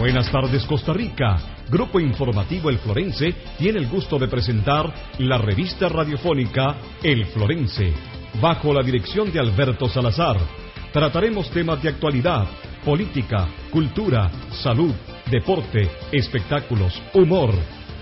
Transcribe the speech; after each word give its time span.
Buenas 0.00 0.32
tardes 0.32 0.64
Costa 0.64 0.94
Rica. 0.94 1.36
Grupo 1.68 2.00
Informativo 2.00 2.70
El 2.70 2.78
Florense 2.78 3.34
tiene 3.58 3.80
el 3.80 3.86
gusto 3.86 4.18
de 4.18 4.28
presentar 4.28 4.90
la 5.18 5.36
revista 5.36 5.90
radiofónica 5.90 6.78
El 7.02 7.26
Florense, 7.26 7.92
bajo 8.40 8.72
la 8.72 8.82
dirección 8.82 9.30
de 9.30 9.40
Alberto 9.40 9.90
Salazar. 9.90 10.38
Trataremos 10.90 11.50
temas 11.50 11.82
de 11.82 11.90
actualidad, 11.90 12.48
política, 12.82 13.46
cultura, 13.70 14.30
salud, 14.62 14.94
deporte, 15.30 15.90
espectáculos, 16.10 16.98
humor. 17.12 17.52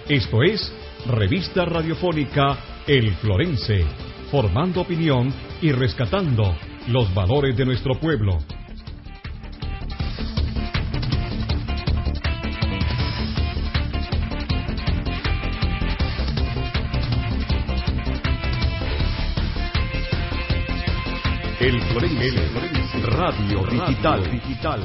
Esto 0.08 0.44
es 0.44 0.72
Revista 1.04 1.64
Radiofónica 1.64 2.58
El 2.86 3.12
Florense, 3.16 3.84
formando 4.30 4.82
opinión 4.82 5.34
y 5.60 5.72
rescatando 5.72 6.54
los 6.86 7.12
valores 7.12 7.56
de 7.56 7.66
nuestro 7.66 7.98
pueblo. 7.98 8.38
El 21.60 21.82
Florense, 21.82 22.36
Radio 23.02 23.64
Digital. 23.68 24.30
Digital. 24.30 24.80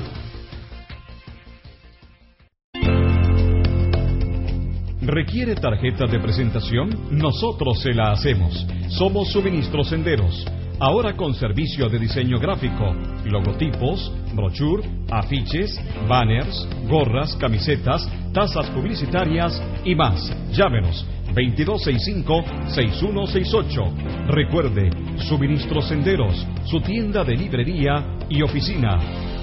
¿Requiere 5.01 5.53
tarjeta 5.53 6.07
de 6.07 6.19
presentación? 6.19 7.09
Nosotros 7.11 7.79
se 7.79 7.93
la 7.93 8.11
hacemos. 8.11 8.65
Somos 8.87 9.31
Suministros 9.31 9.89
Senderos. 9.89 10.47
Ahora 10.79 11.15
con 11.15 11.35
servicio 11.35 11.89
de 11.89 11.99
diseño 11.99 12.39
gráfico, 12.39 12.91
logotipos, 13.25 14.11
brochure, 14.33 14.89
afiches, 15.11 15.79
banners, 16.09 16.67
gorras, 16.87 17.35
camisetas, 17.35 18.09
tazas 18.33 18.71
publicitarias 18.71 19.61
y 19.85 19.93
más. 19.93 20.35
Llámenos 20.51 21.05
2265-6168. 21.33 24.27
Recuerde, 24.27 24.89
Suministros 25.19 25.87
Senderos, 25.87 26.45
su 26.65 26.81
tienda 26.81 27.23
de 27.23 27.35
librería 27.35 28.17
y 28.29 28.41
oficina. 28.41 28.99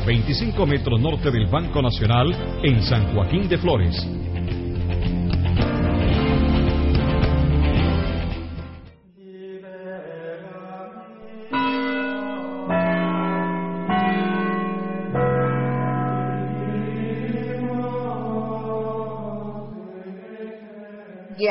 25 0.06 0.66
metros 0.66 1.00
norte 1.00 1.30
del 1.30 1.46
Banco 1.46 1.82
Nacional 1.82 2.60
en 2.62 2.82
San 2.82 3.12
Joaquín 3.14 3.48
de 3.48 3.58
Flores. 3.58 4.06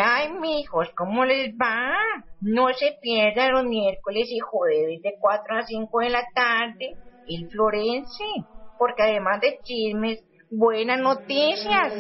Ay, 0.02 0.30
mijos, 0.40 0.88
¿cómo 0.96 1.26
les 1.26 1.54
va? 1.56 2.09
No 2.52 2.74
se 2.74 2.98
pierdan 3.00 3.52
los 3.54 3.66
miércoles 3.66 4.28
y 4.32 4.40
jueves 4.40 5.02
de 5.04 5.14
4 5.20 5.58
a 5.58 5.66
5 5.68 6.00
de 6.00 6.10
la 6.10 6.24
tarde, 6.34 6.96
el 7.28 7.48
Florense, 7.52 8.24
porque 8.76 9.04
además 9.04 9.40
de 9.42 9.60
chismes, 9.64 10.20
buenas 10.50 11.00
noticias. 11.00 11.94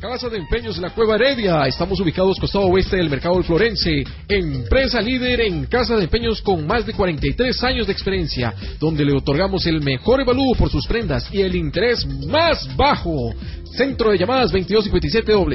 Casa 0.00 0.28
de 0.28 0.38
Empeños 0.38 0.78
La 0.78 0.90
Cueva 0.90 1.14
Heredia. 1.14 1.64
Estamos 1.66 2.00
ubicados 2.00 2.38
costado 2.38 2.66
oeste 2.66 2.96
del 2.96 3.08
mercado 3.08 3.36
del 3.36 3.44
Florense. 3.44 4.04
Empresa 4.28 5.00
líder 5.00 5.40
en 5.40 5.64
casa 5.66 5.96
de 5.96 6.04
empeños 6.04 6.42
con 6.42 6.66
más 6.66 6.84
de 6.84 6.92
43 6.92 7.64
años 7.64 7.86
de 7.86 7.94
experiencia, 7.94 8.52
donde 8.78 9.02
le 9.04 9.16
otorgamos 9.16 9.64
el 9.66 9.80
mejor 9.80 10.20
evalúo 10.20 10.54
por 10.54 10.68
sus 10.70 10.86
prendas 10.86 11.32
y 11.32 11.40
el 11.40 11.56
interés 11.56 12.06
más 12.26 12.68
bajo. 12.76 13.32
Centro 13.64 14.10
de 14.10 14.18
llamadas 14.18 14.52
2257 14.52 15.32
000. 15.32 15.46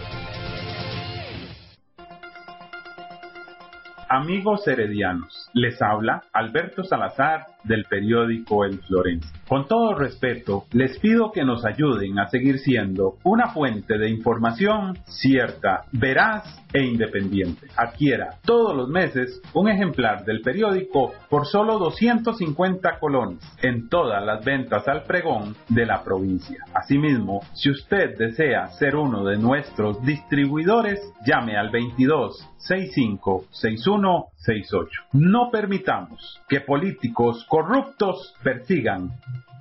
Amigos 4.17 4.69
heredianos, 4.69 5.51
les 5.55 5.83
habla 5.83 6.23
Alberto 6.33 6.85
Salazar 6.85 7.47
del 7.65 7.85
periódico 7.85 8.65
El 8.65 8.79
Florense. 8.81 9.29
Con 9.49 9.67
todo 9.69 9.95
respeto, 9.95 10.65
les 10.73 10.99
pido 10.99 11.31
que 11.33 11.45
nos 11.45 11.65
ayuden 11.65 12.19
a 12.19 12.29
seguir 12.29 12.59
siendo 12.59 13.17
una 13.25 13.49
fuente 13.49 13.99
de 13.99 14.09
información 14.09 14.99
cierta, 15.07 15.85
veraz 15.93 16.45
e 16.73 16.83
independiente. 16.83 17.69
Adquiera 17.77 18.39
todos 18.45 18.75
los 18.75 18.89
meses 18.89 19.41
un 19.53 19.69
ejemplar 19.69 20.25
del 20.25 20.41
periódico 20.41 21.13
por 21.29 21.47
solo 21.47 21.79
250 21.79 22.99
colones 22.99 23.41
en 23.63 23.89
todas 23.89 24.25
las 24.25 24.45
ventas 24.45 24.89
al 24.89 25.05
pregón 25.05 25.55
de 25.69 25.87
la 25.87 26.03
provincia. 26.03 26.59
Asimismo, 26.75 27.41
si 27.55 27.71
usted 27.71 28.17
desea 28.19 28.69
ser 28.79 28.97
uno 28.97 29.25
de 29.25 29.39
nuestros 29.39 30.03
distribuidores, 30.03 31.01
llame 31.27 31.57
al 31.57 31.71
22 31.71 32.49
65 32.59 33.45
61 33.51 34.27
68. 34.37 34.91
No 35.13 35.51
permitamos 35.51 36.41
que 36.49 36.61
políticos 36.61 37.45
corruptos 37.55 38.35
persigan 38.43 39.13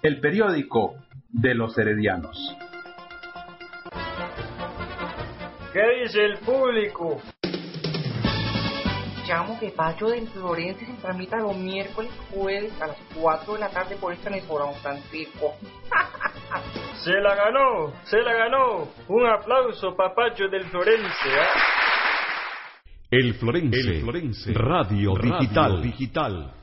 el 0.01 0.19
periódico 0.19 0.95
de 1.30 1.54
los 1.54 1.78
heredianos. 1.78 2.36
¿Qué 5.72 6.01
dice 6.01 6.25
el 6.25 6.40
público? 6.40 7.22
Llamo 9.28 9.60
que 9.60 9.69
Pacho 9.69 10.07
del 10.07 10.28
Florense 10.28 10.88
se 10.88 10.94
tramita 10.94 11.38
los 11.38 11.56
miércoles 11.56 12.10
jueves 12.31 12.74
a 12.81 12.88
las 12.88 12.98
4 13.13 13.54
de 13.54 13.60
la 13.60 13.69
tarde 13.69 13.96
por 13.98 14.12
esta 14.12 14.31
emisora 14.31 14.66
Don 14.66 14.75
Francisco. 14.81 15.54
Se 17.04 17.12
la 17.22 17.36
ganó, 17.36 17.94
se 18.06 18.18
la 18.22 18.34
ganó. 18.34 18.88
Un 19.10 19.28
aplauso, 19.28 19.96
papacho 19.96 20.48
del 20.48 20.63
Florense. 20.66 21.30
¿ah? 21.38 21.48
El 23.12 23.34
Florense, 23.36 24.54
Radio, 24.54 25.13
Digital. 25.22 25.81
digital. 25.81 26.62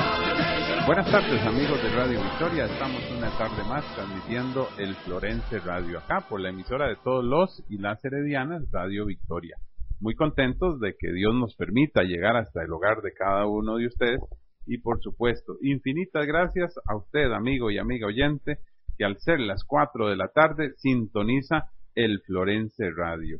Buenas 0.87 1.11
tardes 1.11 1.39
amigos 1.45 1.81
de 1.83 1.89
Radio 1.95 2.19
Victoria, 2.23 2.65
estamos 2.65 3.03
una 3.15 3.29
tarde 3.37 3.63
más 3.69 3.85
transmitiendo 3.95 4.67
el 4.79 4.95
Florense 4.95 5.59
Radio 5.59 5.99
acá 5.99 6.25
por 6.27 6.41
la 6.41 6.49
emisora 6.49 6.87
de 6.87 6.95
todos 7.03 7.23
los 7.23 7.63
y 7.69 7.77
las 7.77 8.03
heredianas 8.03 8.63
Radio 8.71 9.05
Victoria. 9.05 9.57
Muy 9.99 10.15
contentos 10.15 10.79
de 10.79 10.95
que 10.97 11.13
Dios 11.13 11.35
nos 11.35 11.55
permita 11.55 12.01
llegar 12.01 12.35
hasta 12.35 12.63
el 12.63 12.73
hogar 12.73 13.03
de 13.03 13.13
cada 13.13 13.45
uno 13.45 13.77
de 13.77 13.85
ustedes 13.85 14.21
y 14.65 14.79
por 14.79 14.99
supuesto 15.01 15.55
infinitas 15.61 16.25
gracias 16.25 16.73
a 16.89 16.95
usted 16.95 17.31
amigo 17.31 17.69
y 17.69 17.77
amiga 17.77 18.07
oyente 18.07 18.57
que 18.97 19.05
al 19.05 19.17
ser 19.19 19.39
las 19.39 19.63
4 19.63 20.09
de 20.09 20.15
la 20.15 20.29
tarde 20.29 20.73
sintoniza 20.77 21.69
el 21.93 22.21
Florense 22.21 22.89
Radio. 22.89 23.39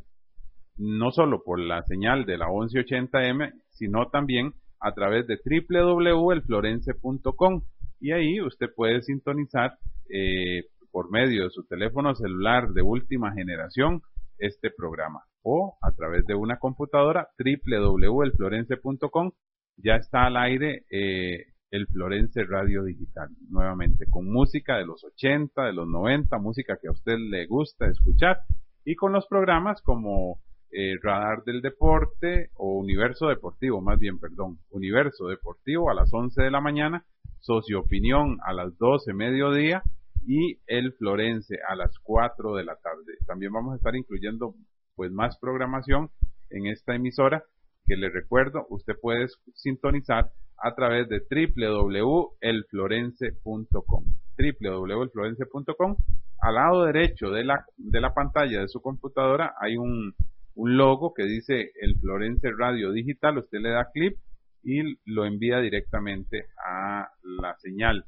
No 0.76 1.10
solo 1.10 1.42
por 1.42 1.58
la 1.58 1.82
señal 1.82 2.24
de 2.24 2.38
la 2.38 2.46
1180M, 2.46 3.52
sino 3.70 4.08
también 4.10 4.54
a 4.82 4.92
través 4.92 5.26
de 5.26 5.40
www.elflorense.com 5.44 7.62
y 8.00 8.12
ahí 8.12 8.40
usted 8.40 8.70
puede 8.74 9.02
sintonizar 9.02 9.76
eh, 10.10 10.64
por 10.90 11.10
medio 11.10 11.44
de 11.44 11.50
su 11.50 11.64
teléfono 11.64 12.14
celular 12.14 12.72
de 12.72 12.80
última 12.82 13.32
generación 13.32 14.00
este 14.38 14.70
programa. 14.70 15.24
O 15.44 15.76
a 15.80 15.90
través 15.92 16.24
de 16.26 16.34
una 16.34 16.58
computadora 16.58 17.28
www.elflorense.com 17.38 19.32
ya 19.76 19.96
está 19.96 20.26
al 20.26 20.36
aire 20.36 20.84
eh, 20.90 21.46
el 21.70 21.86
Florense 21.86 22.44
Radio 22.44 22.84
Digital. 22.84 23.30
Nuevamente 23.48 24.04
con 24.10 24.30
música 24.30 24.76
de 24.76 24.84
los 24.84 25.02
80, 25.04 25.64
de 25.64 25.72
los 25.72 25.88
90, 25.88 26.36
música 26.38 26.76
que 26.80 26.88
a 26.88 26.92
usted 26.92 27.16
le 27.18 27.46
gusta 27.46 27.86
escuchar. 27.86 28.40
Y 28.84 28.96
con 28.96 29.12
los 29.12 29.26
programas 29.26 29.80
como 29.82 30.40
eh, 30.72 30.96
Radar 31.02 31.44
del 31.44 31.60
Deporte 31.60 32.50
o 32.56 32.78
Universo 32.78 33.28
Deportivo, 33.28 33.80
más 33.80 33.98
bien, 33.98 34.18
perdón, 34.18 34.58
Universo 34.70 35.28
Deportivo 35.28 35.90
a 35.90 35.94
las 35.94 36.12
11 36.12 36.42
de 36.42 36.50
la 36.50 36.60
mañana, 36.60 37.04
Socioopinión 37.40 38.38
a 38.44 38.52
las 38.52 38.76
12 38.78 39.12
mediodía 39.12 39.82
y 40.26 40.58
El 40.66 40.92
Florense 40.94 41.58
a 41.68 41.76
las 41.76 41.98
4 41.98 42.54
de 42.54 42.64
la 42.64 42.76
tarde. 42.76 43.18
También 43.26 43.52
vamos 43.52 43.74
a 43.74 43.76
estar 43.76 43.94
incluyendo 43.94 44.54
pues 44.94 45.12
más 45.12 45.36
programación 45.38 46.10
en 46.50 46.66
esta 46.66 46.94
emisora 46.94 47.44
que 47.86 47.96
le 47.96 48.10
recuerdo, 48.10 48.66
usted 48.70 48.94
puede 49.00 49.28
sintonizar 49.54 50.30
a 50.56 50.74
través 50.74 51.08
de 51.08 51.22
www.elflorense.com 51.28 54.04
www.elflorense.com 54.38 55.96
al 56.40 56.54
lado 56.54 56.84
derecho 56.84 57.30
de 57.30 57.44
la, 57.44 57.66
de 57.76 58.00
la 58.00 58.14
pantalla 58.14 58.60
de 58.60 58.68
su 58.68 58.80
computadora 58.80 59.54
hay 59.60 59.76
un 59.76 60.14
un 60.54 60.76
logo 60.76 61.14
que 61.14 61.24
dice 61.24 61.72
el 61.80 61.98
Florense 61.98 62.50
Radio 62.56 62.92
Digital, 62.92 63.38
usted 63.38 63.58
le 63.60 63.70
da 63.70 63.90
clip 63.92 64.16
y 64.62 64.82
lo 65.06 65.24
envía 65.24 65.58
directamente 65.58 66.46
a 66.64 67.08
la 67.40 67.56
señal 67.58 68.04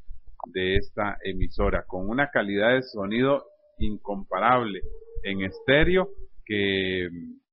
de 0.46 0.76
esta 0.76 1.16
emisora 1.24 1.84
con 1.86 2.08
una 2.08 2.30
calidad 2.30 2.74
de 2.74 2.82
sonido 2.82 3.44
incomparable 3.78 4.82
en 5.22 5.42
estéreo 5.42 6.10
que 6.44 7.08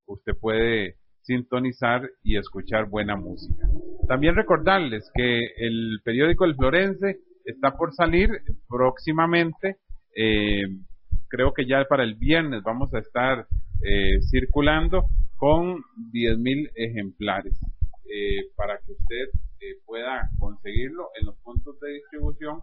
usted 0.05 0.33
puede 0.39 0.97
sintonizar 1.21 2.09
y 2.23 2.37
escuchar 2.37 2.89
buena 2.89 3.15
música. 3.15 3.65
También 4.07 4.35
recordarles 4.35 5.09
que 5.13 5.39
el 5.57 6.01
periódico 6.03 6.45
El 6.45 6.55
Florense 6.55 7.19
está 7.45 7.77
por 7.77 7.93
salir 7.93 8.29
próximamente. 8.67 9.77
Eh, 10.15 10.63
creo 11.29 11.53
que 11.53 11.65
ya 11.65 11.85
para 11.85 12.03
el 12.03 12.15
viernes 12.15 12.63
vamos 12.63 12.93
a 12.93 12.99
estar 12.99 13.47
eh, 13.83 14.21
circulando 14.29 15.05
con 15.37 15.83
10.000 16.13 16.71
ejemplares 16.75 17.59
eh, 18.05 18.45
para 18.55 18.77
que 18.77 18.91
usted 18.91 19.29
eh, 19.59 19.75
pueda 19.85 20.29
conseguirlo 20.37 21.09
en 21.19 21.25
los 21.25 21.35
puntos 21.41 21.79
de 21.79 21.93
distribución 21.93 22.61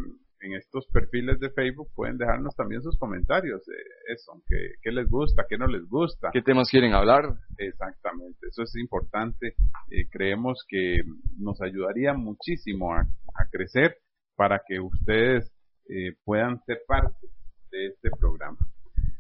en 0.43 0.55
estos 0.55 0.87
perfiles 0.89 1.39
de 1.39 1.51
Facebook 1.51 1.89
pueden 1.95 2.19
dejarnos 2.19 2.55
también 2.57 2.83
sus 2.83 2.99
comentarios, 2.99 3.63
eh, 3.69 4.13
eso, 4.13 4.43
qué, 4.83 4.91
les 4.91 5.09
gusta, 5.09 5.45
qué 5.49 5.57
no 5.57 5.67
les 5.69 5.89
gusta. 5.89 6.31
¿Qué 6.33 6.43
temas 6.43 6.69
quieren 6.69 6.93
hablar? 6.93 7.33
Exactamente, 7.57 8.49
eso 8.51 8.65
es 8.65 8.75
importante. 8.77 9.55
Eh, 9.89 10.09
creemos 10.11 10.65
que 10.69 10.99
nos 11.39 11.63
ayudaría 11.63 12.13
muchísimo 12.13 12.93
a, 12.93 13.07
crecer 13.51 13.97
para 14.37 14.61
que 14.67 14.81
ustedes 14.81 15.51
eh, 15.89 16.15
puedan 16.25 16.61
ser 16.65 16.81
parte 16.87 17.27
de 17.71 17.87
este 17.87 18.11
programa. 18.19 18.59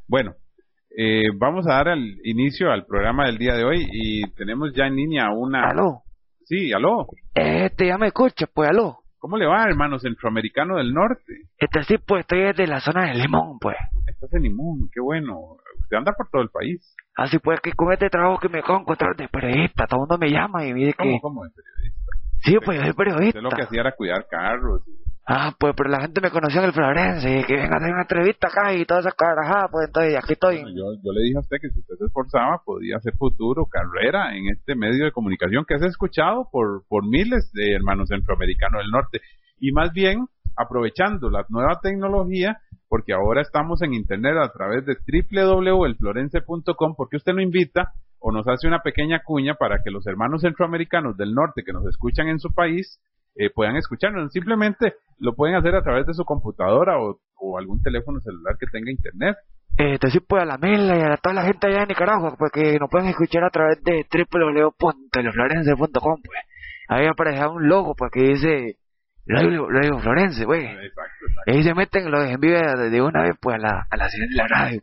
Bueno, 0.08 0.34
eh, 0.96 1.30
vamos 1.38 1.66
a 1.68 1.74
dar 1.74 1.88
el 1.88 2.18
inicio 2.24 2.70
al 2.70 2.84
programa 2.86 3.26
del 3.26 3.38
día 3.38 3.54
de 3.54 3.64
hoy 3.64 3.86
y 3.90 4.30
tenemos 4.34 4.72
ya 4.74 4.86
en 4.86 4.96
línea 4.96 5.30
una... 5.30 5.70
¿Aló? 5.70 6.02
Sí, 6.44 6.72
aló. 6.72 7.06
Este, 7.34 7.86
ya 7.86 7.98
me 7.98 8.08
escucha, 8.08 8.46
pues, 8.52 8.70
aló. 8.70 8.98
¿Cómo 9.18 9.36
le 9.36 9.46
va, 9.46 9.64
hermano 9.64 9.98
centroamericano 10.00 10.76
del 10.78 10.92
norte? 10.92 11.32
Este 11.56 11.82
sí, 11.84 11.96
pues, 12.04 12.20
estoy 12.22 12.40
desde 12.40 12.66
la 12.66 12.80
zona 12.80 13.06
de 13.06 13.14
Limón, 13.14 13.58
pues. 13.60 13.76
Estás 14.08 14.32
en 14.34 14.42
Limón, 14.42 14.88
qué 14.92 15.00
bueno. 15.00 15.34
usted 15.80 15.96
anda 15.96 16.12
por 16.16 16.28
todo 16.28 16.42
el 16.42 16.48
país. 16.50 16.94
Así 17.14 17.38
pues 17.38 17.60
que 17.60 17.72
con 17.72 17.92
este 17.92 18.08
trabajo 18.08 18.38
que 18.40 18.48
me 18.48 18.58
acabo 18.60 18.78
de 18.78 18.82
encontrar 18.82 19.14
de 19.16 19.28
periodista, 19.28 19.86
todo 19.86 19.98
el 19.98 20.08
mundo 20.08 20.18
me 20.18 20.30
llama 20.30 20.64
y 20.66 20.72
me 20.72 20.80
dice 20.80 20.92
que... 20.94 21.04
¿Cómo, 21.04 21.20
cómo 21.20 21.44
de 21.44 21.50
periodista? 21.50 22.12
Sí, 22.42 22.56
pues 22.64 22.78
yo 22.78 22.84
soy 22.84 22.92
periodista. 22.94 23.38
Usted 23.38 23.42
lo 23.42 23.50
que 23.50 23.62
hacía 23.62 23.80
era 23.82 23.92
cuidar 23.92 24.26
carros. 24.28 24.82
y- 24.88 25.11
Ah, 25.24 25.54
pues 25.56 25.74
pero 25.76 25.88
la 25.88 26.00
gente 26.00 26.20
me 26.20 26.30
conoció 26.30 26.60
en 26.60 26.66
el 26.66 26.72
Florense, 26.72 27.44
que 27.46 27.54
venga 27.54 27.74
a 27.74 27.78
hacer 27.78 27.92
una 27.92 28.02
entrevista 28.02 28.48
acá 28.48 28.74
y 28.74 28.84
todas 28.84 29.06
esas 29.06 29.14
carajadas, 29.14 29.70
pues 29.70 29.86
entonces 29.86 30.16
aquí 30.16 30.32
estoy. 30.32 30.56
Yo, 30.74 31.12
le 31.12 31.22
dije 31.22 31.36
a 31.36 31.40
usted 31.40 31.58
que 31.60 31.70
si 31.70 31.78
usted 31.78 31.94
se 31.96 32.06
esforzaba 32.06 32.60
podía 32.64 32.96
hacer 32.96 33.14
futuro, 33.16 33.66
carrera 33.66 34.34
en 34.36 34.48
este 34.48 34.74
medio 34.74 35.04
de 35.04 35.12
comunicación 35.12 35.64
que 35.66 35.74
es 35.74 35.82
escuchado 35.82 36.48
por, 36.50 36.84
por 36.88 37.06
miles 37.06 37.52
de 37.52 37.72
hermanos 37.72 38.08
centroamericanos 38.08 38.82
del 38.82 38.90
norte. 38.90 39.20
Y 39.60 39.70
más 39.70 39.92
bien 39.92 40.26
aprovechando 40.56 41.30
la 41.30 41.46
nueva 41.48 41.78
tecnología, 41.80 42.58
porque 42.88 43.12
ahora 43.12 43.42
estamos 43.42 43.80
en 43.82 43.94
internet 43.94 44.34
a 44.36 44.52
través 44.52 44.84
de 44.84 44.96
www.elflorense.com, 44.96 46.94
porque 46.96 47.16
usted 47.16 47.32
no 47.32 47.40
invita 47.40 47.92
o 48.18 48.32
nos 48.32 48.46
hace 48.48 48.66
una 48.66 48.80
pequeña 48.80 49.22
cuña 49.24 49.54
para 49.54 49.82
que 49.82 49.90
los 49.90 50.06
hermanos 50.06 50.42
centroamericanos 50.42 51.16
del 51.16 51.32
norte 51.32 51.62
que 51.64 51.72
nos 51.72 51.86
escuchan 51.86 52.28
en 52.28 52.38
su 52.38 52.52
país 52.52 53.00
eh, 53.36 53.50
puedan 53.54 53.76
escucharnos. 53.76 54.32
Simplemente 54.32 54.94
lo 55.18 55.34
pueden 55.34 55.56
hacer 55.56 55.74
a 55.74 55.82
través 55.82 56.06
de 56.06 56.14
su 56.14 56.24
computadora 56.24 56.98
o, 56.98 57.20
o 57.36 57.58
algún 57.58 57.82
teléfono 57.82 58.18
celular 58.20 58.56
que 58.58 58.66
tenga 58.66 58.90
internet. 58.90 59.36
Eh, 59.78 59.96
decir 60.00 60.22
pues 60.28 60.42
a 60.42 60.44
la 60.44 60.58
Mela 60.58 60.98
y 60.98 61.00
a 61.00 61.16
toda 61.16 61.34
la 61.34 61.44
gente 61.44 61.66
allá 61.66 61.80
de 61.80 61.86
Nicaragua, 61.86 62.36
pues 62.38 62.52
que 62.52 62.78
nos 62.78 62.90
pueden 62.90 63.08
escuchar 63.08 63.42
a 63.44 63.50
través 63.50 63.82
de 63.82 64.06
www.leflorense.com, 64.12 66.20
pues. 66.22 66.38
Ahí 66.88 67.06
aparece 67.06 67.46
un 67.46 67.68
logo, 67.68 67.94
pues 67.94 68.10
que 68.12 68.20
dice 68.20 68.76
Radio, 69.24 69.68
Florense, 70.00 70.44
pues. 70.44 70.64
Exacto, 70.64 71.26
exacto. 71.26 71.42
Y 71.46 71.52
ahí 71.52 71.62
se 71.62 71.74
meten 71.74 72.10
los 72.10 72.28
envíos 72.28 72.60
de, 72.90 73.00
una 73.00 73.22
vez, 73.22 73.36
pues 73.40 73.56
a 73.56 73.58
la, 73.58 73.86
a 73.88 73.96
la 73.96 74.08
ciudad 74.08 74.28
de 74.28 74.36
la 74.36 74.48
radio. 74.48 74.82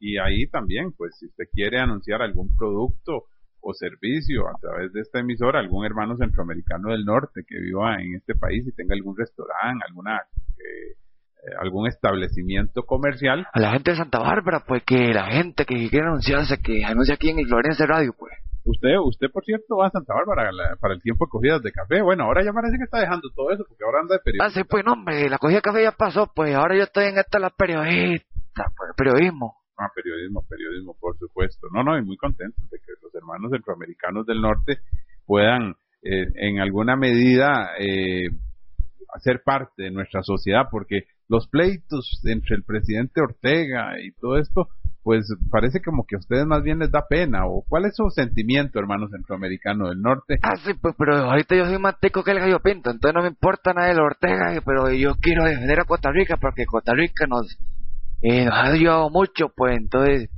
Y 0.00 0.16
ahí 0.18 0.48
también, 0.48 0.92
pues 0.96 1.16
si 1.18 1.26
usted 1.26 1.44
quiere 1.52 1.78
anunciar 1.78 2.22
algún 2.22 2.56
producto 2.56 3.26
o 3.68 3.74
servicio 3.74 4.46
a 4.48 4.58
través 4.60 4.92
de 4.92 5.00
esta 5.00 5.18
emisora, 5.20 5.58
algún 5.58 5.84
hermano 5.84 6.16
centroamericano 6.16 6.90
del 6.90 7.04
norte 7.04 7.42
que 7.46 7.58
viva 7.58 8.00
en 8.00 8.14
este 8.14 8.34
país 8.34 8.66
y 8.66 8.72
tenga 8.72 8.94
algún 8.94 9.16
restaurante, 9.16 9.84
alguna 9.88 10.16
eh, 10.18 10.92
eh, 10.92 11.50
algún 11.60 11.86
establecimiento 11.88 12.82
comercial, 12.84 13.46
A 13.52 13.60
la 13.60 13.72
gente 13.72 13.90
de 13.92 13.96
Santa 13.96 14.18
Bárbara, 14.20 14.64
pues 14.66 14.82
que 14.84 15.12
la 15.12 15.26
gente 15.26 15.64
que 15.64 15.88
quiere 15.88 16.06
anunciarse, 16.06 16.58
que 16.62 16.84
anuncia 16.84 17.14
aquí 17.14 17.30
en 17.30 17.38
el 17.40 17.46
Florense 17.46 17.86
Radio, 17.86 18.14
pues. 18.18 18.32
Usted, 18.64 18.96
usted 19.04 19.28
por 19.32 19.44
cierto, 19.44 19.76
va 19.76 19.86
a 19.86 19.90
Santa 19.90 20.12
Bárbara 20.14 20.50
la- 20.50 20.74
para 20.80 20.94
el 20.94 21.00
tiempo 21.02 21.26
de 21.26 21.30
cogidas 21.30 21.62
de 21.62 21.70
café. 21.70 22.02
Bueno, 22.02 22.24
ahora 22.24 22.42
ya 22.44 22.52
parece 22.52 22.76
que 22.78 22.84
está 22.84 22.98
dejando 22.98 23.28
todo 23.34 23.50
eso 23.52 23.64
porque 23.68 23.84
ahora 23.84 24.00
anda 24.00 24.14
de 24.14 24.20
Ah, 24.20 24.24
periodista. 24.24 24.60
sí, 24.60 24.66
pues 24.68 24.84
no, 24.84 24.92
hombre, 24.94 25.28
la 25.30 25.38
cogida 25.38 25.58
de 25.58 25.62
café 25.62 25.82
ya 25.84 25.92
pasó, 25.92 26.30
pues 26.34 26.52
ahora 26.54 26.76
yo 26.76 26.82
estoy 26.82 27.04
en 27.06 27.18
esta 27.18 27.38
la 27.38 27.50
periodista, 27.50 28.64
pues, 28.76 28.90
periodismo. 28.96 29.54
Ah, 29.78 29.90
periodismo, 29.94 30.42
periodismo, 30.48 30.96
por 30.98 31.18
supuesto. 31.18 31.68
No, 31.72 31.82
no, 31.82 31.98
y 31.98 32.04
muy 32.04 32.16
contento 32.16 32.62
de 32.70 32.78
que 32.78 32.92
los 33.02 33.14
hermanos 33.14 33.50
centroamericanos 33.50 34.26
del 34.26 34.40
norte 34.40 34.78
puedan, 35.26 35.74
eh, 36.02 36.26
en 36.36 36.60
alguna 36.60 36.96
medida, 36.96 37.72
eh, 37.78 38.28
hacer 39.14 39.42
parte 39.44 39.84
de 39.84 39.90
nuestra 39.90 40.22
sociedad, 40.22 40.68
porque 40.70 41.04
los 41.28 41.48
pleitos 41.48 42.20
entre 42.24 42.56
el 42.56 42.64
presidente 42.64 43.20
Ortega 43.20 44.00
y 44.00 44.12
todo 44.12 44.38
esto, 44.38 44.68
pues 45.02 45.24
parece 45.50 45.80
como 45.82 46.04
que 46.04 46.16
a 46.16 46.18
ustedes 46.18 46.46
más 46.46 46.62
bien 46.62 46.78
les 46.78 46.90
da 46.90 47.06
pena. 47.08 47.46
¿O 47.46 47.64
cuál 47.68 47.84
es 47.84 47.94
su 47.94 48.10
sentimiento, 48.10 48.78
hermano 48.78 49.08
centroamericano 49.08 49.88
del 49.88 50.00
norte? 50.00 50.38
Ah, 50.42 50.56
sí, 50.56 50.72
pues, 50.74 50.94
pero 50.98 51.16
ahorita 51.16 51.54
yo 51.54 51.64
soy 51.64 51.78
más 51.78 51.98
tico 52.00 52.24
que 52.24 52.32
el 52.32 52.40
gallo 52.40 52.60
pinto, 52.60 52.90
entonces 52.90 53.14
no 53.14 53.22
me 53.22 53.28
importa 53.28 53.72
nada 53.72 53.92
de 53.92 54.00
Ortega, 54.00 54.60
pero 54.64 54.90
yo 54.92 55.14
quiero 55.20 55.44
defender 55.44 55.80
a 55.80 55.84
Costa 55.84 56.10
Rica 56.10 56.38
porque 56.40 56.66
Costa 56.66 56.92
Rica 56.92 57.26
nos, 57.28 57.56
eh, 58.22 58.44
nos 58.44 58.54
ha 58.54 58.72
ayudado 58.72 59.10
mucho, 59.10 59.48
pues, 59.54 59.76
entonces, 59.76 60.30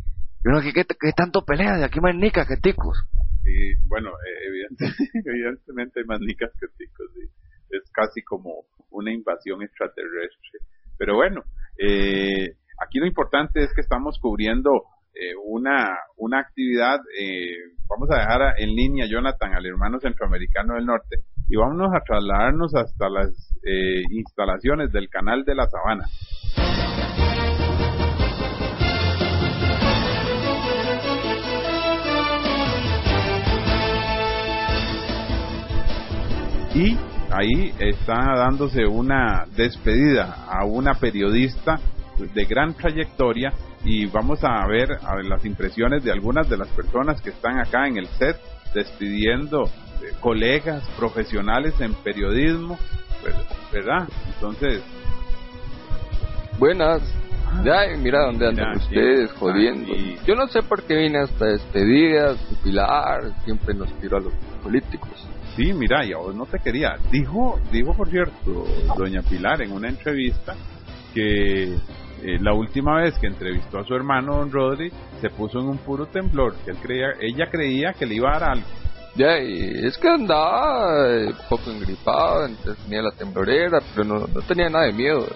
yo 0.45 0.51
no 0.51 0.61
sé 0.61 0.73
qué, 0.73 0.85
qué 0.85 1.13
tanto 1.17 1.45
pelea 1.45 1.77
de 1.77 1.85
aquí 1.85 2.01
más 2.01 2.15
nica 2.15 2.47
que 2.47 2.57
ticos. 2.57 2.99
Sí, 3.43 3.75
bueno, 3.87 4.11
eh, 4.11 4.67
evidentemente, 5.25 6.01
hay 6.01 6.07
más 6.07 6.21
nicas 6.21 6.51
que 6.61 6.67
ticos, 6.77 7.07
sí. 7.15 7.29
Es 7.71 7.91
casi 7.93 8.23
como 8.23 8.65
una 8.91 9.13
invasión 9.13 9.63
extraterrestre. 9.63 10.61
Pero 10.97 11.17
bueno, 11.17 11.43
eh, 11.79 12.57
aquí 12.83 12.99
lo 12.99 13.07
importante 13.07 13.63
es 13.63 13.73
que 13.75 13.83
estamos 13.83 14.19
cubriendo 14.21 14.85
eh, 15.15 15.35
una, 15.45 15.97
una 16.17 16.39
actividad, 16.39 17.01
eh, 17.19 17.75
vamos 17.89 18.09
a 18.11 18.19
dejar 18.21 18.55
en 18.59 18.77
línea, 18.77 19.07
Jonathan, 19.11 19.53
al 19.53 19.67
hermano 19.67 19.99
centroamericano 19.99 20.75
del 20.75 20.87
norte, 20.87 21.25
y 21.49 21.57
vámonos 21.57 21.93
a 21.93 22.05
trasladarnos 22.07 22.73
hasta 22.77 23.09
las 23.09 23.31
eh, 23.65 24.03
instalaciones 24.11 24.93
del 24.93 25.09
canal 25.09 25.45
de 25.45 25.57
la 25.57 25.67
Sabana. 25.67 26.05
Y 36.79 36.97
ahí 37.33 37.75
está 37.81 38.15
dándose 38.37 38.87
una 38.87 39.45
despedida 39.57 40.45
a 40.49 40.65
una 40.65 40.95
periodista 40.95 41.81
de 42.19 42.45
gran 42.45 42.73
trayectoria 42.75 43.53
y 43.85 44.07
vamos 44.07 44.39
a 44.45 44.65
ver, 44.69 44.89
a 45.05 45.17
ver 45.17 45.25
las 45.27 45.45
impresiones 45.45 46.05
de 46.05 46.13
algunas 46.13 46.49
de 46.49 46.57
las 46.57 46.69
personas 46.69 47.21
que 47.21 47.31
están 47.31 47.59
acá 47.59 47.87
en 47.89 47.97
el 47.97 48.07
set 48.07 48.37
despidiendo 48.75 49.65
eh, 49.65 50.13
colegas 50.21 50.83
profesionales 50.97 51.75
en 51.81 51.95
periodismo, 51.95 52.79
pues, 53.23 53.35
¿verdad? 53.73 54.09
Entonces, 54.35 54.83
Buenas. 56.59 57.03
Ya, 57.65 57.87
mira 57.97 58.27
dónde 58.27 58.47
andan 58.49 58.73
Mira, 58.73 58.79
ustedes 58.85 59.31
sí. 59.31 59.37
jodiendo. 59.39 59.93
Ah, 59.93 59.97
y- 59.97 60.19
Yo 60.27 60.35
no 60.35 60.47
sé 60.49 60.63
por 60.63 60.83
qué 60.83 60.95
vine 60.97 61.19
hasta 61.19 61.47
despedidas, 61.47 62.37
Pilar, 62.63 63.33
siempre 63.45 63.75
nos 63.75 63.91
tiro 64.01 64.19
a 64.19 64.21
los 64.21 64.33
políticos. 64.63 65.11
Sí, 65.59 65.73
mira, 65.73 66.05
y 66.05 66.13
a 66.13 66.19
vos 66.19 66.33
no 66.37 66.47
te 66.47 66.61
quería. 66.61 66.97
Dijo, 67.11 67.59
dijo 67.73 67.93
por 67.93 68.09
cierto, 68.09 68.65
doña 68.97 69.23
Pilar 69.23 69.61
en 69.61 69.73
una 69.73 69.89
entrevista 69.89 70.55
que 71.13 71.65
eh, 71.65 72.39
la 72.41 72.55
última 72.55 73.01
vez 73.01 73.19
que 73.19 73.27
entrevistó 73.27 73.79
a 73.79 73.85
su 73.85 73.93
hermano 73.93 74.37
Don 74.37 74.53
Rodri 74.53 74.93
se 75.21 75.31
puso 75.31 75.59
en 75.59 75.67
un 75.67 75.79
puro 75.79 76.07
temblor, 76.07 76.55
que 76.65 76.71
él 76.71 76.77
creía, 76.81 77.09
ella 77.21 77.51
creía 77.51 77.93
que 77.93 78.07
le 78.07 78.15
iba 78.15 78.29
a 78.31 78.39
dar 78.39 78.51
algo. 78.51 78.67
Ya, 79.17 79.41
y 79.41 79.85
es 79.85 79.99
que 79.99 80.09
andaba 80.09 81.09
eh, 81.09 81.27
un 81.27 81.49
poco 81.49 81.73
engripado, 81.73 82.47
entonces 82.47 82.77
tenía 82.85 83.03
la 83.03 83.11
temblorera, 83.11 83.81
pero 83.93 84.05
no, 84.07 84.29
no 84.29 84.41
tenía 84.43 84.69
nada 84.69 84.85
de 84.85 84.93
miedo. 84.93 85.27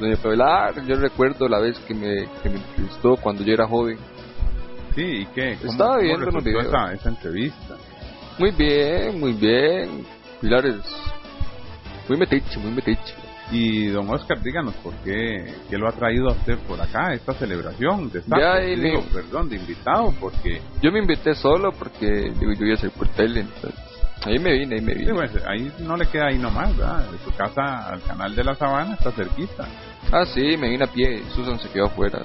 Doña 0.00 0.16
Pilar, 0.16 0.84
yo 0.84 0.96
recuerdo 0.96 1.48
la 1.48 1.60
vez 1.60 1.78
que 1.86 1.94
me, 1.94 2.26
que 2.42 2.50
me 2.50 2.56
entrevistó 2.56 3.14
cuando 3.18 3.44
yo 3.44 3.54
era 3.54 3.68
joven. 3.68 3.98
Sí, 4.96 5.02
¿y 5.02 5.26
qué? 5.26 5.56
¿Cómo, 5.60 5.70
Estaba 5.70 5.98
viendo 5.98 6.28
esa 6.92 7.08
entrevista? 7.08 7.76
Muy 8.40 8.50
bien, 8.52 9.20
muy 9.20 9.32
bien. 9.34 10.04
Pilar 10.40 10.64
es 10.64 10.76
muy 12.08 12.16
metiche, 12.18 12.58
muy 12.58 12.72
metiche. 12.72 13.14
Y 13.52 13.88
don 13.88 14.08
Oscar, 14.08 14.40
díganos 14.42 14.74
por 14.76 14.94
qué, 15.04 15.54
qué 15.68 15.76
lo 15.76 15.88
ha 15.88 15.92
traído 15.92 16.28
a 16.30 16.32
usted 16.32 16.56
por 16.68 16.80
acá, 16.80 17.08
a 17.08 17.14
esta 17.14 17.34
celebración 17.34 18.08
de 18.10 18.20
estar, 18.20 18.38
Ya, 18.40 18.64
y 18.64 18.76
digo, 18.76 19.04
le- 19.04 19.22
perdón, 19.22 19.50
de 19.50 19.56
invitado, 19.56 20.14
porque 20.18 20.62
Yo 20.80 20.90
me 20.90 21.00
invité 21.00 21.34
solo 21.34 21.70
porque 21.72 22.32
digo, 22.38 22.52
yo 22.54 22.64
iba 22.64 22.74
a 22.76 22.78
hacer 22.78 22.90
por 22.92 23.08
tele, 23.08 23.40
entonces 23.40 23.74
ahí 24.24 24.38
me 24.38 24.52
vine, 24.56 24.76
ahí 24.76 24.80
me 24.80 24.92
sí, 24.94 24.98
vine. 25.00 25.12
pues, 25.14 25.32
ahí 25.46 25.70
no 25.80 25.96
le 25.98 26.06
queda 26.06 26.28
ahí 26.28 26.38
nomás, 26.38 26.74
¿verdad? 26.78 27.10
De 27.10 27.18
su 27.18 27.30
casa 27.36 27.88
al 27.92 28.00
canal 28.02 28.34
de 28.34 28.42
la 28.44 28.54
Sabana 28.54 28.94
está 28.94 29.12
cerquita. 29.12 29.66
Ah, 30.10 30.24
sí, 30.24 30.56
me 30.56 30.70
vine 30.70 30.84
a 30.84 30.92
pie, 30.92 31.22
Susan 31.34 31.58
se 31.58 31.68
quedó 31.68 31.86
afuera. 31.86 32.22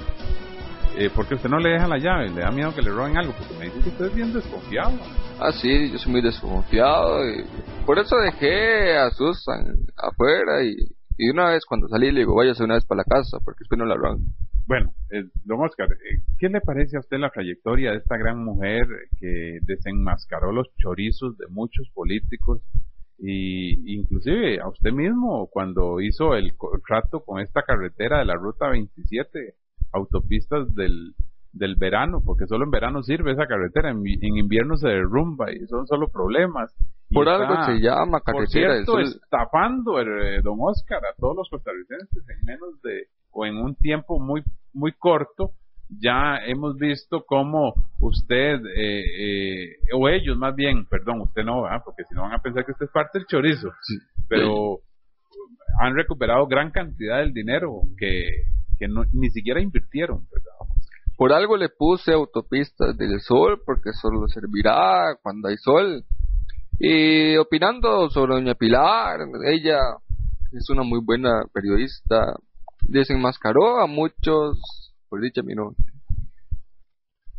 Eh, 0.98 1.10
porque 1.14 1.36
usted 1.36 1.50
no 1.50 1.60
le 1.60 1.72
deja 1.72 1.88
la 1.88 1.98
llave, 1.98 2.30
le 2.30 2.40
da 2.40 2.52
miedo 2.52 2.74
que 2.74 2.82
le 2.82 2.90
roben 2.90 3.18
algo, 3.18 3.34
porque 3.38 3.54
me 3.60 3.66
dice 3.66 3.82
que 3.82 3.90
usted 3.90 4.06
es 4.06 4.16
bien 4.16 4.34
desconfiado. 4.34 4.94
Ah, 5.40 5.52
sí, 5.52 5.92
yo 5.92 5.98
soy 5.98 6.12
muy 6.14 6.22
desconfiado 6.22 7.20
y 7.30 7.44
por 7.86 8.00
eso 8.00 8.16
dejé 8.16 8.98
a 8.98 9.10
Susan 9.12 9.76
afuera 9.98 10.64
y, 10.64 10.74
y 11.18 11.30
una 11.30 11.50
vez 11.50 11.66
cuando 11.66 11.90
salí 11.90 12.12
le 12.12 12.22
digo, 12.22 12.34
váyase 12.34 12.64
una 12.64 12.76
vez 12.76 12.86
para 12.86 13.00
la 13.00 13.04
casa 13.04 13.40
porque 13.44 13.60
después 13.60 13.78
no 13.78 13.86
la 13.86 13.96
roban. 13.96 14.20
Bueno, 14.68 14.94
eh, 15.12 15.26
don 15.44 15.62
Oscar, 15.62 15.90
eh, 15.92 16.22
¿qué 16.40 16.48
le 16.48 16.62
parece 16.62 16.96
a 16.96 17.02
usted 17.02 17.18
la 17.18 17.30
trayectoria 17.30 17.92
de 17.92 17.98
esta 17.98 18.18
gran 18.18 18.44
mujer 18.44 18.88
que 19.20 19.60
desenmascaró 19.64 20.54
los 20.54 20.74
chorizos 20.78 21.38
de 21.38 21.48
muchos 21.50 21.90
políticos 21.94 22.62
y 23.20 23.96
inclusive 23.98 24.60
a 24.62 24.68
usted 24.70 24.92
mismo 24.92 25.48
cuando 25.48 26.00
hizo 26.00 26.36
el 26.36 26.56
contrato 26.56 27.20
con 27.24 27.42
esta 27.42 27.62
carretera 27.64 28.20
de 28.20 28.26
la 28.26 28.36
ruta 28.36 28.70
27, 28.70 29.56
autopistas 29.94 30.74
del, 30.76 31.14
del 31.54 31.76
verano, 31.76 32.22
porque 32.26 32.48
solo 32.48 32.66
en 32.66 32.72
verano 32.72 33.02
sirve 33.04 33.32
esa 33.32 33.48
carretera, 33.48 33.90
en, 33.92 34.04
en 34.06 34.38
invierno 34.38 34.76
se 34.78 34.90
derrumba 34.90 35.52
y 35.52 35.66
son 35.68 35.88
solo 35.88 36.10
problemas. 36.10 36.76
Por 37.12 37.28
está- 37.28 37.36
algo 37.48 37.66
se 37.66 37.80
llama 37.82 38.20
por 38.20 38.24
carretera 38.34 38.74
del 38.76 38.86
cierto, 38.86 38.92
sol. 38.94 39.04
estafando 39.24 40.02
eh, 40.02 40.42
don 40.44 40.58
Oscar 40.60 41.00
a 41.06 41.16
todos 41.18 41.36
los 41.36 41.50
costarricenses 41.50 42.24
en 42.30 42.46
menos 42.46 42.82
de 42.82 43.08
o 43.32 43.46
en 43.46 43.58
un 43.58 43.76
tiempo 43.76 44.20
muy 44.20 44.42
muy 44.74 44.92
corto 44.94 45.52
ya 45.88 46.38
hemos 46.48 46.78
visto 46.78 47.24
cómo 47.28 47.76
usted 48.00 48.56
eh, 48.76 49.04
eh, 49.20 49.76
o 49.94 50.10
ellos 50.10 50.36
más 50.38 50.56
bien 50.56 50.86
perdón 50.88 51.22
usted 51.22 51.44
no 51.44 51.62
¿verdad? 51.62 51.84
porque 51.86 52.04
si 52.10 52.16
no 52.16 52.24
van 52.24 52.34
a 52.34 52.42
pensar 52.42 52.66
que 52.66 52.72
usted 52.72 52.86
es 52.88 52.92
parte 52.92 53.20
del 53.20 53.28
chorizo 53.28 53.70
pero 54.28 54.80
han 55.80 55.94
recuperado 55.96 56.48
gran 56.48 56.72
cantidad 56.72 57.20
del 57.20 57.34
dinero 57.34 57.82
que, 58.00 58.30
que 58.78 58.88
no, 58.88 59.04
ni 59.14 59.30
siquiera 59.30 59.62
invirtieron 59.62 60.28
¿verdad? 60.32 60.76
Por 61.18 61.32
algo 61.32 61.56
le 61.56 61.70
puse 61.70 62.12
autopistas 62.12 62.98
del 62.98 63.22
sol, 63.22 63.62
porque 63.66 63.94
solo 63.94 64.28
servirá 64.28 65.16
cuando 65.22 65.48
hay 65.48 65.56
sol. 65.58 66.04
Y 66.78 67.38
opinando 67.38 68.10
sobre 68.10 68.36
Doña 68.36 68.56
Pilar, 68.56 69.22
ella 69.46 69.78
es 70.52 70.70
una 70.70 70.84
muy 70.84 71.00
buena 71.00 71.44
periodista, 71.54 72.36
desenmascaró 72.82 73.80
a 73.80 73.88
muchos, 73.88 74.94
por 75.08 75.22
dicha 75.22 75.42
mi 75.42 75.56
no. 75.56 75.74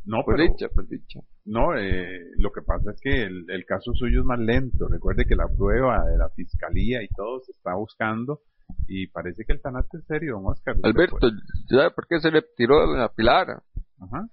No, 0.07 0.23
Por 0.25 0.37
pero, 0.37 0.53
dicha, 0.53 0.69
por 0.69 0.89
dicha. 0.89 1.21
no 1.45 1.77
eh, 1.77 2.21
lo 2.39 2.53
que 2.53 2.63
pasa 2.63 2.93
es 2.93 3.01
que 3.03 3.25
el, 3.25 3.45
el 3.51 3.65
caso 3.67 3.93
suyo 3.93 4.21
es 4.21 4.25
más 4.25 4.39
lento. 4.39 4.87
Recuerde 4.89 5.25
que 5.27 5.35
la 5.35 5.49
prueba 5.49 6.05
de 6.07 6.17
la 6.17 6.31
fiscalía 6.31 7.03
y 7.03 7.09
todo 7.09 7.41
se 7.41 7.51
está 7.53 7.75
buscando 7.75 8.41
y 8.89 9.07
parece 9.09 9.45
que 9.45 9.53
el 9.53 9.61
tanate 9.61 9.99
es 9.99 10.05
serio, 10.07 10.35
don 10.35 10.47
Oscar. 10.47 10.77
Alberto, 10.83 11.29
¿sabe 11.69 11.91
por 11.91 12.07
qué 12.07 12.21
se 12.21 12.31
le 12.31 12.43
tiró 12.57 12.81
a 12.81 12.87
Doña 12.87 13.09
Pilar? 13.09 13.63
Ajá. 14.01 14.27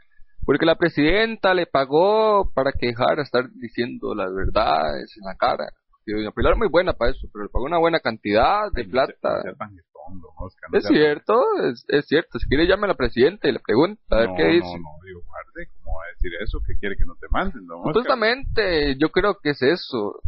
Porque 0.45 0.65
la 0.65 0.75
presidenta 0.75 1.53
le 1.53 1.65
pagó 1.67 2.51
para 2.53 2.71
que 2.73 2.87
dejara 2.87 3.15
de 3.17 3.21
estar 3.23 3.49
diciendo 3.53 4.13
las 4.13 4.33
verdades 4.33 5.15
en 5.17 5.23
la 5.25 5.35
cara. 5.35 5.65
Y 6.05 6.11
Doña 6.13 6.31
Pilar 6.31 6.53
es 6.53 6.59
muy 6.59 6.67
buena 6.69 6.93
para 6.93 7.11
eso, 7.11 7.27
pero 7.31 7.45
le 7.45 7.49
pagó 7.49 7.65
una 7.65 7.77
buena 7.79 7.99
cantidad 7.99 8.69
de 8.73 8.81
Ay, 8.81 8.87
no 8.87 8.91
plata. 8.91 9.13
sea- 9.21 9.35
no 9.37 9.41
sea 9.43 9.53
tan 9.55 9.69
jetón, 9.69 10.19
don 10.21 10.31
Oscar, 10.37 10.69
no 10.71 10.77
Es 10.79 10.85
cierto, 10.85 11.41
es, 11.71 11.85
es 11.87 12.05
cierto. 12.07 12.39
Si 12.39 12.47
quiere 12.49 12.67
llame 12.67 12.85
a 12.85 12.87
la 12.89 12.95
presidenta 12.95 13.47
y 13.47 13.53
le 13.53 13.59
pregunta 13.59 14.01
a 14.09 14.17
ver 14.19 14.29
no, 14.29 14.35
qué 14.35 14.43
dice. 14.47 14.67
No, 14.67 14.83
no, 14.83 15.05
digo, 15.05 15.21
guarde, 15.25 15.69
¿cómo 15.79 15.95
va 15.97 16.03
a 16.03 16.11
decir 16.13 16.31
eso? 16.41 16.59
¿Qué 16.67 16.73
quiere 16.77 16.95
que 16.97 17.05
no 17.05 17.15
te 17.15 17.27
manden, 17.31 17.65
don 17.65 17.77
Oscar? 17.79 17.93
Supuestamente, 17.93 18.97
yo 18.99 19.09
creo 19.11 19.37
que 19.41 19.51
es 19.51 19.61
eso. 19.61 20.19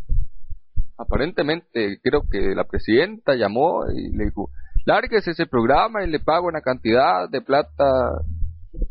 Aparentemente, 0.97 1.99
creo 2.01 2.21
que 2.29 2.55
la 2.55 2.63
presidenta 2.63 3.35
llamó 3.35 3.85
y 3.93 4.15
le 4.15 4.25
dijo, 4.25 4.49
lárguese 4.85 5.31
ese 5.31 5.45
programa 5.45 6.03
y 6.03 6.09
le 6.09 6.19
pago 6.19 6.47
una 6.47 6.61
cantidad 6.61 7.29
de 7.29 7.41
plata. 7.41 7.83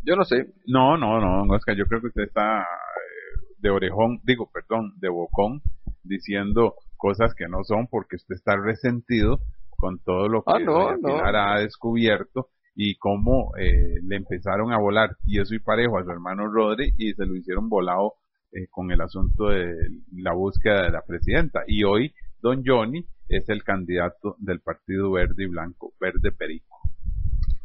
Yo 0.03 0.15
no 0.15 0.23
sé. 0.23 0.47
No, 0.67 0.97
no, 0.97 1.19
no, 1.19 1.53
Oscar, 1.53 1.75
yo 1.75 1.85
creo 1.85 2.01
que 2.01 2.07
usted 2.07 2.23
está 2.23 2.61
eh, 2.61 3.39
de 3.59 3.69
orejón, 3.69 4.19
digo, 4.23 4.49
perdón, 4.51 4.93
de 4.97 5.09
bocón, 5.09 5.61
diciendo 6.03 6.75
cosas 6.97 7.33
que 7.35 7.47
no 7.47 7.63
son 7.63 7.87
porque 7.87 8.15
usted 8.15 8.35
está 8.35 8.55
resentido 8.55 9.39
con 9.77 9.99
todo 9.99 10.27
lo 10.27 10.43
que 10.43 10.51
Ah, 10.53 10.59
no, 10.59 10.89
ha 11.23 11.59
descubierto 11.59 12.49
y 12.75 12.95
cómo 12.97 13.51
eh, 13.57 13.99
le 14.03 14.17
empezaron 14.17 14.73
a 14.73 14.77
volar 14.77 15.15
y 15.25 15.39
eso 15.39 15.55
y 15.55 15.59
parejo 15.59 15.97
a 15.97 16.03
su 16.03 16.11
hermano 16.11 16.47
Rodri 16.47 16.93
y 16.97 17.13
se 17.13 17.25
lo 17.25 17.35
hicieron 17.35 17.69
volado 17.69 18.13
eh, 18.55 18.67
con 18.71 18.91
el 18.91 19.01
asunto 19.01 19.49
de 19.49 19.73
la 20.13 20.33
búsqueda 20.33 20.83
de 20.83 20.91
la 20.91 21.01
presidenta. 21.05 21.61
Y 21.67 21.83
hoy 21.83 22.11
don 22.41 22.63
Johnny 22.65 23.05
es 23.29 23.47
el 23.49 23.63
candidato 23.63 24.35
del 24.39 24.61
Partido 24.61 25.11
Verde 25.11 25.43
y 25.43 25.47
Blanco, 25.47 25.93
Verde 25.99 26.31
Perico. 26.31 26.77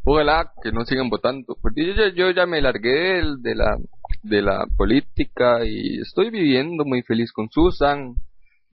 Ojalá 0.03 0.51
que 0.61 0.71
no 0.71 0.83
sigan 0.85 1.09
votando. 1.09 1.55
Porque 1.61 1.85
yo, 1.85 1.93
ya- 1.93 2.13
yo 2.13 2.31
ya 2.31 2.45
me 2.45 2.61
largué 2.61 3.21
de 3.39 3.55
la, 3.55 3.77
de 4.23 4.41
la 4.41 4.65
política 4.75 5.63
y 5.65 5.99
estoy 6.01 6.29
viviendo 6.31 6.83
muy 6.85 7.03
feliz 7.03 7.31
con 7.31 7.49
Susan. 7.49 8.15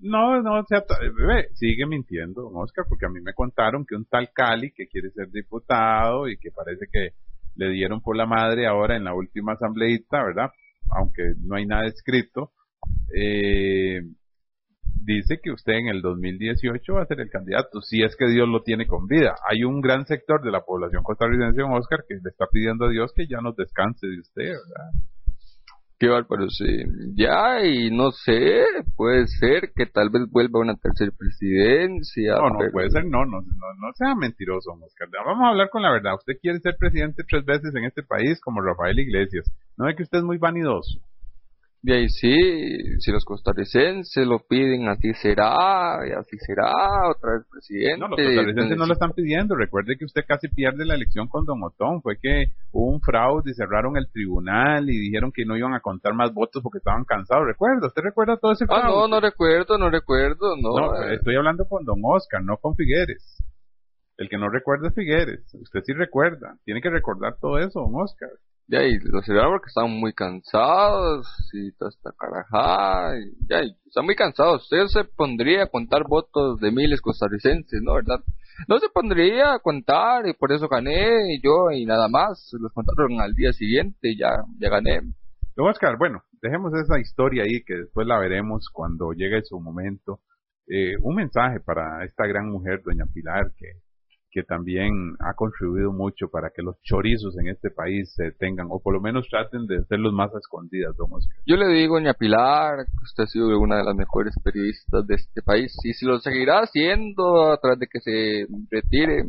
No, 0.00 0.40
no, 0.42 0.60
o 0.60 0.64
sea, 0.64 0.84
bebé, 1.18 1.48
sigue 1.54 1.84
mintiendo, 1.84 2.46
Oscar, 2.48 2.84
porque 2.88 3.06
a 3.06 3.08
mí 3.08 3.20
me 3.20 3.34
contaron 3.34 3.84
que 3.84 3.96
un 3.96 4.04
tal 4.04 4.30
Cali 4.32 4.70
que 4.70 4.87
quiere 4.87 5.10
ser 5.10 5.28
diputado 5.30 6.28
y 6.28 6.38
que 6.38 6.50
parece 6.52 6.87
que 6.92 7.10
le 7.56 7.70
dieron 7.70 8.00
por 8.00 8.16
la 8.16 8.25
madre 8.25 8.66
ahora 8.68 8.96
en 8.96 9.02
la 9.04 9.12
última 9.12 9.54
asambleíta, 9.54 10.22
¿verdad? 10.22 10.50
Aunque 10.97 11.35
no 11.40 11.57
hay 11.57 11.66
nada 11.66 11.87
escrito, 11.87 12.52
eh, 13.14 14.02
dice 15.04 15.40
que 15.42 15.50
usted 15.50 15.73
en 15.75 15.88
el 15.88 16.02
2018 16.02 16.95
va 16.95 17.02
a 17.02 17.07
ser 17.07 17.21
el 17.21 17.30
candidato, 17.30 17.80
si 17.80 18.02
es 18.02 18.14
que 18.16 18.26
Dios 18.28 18.49
lo 18.49 18.62
tiene 18.62 18.87
con 18.87 19.07
vida. 19.07 19.35
Hay 19.49 19.64
un 19.64 19.80
gran 19.80 20.07
sector 20.07 20.42
de 20.42 20.50
la 20.50 20.62
población 20.62 21.02
costarricense, 21.02 21.61
don 21.61 21.73
Oscar, 21.73 22.04
que 22.07 22.14
le 22.14 22.30
está 22.30 22.47
pidiendo 22.50 22.87
a 22.87 22.90
Dios 22.90 23.12
que 23.14 23.26
ya 23.26 23.40
nos 23.40 23.57
descanse 23.57 24.07
de 24.07 24.21
usted, 24.21 24.45
¿verdad? 24.45 24.90
Qué 26.00 26.07
bárbaro, 26.09 26.49
sí. 26.49 26.64
Ya, 27.17 27.64
y 27.64 27.90
no 27.90 28.12
sé, 28.12 28.62
puede 28.97 29.26
ser 29.26 29.73
que 29.75 29.85
tal 29.87 30.11
vez 30.11 30.31
vuelva 30.31 30.61
una 30.61 30.76
tercera 30.76 31.11
presidencia. 31.17 32.37
No, 32.37 32.51
no 32.51 32.59
pero- 32.61 32.70
puede 32.72 32.90
ser, 32.90 33.05
no, 33.05 33.25
no, 33.25 33.40
no, 33.40 33.75
no 33.81 33.92
sea 33.94 34.14
mentiroso, 34.14 34.70
Oscar. 34.72 35.09
Vamos 35.27 35.44
a 35.44 35.49
hablar 35.51 35.70
con 35.70 35.83
la 35.83 35.90
verdad. 35.90 36.14
Usted 36.14 36.35
quiere 36.40 36.61
ser 36.61 36.77
presidente 36.79 37.25
tres 37.29 37.44
veces 37.44 37.75
en 37.75 37.85
este 37.85 38.03
país 38.05 38.40
como 38.40 38.61
Rafael 38.61 38.99
Iglesias. 38.99 39.51
No 39.77 39.88
es 39.88 39.96
que 39.96 40.05
usted 40.05 40.18
es 40.18 40.25
muy 40.25 40.38
vanidoso. 40.38 41.01
Y 41.81 41.93
ahí 41.93 42.09
sí, 42.09 42.35
si 42.99 43.12
los 43.12 43.25
costarricenses 43.25 44.27
lo 44.27 44.41
piden, 44.41 44.88
así 44.88 45.14
será, 45.14 46.01
y 46.09 46.11
así 46.11 46.37
será, 46.38 46.73
otra 47.09 47.35
vez 47.35 47.47
presidente. 47.49 47.99
No, 47.99 48.09
los 48.09 48.19
costarricenses 48.19 48.77
no 48.77 48.87
lo 48.87 48.93
están 48.95 49.12
pidiendo. 49.12 49.55
Recuerde 49.55 49.97
que 49.97 50.05
usted 50.05 50.23
casi 50.27 50.49
pierde 50.49 50.85
la 50.85 50.97
elección 50.97 51.29
con 51.29 51.45
Don 51.45 51.62
Otón. 51.62 52.03
Fue 52.03 52.17
que 52.21 52.47
hubo 52.73 52.91
un 52.91 53.01
fraude 53.01 53.53
y 53.53 53.55
cerraron 53.55 53.97
el 53.97 54.11
tribunal 54.11 54.91
y 54.91 54.99
dijeron 54.99 55.31
que 55.33 55.45
no 55.45 55.57
iban 55.57 55.73
a 55.75 55.81
contar 55.81 56.14
más 56.14 56.35
votos 56.35 56.62
porque 56.64 56.79
estaban 56.79 57.05
cansados. 57.05 57.47
¿Recuerda? 57.47 57.87
¿Usted 57.87 58.03
recuerda 58.03 58.37
todo 58.38 58.53
ese 58.53 58.64
Ah, 58.64 58.81
fraude? 58.81 58.88
no, 58.97 59.09
no 59.09 59.21
recuerdo, 59.21 59.79
no 59.79 59.88
recuerdo, 59.88 60.57
no. 60.61 60.77
No, 60.81 61.03
eh, 61.05 61.14
estoy 61.14 61.37
hablando 61.37 61.64
con 61.69 61.85
Don 61.85 62.01
Oscar, 62.03 62.43
no 62.43 62.57
con 62.57 62.75
Figueres. 62.75 63.38
El 64.17 64.29
que 64.29 64.37
no 64.37 64.49
recuerda 64.51 64.88
es 64.88 64.95
Figueres. 64.97 65.55
Usted 65.55 65.81
sí 65.85 65.93
recuerda. 65.93 66.57
Tiene 66.64 66.81
que 66.83 66.91
recordar 66.91 67.37
todo 67.41 67.59
eso, 67.61 67.81
Don 67.81 68.03
Oscar. 68.03 68.31
Ya, 68.70 68.83
y 68.83 68.98
lo 68.98 69.22
cerraron 69.22 69.52
porque 69.52 69.68
estaban 69.68 69.92
muy 69.92 70.12
cansados, 70.12 71.26
y 71.54 71.72
toda 71.72 71.88
esta 71.88 72.12
ya, 73.48 73.62
y 73.64 73.74
están 73.87 74.04
muy 74.04 74.14
cansados. 74.14 74.64
Usted 74.64 74.87
se 74.88 75.04
pondría 75.04 75.62
a 75.62 75.66
contar 75.68 76.02
votos 76.07 76.61
de 76.61 76.70
miles 76.70 77.00
costarricenses, 77.00 77.81
¿no? 77.83 77.94
¿Verdad? 77.94 78.20
No 78.68 78.78
se 78.78 78.90
pondría 78.90 79.54
a 79.54 79.59
contar, 79.61 80.28
y 80.28 80.35
por 80.35 80.52
eso 80.52 80.68
gané, 80.68 81.35
y 81.35 81.40
yo, 81.42 81.70
y 81.70 81.87
nada 81.87 82.09
más. 82.09 82.50
Los 82.61 82.70
contaron 82.74 83.18
al 83.22 83.33
día 83.33 83.54
siguiente, 83.54 84.11
y 84.11 84.18
ya, 84.18 84.44
ya 84.61 84.68
gané. 84.68 85.00
Don 85.57 85.66
Oscar, 85.68 85.96
bueno, 85.96 86.24
dejemos 86.42 86.74
esa 86.74 87.00
historia 87.00 87.44
ahí 87.44 87.62
que 87.64 87.74
después 87.74 88.07
la 88.07 88.18
veremos 88.18 88.68
cuando 88.70 89.12
llegue 89.12 89.40
su 89.44 89.59
momento. 89.61 90.20
Eh, 90.66 90.96
un 91.00 91.14
mensaje 91.14 91.61
para 91.61 92.04
esta 92.04 92.26
gran 92.26 92.50
mujer, 92.50 92.83
doña 92.85 93.07
Pilar, 93.07 93.50
que, 93.57 93.81
que 94.31 94.43
también 94.43 94.91
ha 95.21 95.35
contribuido 95.35 95.93
mucho 95.93 96.29
para 96.29 96.51
que 96.51 96.62
los 96.62 96.77
chorizos 96.83 97.37
en 97.38 97.49
este 97.49 97.71
país 97.71 98.12
se 98.14 98.33
tengan, 98.33 98.67
o 98.71 98.81
por 98.81 98.95
lo 98.95 99.01
menos 99.01 99.27
traten 99.29 99.67
de 99.67 99.79
hacerlos 99.79 100.12
más 100.12 100.35
a 100.35 100.38
escondidas, 100.38 100.97
don 100.97 101.12
Oscar. 101.12 101.37
Yo 101.47 101.57
le 101.57 101.67
digo, 101.69 101.95
doña 101.95 102.14
Pilar, 102.14 102.85
que 102.85 103.03
usted 103.05 103.25
ha 103.25 103.27
sido 103.27 103.59
una 103.59 103.79
de 103.79 103.85
las 103.85 103.95
mejores 103.97 104.35
periodistas 104.45 105.07
de 105.07 105.14
este 105.14 105.43
país, 105.43 105.75
y 105.85 105.93
si 105.95 106.05
lo 106.07 106.19
seguirá 106.19 106.61
haciendo 106.61 107.51
a 107.53 107.59
través 107.59 107.79
de 107.81 107.87
que 107.87 108.01
se 108.01 108.47
retire. 108.71 109.25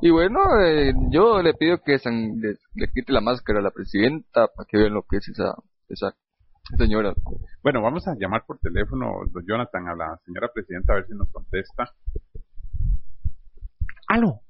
Y 0.00 0.10
bueno, 0.10 0.38
eh, 0.64 0.92
yo 1.10 1.42
le 1.42 1.54
pido 1.54 1.78
que 1.84 1.98
san- 1.98 2.40
le, 2.40 2.54
le 2.74 2.86
quite 2.94 3.12
la 3.12 3.20
máscara 3.20 3.58
a 3.58 3.62
la 3.62 3.70
presidenta 3.72 4.46
para 4.54 4.66
que 4.68 4.78
vean 4.78 4.94
lo 4.94 5.02
que 5.02 5.16
es 5.16 5.28
esa, 5.28 5.54
esa 5.88 6.14
señora. 6.76 7.14
Bueno, 7.64 7.82
vamos 7.82 8.06
a 8.06 8.14
llamar 8.16 8.44
por 8.46 8.58
teléfono, 8.58 9.10
don 9.32 9.44
Jonathan, 9.44 9.88
a 9.88 9.96
la 9.96 10.16
señora 10.24 10.50
presidenta 10.54 10.92
a 10.92 10.96
ver 10.96 11.06
si 11.06 11.14
nos 11.14 11.28
contesta. 11.32 11.90
Aló, 14.08 14.40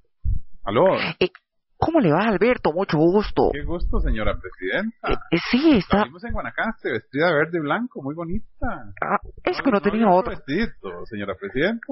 Aló, 0.64 0.84
eh, 1.18 1.30
¿cómo 1.76 1.98
le 1.98 2.12
va 2.12 2.28
Alberto? 2.28 2.72
Mucho 2.72 2.96
gusto. 2.96 3.50
qué 3.52 3.64
gusto, 3.64 3.98
señora 4.00 4.38
presidenta. 4.38 5.08
Eh, 5.08 5.16
eh, 5.32 5.38
sí, 5.50 5.78
está... 5.78 6.04
vimos 6.04 6.22
en 6.22 6.32
Guanacaste, 6.32 6.92
vestida 6.92 7.26
de 7.26 7.34
verde 7.34 7.58
y 7.58 7.60
blanco, 7.62 8.00
muy 8.00 8.14
bonita. 8.14 8.46
ah, 9.02 9.18
es 9.42 9.60
que 9.60 9.70
no 9.72 9.80
tenía 9.80 10.06
había 10.06 10.16
otro. 10.16 10.30
vestidito, 10.30 11.06
señora 11.06 11.34
presidenta. 11.34 11.86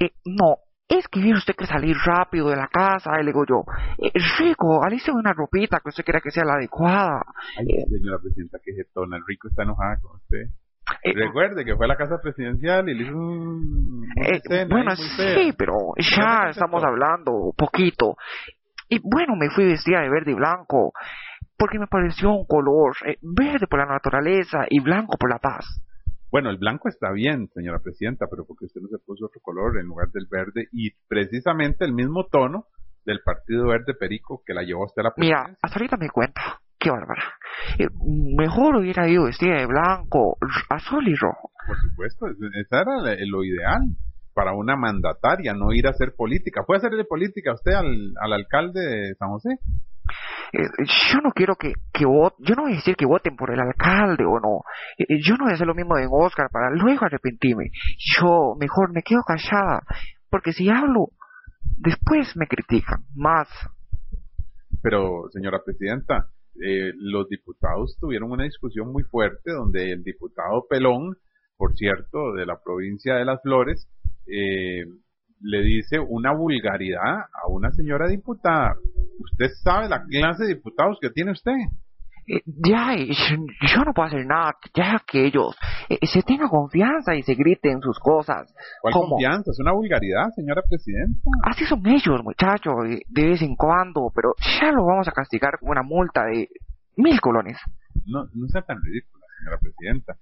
Eh, 0.00 0.10
no, 0.24 0.56
es 0.88 1.06
que 1.08 1.20
viene 1.20 1.36
usted 1.38 1.54
que 1.54 1.66
salir 1.66 1.96
rápido 2.02 2.48
de 2.48 2.56
la 2.56 2.68
casa, 2.68 3.10
y 3.20 3.24
le 3.24 3.32
digo 3.32 3.44
yo, 3.46 3.64
eh, 3.98 4.12
rico, 4.38 4.82
aliste 4.82 5.10
una 5.10 5.34
ropita 5.34 5.80
que 5.80 5.90
usted 5.90 6.04
crea 6.04 6.20
que 6.22 6.30
sea 6.30 6.44
la 6.44 6.54
adecuada. 6.54 7.20
Ay, 7.58 7.66
señora 7.90 8.18
presidenta, 8.22 8.58
qué 8.64 8.72
jetona, 8.72 9.18
el 9.18 9.24
rico 9.26 9.48
está 9.48 9.64
enojada 9.64 9.98
con 10.00 10.16
usted. 10.16 10.46
Eh, 11.02 11.12
Recuerde 11.14 11.64
que 11.64 11.74
fue 11.76 11.86
a 11.86 11.88
la 11.88 11.96
casa 11.96 12.18
presidencial 12.22 12.88
y 12.88 12.94
le 12.94 13.02
hizo 13.04 13.16
un, 13.16 14.04
eh, 14.24 14.40
bueno, 14.68 14.92
muy 14.96 14.96
sí, 14.96 15.52
pero 15.58 15.74
¿Qué 15.96 16.02
ya 16.16 16.50
estamos 16.50 16.82
hablando 16.84 17.52
poquito. 17.56 18.16
Y 18.88 19.00
bueno, 19.02 19.34
me 19.36 19.50
fui 19.50 19.64
vestida 19.64 20.00
de 20.00 20.08
verde 20.10 20.30
y 20.30 20.34
blanco, 20.34 20.92
porque 21.58 21.78
me 21.78 21.88
pareció 21.88 22.30
un 22.30 22.46
color 22.46 22.94
eh, 23.04 23.16
verde 23.20 23.66
por 23.66 23.80
la 23.80 23.86
naturaleza 23.86 24.66
y 24.70 24.80
blanco 24.80 25.16
por 25.18 25.28
la 25.30 25.38
paz. 25.38 25.64
Bueno, 26.30 26.50
el 26.50 26.56
blanco 26.58 26.88
está 26.88 27.10
bien, 27.12 27.48
señora 27.54 27.80
presidenta, 27.80 28.26
pero 28.30 28.44
porque 28.46 28.66
usted 28.66 28.80
no 28.80 28.88
se 28.88 28.98
puso 28.98 29.26
otro 29.26 29.40
color 29.40 29.78
en 29.78 29.86
lugar 29.86 30.08
del 30.12 30.26
verde 30.30 30.68
y 30.72 30.90
precisamente 31.08 31.84
el 31.84 31.92
mismo 31.94 32.26
tono 32.26 32.66
del 33.04 33.20
Partido 33.24 33.68
Verde 33.68 33.94
Perico 33.94 34.42
que 34.44 34.52
la 34.54 34.62
llevó 34.62 34.82
a 34.82 34.86
usted 34.86 35.00
a 35.00 35.04
la 35.04 35.12
Mira, 35.16 35.36
presidencia. 35.38 35.58
hasta 35.62 35.78
ahorita 35.78 35.96
me 35.96 36.10
cuenta. 36.10 36.60
Qué 36.86 36.92
bárbara. 36.92 37.24
Eh, 37.80 37.88
mejor 38.38 38.76
hubiera 38.76 39.08
ido 39.08 39.24
vestida 39.24 39.56
de 39.56 39.66
blanco, 39.66 40.38
azul 40.70 41.08
y 41.08 41.16
rojo. 41.16 41.50
Por 41.66 41.76
supuesto, 41.80 42.26
es- 42.28 42.36
esa 42.64 42.82
era 42.82 43.16
lo 43.26 43.42
ideal 43.42 43.80
para 44.32 44.52
una 44.52 44.76
mandataria, 44.76 45.52
no 45.52 45.72
ir 45.72 45.88
a 45.88 45.90
hacer 45.90 46.14
política. 46.16 46.62
¿Puede 46.64 46.78
hacerle 46.78 47.04
política 47.04 47.54
usted 47.54 47.72
al, 47.72 48.12
al 48.20 48.32
alcalde 48.34 48.80
de 48.80 49.14
San 49.16 49.30
José? 49.30 49.48
Eh, 50.52 50.62
yo 51.10 51.18
no 51.24 51.32
quiero 51.32 51.56
que, 51.56 51.72
que 51.92 52.06
voten, 52.06 52.46
yo 52.46 52.54
no 52.54 52.62
voy 52.62 52.74
a 52.74 52.76
decir 52.76 52.94
que 52.94 53.04
voten 53.04 53.34
por 53.34 53.50
el 53.50 53.58
alcalde 53.58 54.24
o 54.24 54.38
no. 54.38 54.60
Eh, 54.96 55.18
yo 55.20 55.34
no 55.38 55.46
voy 55.46 55.50
a 55.50 55.54
hacer 55.56 55.66
lo 55.66 55.74
mismo 55.74 55.96
de 55.96 56.06
Oscar 56.08 56.50
para 56.52 56.70
luego 56.70 57.04
arrepentirme. 57.04 57.70
Yo 58.16 58.54
mejor 58.60 58.92
me 58.92 59.02
quedo 59.02 59.22
callada, 59.26 59.80
porque 60.30 60.52
si 60.52 60.68
hablo, 60.68 61.08
después 61.78 62.36
me 62.36 62.46
critican 62.46 63.00
más. 63.16 63.48
Pero, 64.82 65.24
señora 65.32 65.58
presidenta, 65.64 66.28
eh, 66.62 66.92
los 66.96 67.28
diputados 67.28 67.96
tuvieron 68.00 68.30
una 68.30 68.44
discusión 68.44 68.92
muy 68.92 69.02
fuerte 69.04 69.52
donde 69.52 69.92
el 69.92 70.02
diputado 70.02 70.66
Pelón, 70.68 71.16
por 71.56 71.74
cierto, 71.74 72.32
de 72.32 72.46
la 72.46 72.58
provincia 72.62 73.14
de 73.14 73.24
Las 73.24 73.42
Flores, 73.42 73.88
eh, 74.26 74.84
le 75.40 75.62
dice 75.62 75.98
una 75.98 76.32
vulgaridad 76.32 77.18
a 77.32 77.48
una 77.48 77.70
señora 77.72 78.08
diputada. 78.08 78.74
¿Usted 79.18 79.50
sabe 79.62 79.88
la 79.88 80.04
clase 80.04 80.44
de 80.44 80.54
diputados 80.54 80.98
que 81.00 81.10
tiene 81.10 81.32
usted? 81.32 81.52
Ya, 82.26 82.96
yo 82.96 83.84
no 83.84 83.92
puedo 83.94 84.08
hacer 84.08 84.26
nada, 84.26 84.56
ya 84.74 85.00
que 85.06 85.26
ellos 85.26 85.54
eh, 85.88 86.06
se 86.06 86.22
tengan 86.22 86.48
confianza 86.48 87.14
y 87.14 87.22
se 87.22 87.34
griten 87.34 87.80
sus 87.80 87.98
cosas. 87.98 88.52
¿Cuál 88.80 88.92
como, 88.92 89.10
confianza? 89.10 89.50
Es 89.50 89.60
una 89.60 89.72
vulgaridad, 89.72 90.30
señora 90.34 90.62
presidenta. 90.68 91.20
Así 91.44 91.64
son 91.64 91.86
ellos, 91.86 92.22
muchachos, 92.22 92.74
eh, 92.86 93.02
de 93.08 93.26
vez 93.28 93.42
en 93.42 93.56
cuando, 93.56 94.10
pero 94.14 94.34
ya 94.60 94.72
lo 94.72 94.84
vamos 94.84 95.08
a 95.08 95.12
castigar 95.12 95.58
con 95.58 95.70
una 95.70 95.82
multa 95.82 96.24
de 96.24 96.48
mil 96.96 97.20
colones. 97.20 97.58
No, 98.06 98.24
no 98.34 98.48
sea 98.48 98.62
tan 98.62 98.82
ridícula, 98.82 99.24
señora 99.38 99.58
presidenta. 99.58 100.16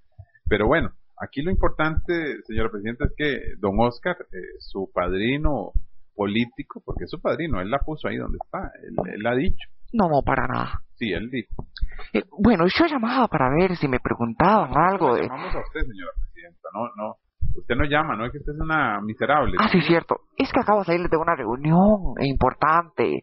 Pero 0.47 0.67
bueno, 0.67 0.91
aquí 1.17 1.41
lo 1.41 1.51
importante, 1.51 2.41
señora 2.45 2.69
presidenta, 2.69 3.05
es 3.05 3.13
que 3.17 3.55
don 3.59 3.79
Oscar, 3.79 4.15
eh, 4.31 4.37
su 4.59 4.89
padrino 4.93 5.71
político, 6.15 6.81
porque 6.85 7.05
es 7.05 7.09
su 7.09 7.19
padrino, 7.19 7.59
él 7.59 7.69
la 7.69 7.79
puso 7.79 8.07
ahí 8.07 8.17
donde 8.17 8.37
está, 8.43 8.71
él, 8.83 8.95
él 9.13 9.27
ha 9.27 9.35
dicho. 9.35 9.67
No, 9.93 10.21
para 10.23 10.47
nada. 10.47 10.81
Sí, 10.95 11.11
él 11.11 11.29
dijo. 11.29 11.67
Eh, 12.13 12.23
bueno, 12.39 12.65
yo 12.67 12.85
llamaba 12.85 13.27
para 13.27 13.49
ver 13.49 13.75
si 13.75 13.87
me 13.87 13.99
preguntaban 13.99 14.75
algo 14.77 15.15
de... 15.15 15.23
llamamos 15.23 15.53
a 15.55 15.59
usted, 15.59 15.81
señora 15.81 16.11
presidenta, 16.19 16.69
no, 16.73 16.89
no. 16.95 17.15
Usted 17.55 17.75
no 17.75 17.85
llama, 17.85 18.15
no 18.15 18.25
es 18.25 18.31
que 18.31 18.39
usted 18.39 18.53
es 18.53 18.59
una 18.59 18.99
miserable. 19.01 19.55
Ah, 19.59 19.69
sí, 19.71 19.81
cierto. 19.81 20.21
Es 20.37 20.51
que 20.51 20.59
acabo 20.59 20.79
de 20.79 20.85
salir 20.85 21.09
de 21.09 21.17
una 21.17 21.35
reunión 21.35 22.15
importante 22.19 23.21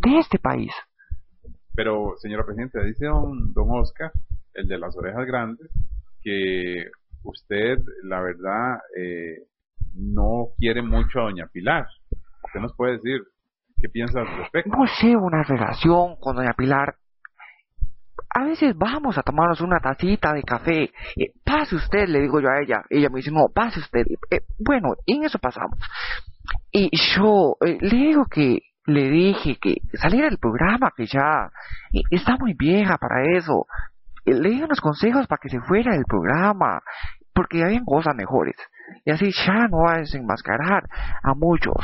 de 0.00 0.18
este 0.18 0.38
país. 0.38 0.72
Pero, 1.74 2.14
señora 2.18 2.44
presidenta, 2.44 2.82
dice 2.82 3.06
don, 3.06 3.52
don 3.52 3.68
Oscar, 3.70 4.10
el 4.54 4.68
de 4.68 4.78
las 4.78 4.96
orejas 4.96 5.26
grandes, 5.26 5.70
que 6.22 6.86
usted, 7.24 7.78
la 8.04 8.20
verdad, 8.20 8.78
eh, 8.96 9.46
no 9.94 10.48
quiere 10.58 10.82
mucho 10.82 11.20
a 11.20 11.24
doña 11.24 11.46
Pilar. 11.52 11.86
Usted 12.44 12.60
nos 12.60 12.74
puede 12.74 12.92
decir 12.92 13.20
qué 13.92 14.02
al 14.02 14.26
respecto. 14.38 14.76
No 14.76 14.86
sé, 14.86 15.16
una 15.16 15.42
relación 15.42 16.16
con 16.16 16.36
doña 16.36 16.54
Pilar. 16.54 16.94
A 18.30 18.44
veces 18.44 18.74
vamos 18.76 19.16
a 19.16 19.22
tomarnos 19.22 19.60
una 19.60 19.78
tacita 19.78 20.32
de 20.32 20.42
café. 20.42 20.90
Eh, 21.16 21.32
pase 21.44 21.76
usted, 21.76 22.08
le 22.08 22.20
digo 22.20 22.40
yo 22.40 22.48
a 22.48 22.60
ella. 22.60 22.82
Ella 22.90 23.08
me 23.08 23.18
dice, 23.18 23.30
no, 23.30 23.46
pase 23.54 23.80
usted. 23.80 24.04
Eh, 24.30 24.40
bueno, 24.58 24.94
en 25.06 25.24
eso 25.24 25.38
pasamos. 25.38 25.78
Y 26.72 26.90
yo 27.16 27.56
eh, 27.64 27.78
le 27.80 27.96
digo 27.96 28.24
que 28.26 28.60
le 28.86 29.08
dije 29.08 29.56
que 29.60 29.76
saliera 29.94 30.28
del 30.28 30.38
programa, 30.38 30.90
que 30.94 31.06
ya 31.06 31.50
está 32.10 32.36
muy 32.36 32.54
vieja 32.54 32.98
para 32.98 33.36
eso. 33.36 33.66
Le 34.26 34.50
di 34.50 34.62
unos 34.62 34.80
consejos 34.80 35.26
para 35.26 35.40
que 35.40 35.48
se 35.48 35.60
fuera 35.60 35.92
del 35.92 36.04
programa, 36.04 36.80
porque 37.32 37.62
habían 37.62 37.84
cosas 37.84 38.14
mejores. 38.14 38.56
Y 39.04 39.10
así 39.10 39.30
ya 39.46 39.68
no 39.68 39.82
va 39.86 39.94
a 39.94 39.98
desenmascarar 39.98 40.84
a 41.22 41.34
muchos. 41.34 41.76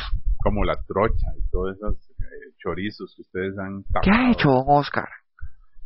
Como 0.42 0.64
la 0.64 0.74
trocha 0.86 1.26
y 1.38 1.48
todos 1.50 1.76
esos 1.76 2.10
eh, 2.18 2.52
chorizos 2.58 3.12
que 3.16 3.22
ustedes 3.22 3.58
han 3.58 3.82
¿Qué 4.02 4.10
ha 4.10 4.14
tapado. 4.14 4.30
hecho 4.32 4.48
don 4.50 4.64
Oscar? 4.68 5.08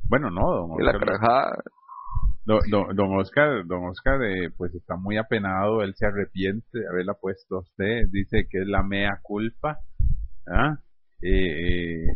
Bueno, 0.09 0.31
no, 0.31 0.43
don 0.69 0.85
la 0.85 0.93
Oscar. 0.93 1.01
carajada. 1.01 1.63
Don, 2.47 2.61
don, 2.71 2.95
don 2.95 3.19
Oscar, 3.19 3.65
don 3.67 3.87
Oscar 3.87 4.23
eh, 4.23 4.51
pues 4.57 4.75
está 4.75 4.97
muy 4.97 5.17
apenado, 5.17 5.83
él 5.83 5.95
se 5.97 6.07
arrepiente 6.07 6.79
de 6.79 6.87
haberla 6.89 7.15
puesto 7.15 7.57
a 7.57 7.61
usted, 7.61 8.03
dice 8.11 8.47
que 8.51 8.61
es 8.61 8.67
la 8.67 8.83
mea 8.83 9.19
culpa, 9.23 9.79
¿ah? 10.47 10.77
Eh, 11.23 12.03
eh, 12.05 12.07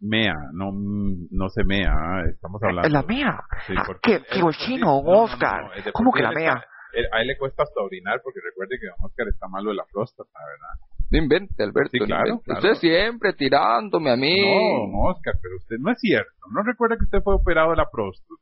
mea, 0.00 0.34
no, 0.52 0.72
no 0.72 1.48
se 1.50 1.62
mea, 1.62 1.92
¿ah? 1.94 2.24
estamos 2.28 2.60
hablando. 2.64 2.88
¿La 2.88 3.02
mía? 3.04 3.40
Sí, 3.68 3.74
Ah, 3.76 3.84
¿Qué, 4.02 4.22
qué 4.28 4.40
cochino, 4.40 4.86
no, 4.86 5.22
Oscar? 5.22 5.62
no, 5.64 5.92
¿Cómo 5.92 6.12
que 6.12 6.22
la 6.22 6.32
mea? 6.32 6.54
está- 6.54 6.66
él- 6.94 7.06
a 7.12 7.20
él 7.20 7.28
le 7.28 7.38
cuesta 7.38 7.62
hasta 7.62 7.80
orinar 7.80 8.20
porque 8.24 8.40
recuerde 8.44 8.76
que 8.80 8.86
don 8.88 8.96
Oscar 9.06 9.28
está 9.28 9.46
malo 9.46 9.70
de 9.70 9.76
la 9.76 9.84
próstata, 9.92 10.30
¿verdad? 10.34 10.87
No 11.10 11.18
invente, 11.18 11.62
Alberto. 11.62 11.90
Sí, 11.92 11.98
no 12.00 12.06
claro, 12.06 12.26
invente. 12.28 12.44
claro. 12.44 12.60
Usted 12.60 12.74
siempre 12.80 13.32
tirándome 13.32 14.10
a 14.10 14.16
mí. 14.16 14.36
No, 14.40 15.00
Oscar, 15.08 15.34
pero 15.42 15.56
usted 15.56 15.76
no 15.78 15.90
es 15.92 15.98
cierto, 16.00 16.30
no 16.52 16.62
recuerda 16.62 16.96
que 16.98 17.04
usted 17.04 17.22
fue 17.22 17.34
operado 17.34 17.70
de 17.70 17.76
la 17.76 17.88
próstata. 17.90 18.34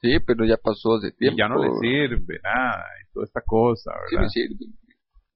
Sí, 0.00 0.18
pero 0.26 0.44
ya 0.44 0.56
pasó 0.56 0.96
hace 0.96 1.08
Y 1.08 1.12
tiempo. 1.16 1.38
ya 1.38 1.48
no 1.48 1.62
le 1.62 1.70
sirve 1.80 2.38
nada 2.42 2.84
y 3.02 3.12
toda 3.12 3.24
esta 3.24 3.40
cosa, 3.40 3.90
Sí 4.08 4.16
¿verdad? 4.16 4.26
me 4.26 4.30
sirve. 4.30 4.66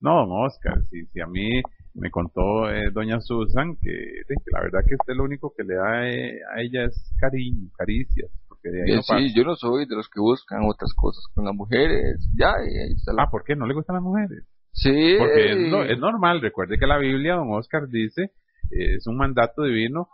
No, 0.01 0.24
Oscar, 0.44 0.83
si, 0.90 1.07
si 1.07 1.20
a 1.20 1.27
mí 1.27 1.61
me 1.94 2.11
contó 2.11 2.70
eh, 2.70 2.90
doña 2.92 3.20
Susan 3.20 3.74
que, 3.83 3.90
que 4.29 4.35
la 4.53 4.61
verdad 4.61 4.81
que 4.87 4.94
usted 4.94 5.14
lo 5.14 5.24
único 5.24 5.53
que 5.57 5.64
le 5.64 5.74
da 5.74 6.09
eh, 6.09 6.38
a 6.55 6.61
ella 6.61 6.85
es 6.85 7.12
cariño, 7.18 7.68
caricias, 7.77 8.31
porque 8.48 8.68
de 8.68 8.83
ahí 8.85 8.90
Eh, 8.92 8.96
no 8.96 9.03
sí, 9.03 9.35
yo 9.35 9.42
no 9.44 9.57
soy 9.57 9.87
de 9.87 9.96
los 9.96 10.09
que 10.09 10.20
buscan 10.20 10.61
otras 10.64 10.92
cosas 10.94 11.24
con 11.35 11.44
las 11.44 11.55
mujeres. 11.55 12.16
Ya, 12.37 12.53
y 12.64 12.79
ahí 12.79 12.92
está 12.94 13.12
la- 13.12 13.24
Ah, 13.24 13.31
¿por 13.31 13.42
qué? 13.42 13.57
¿No 13.57 13.66
le 13.66 13.74
gustan 13.74 13.94
las 13.94 14.03
mujeres? 14.05 14.44
Sí. 14.73 15.17
Porque 15.19 15.51
es, 15.53 15.57
no- 15.71 15.83
es 15.85 15.99
normal, 15.99 16.41
recuerde 16.41 16.79
que 16.79 16.87
la 16.87 16.99
Biblia, 16.99 17.35
don 17.35 17.53
Oscar, 17.53 17.89
dice, 17.89 18.33
eh, 18.71 18.97
es 18.97 19.07
un 19.07 19.17
mandato 19.17 19.63
divino, 19.65 20.09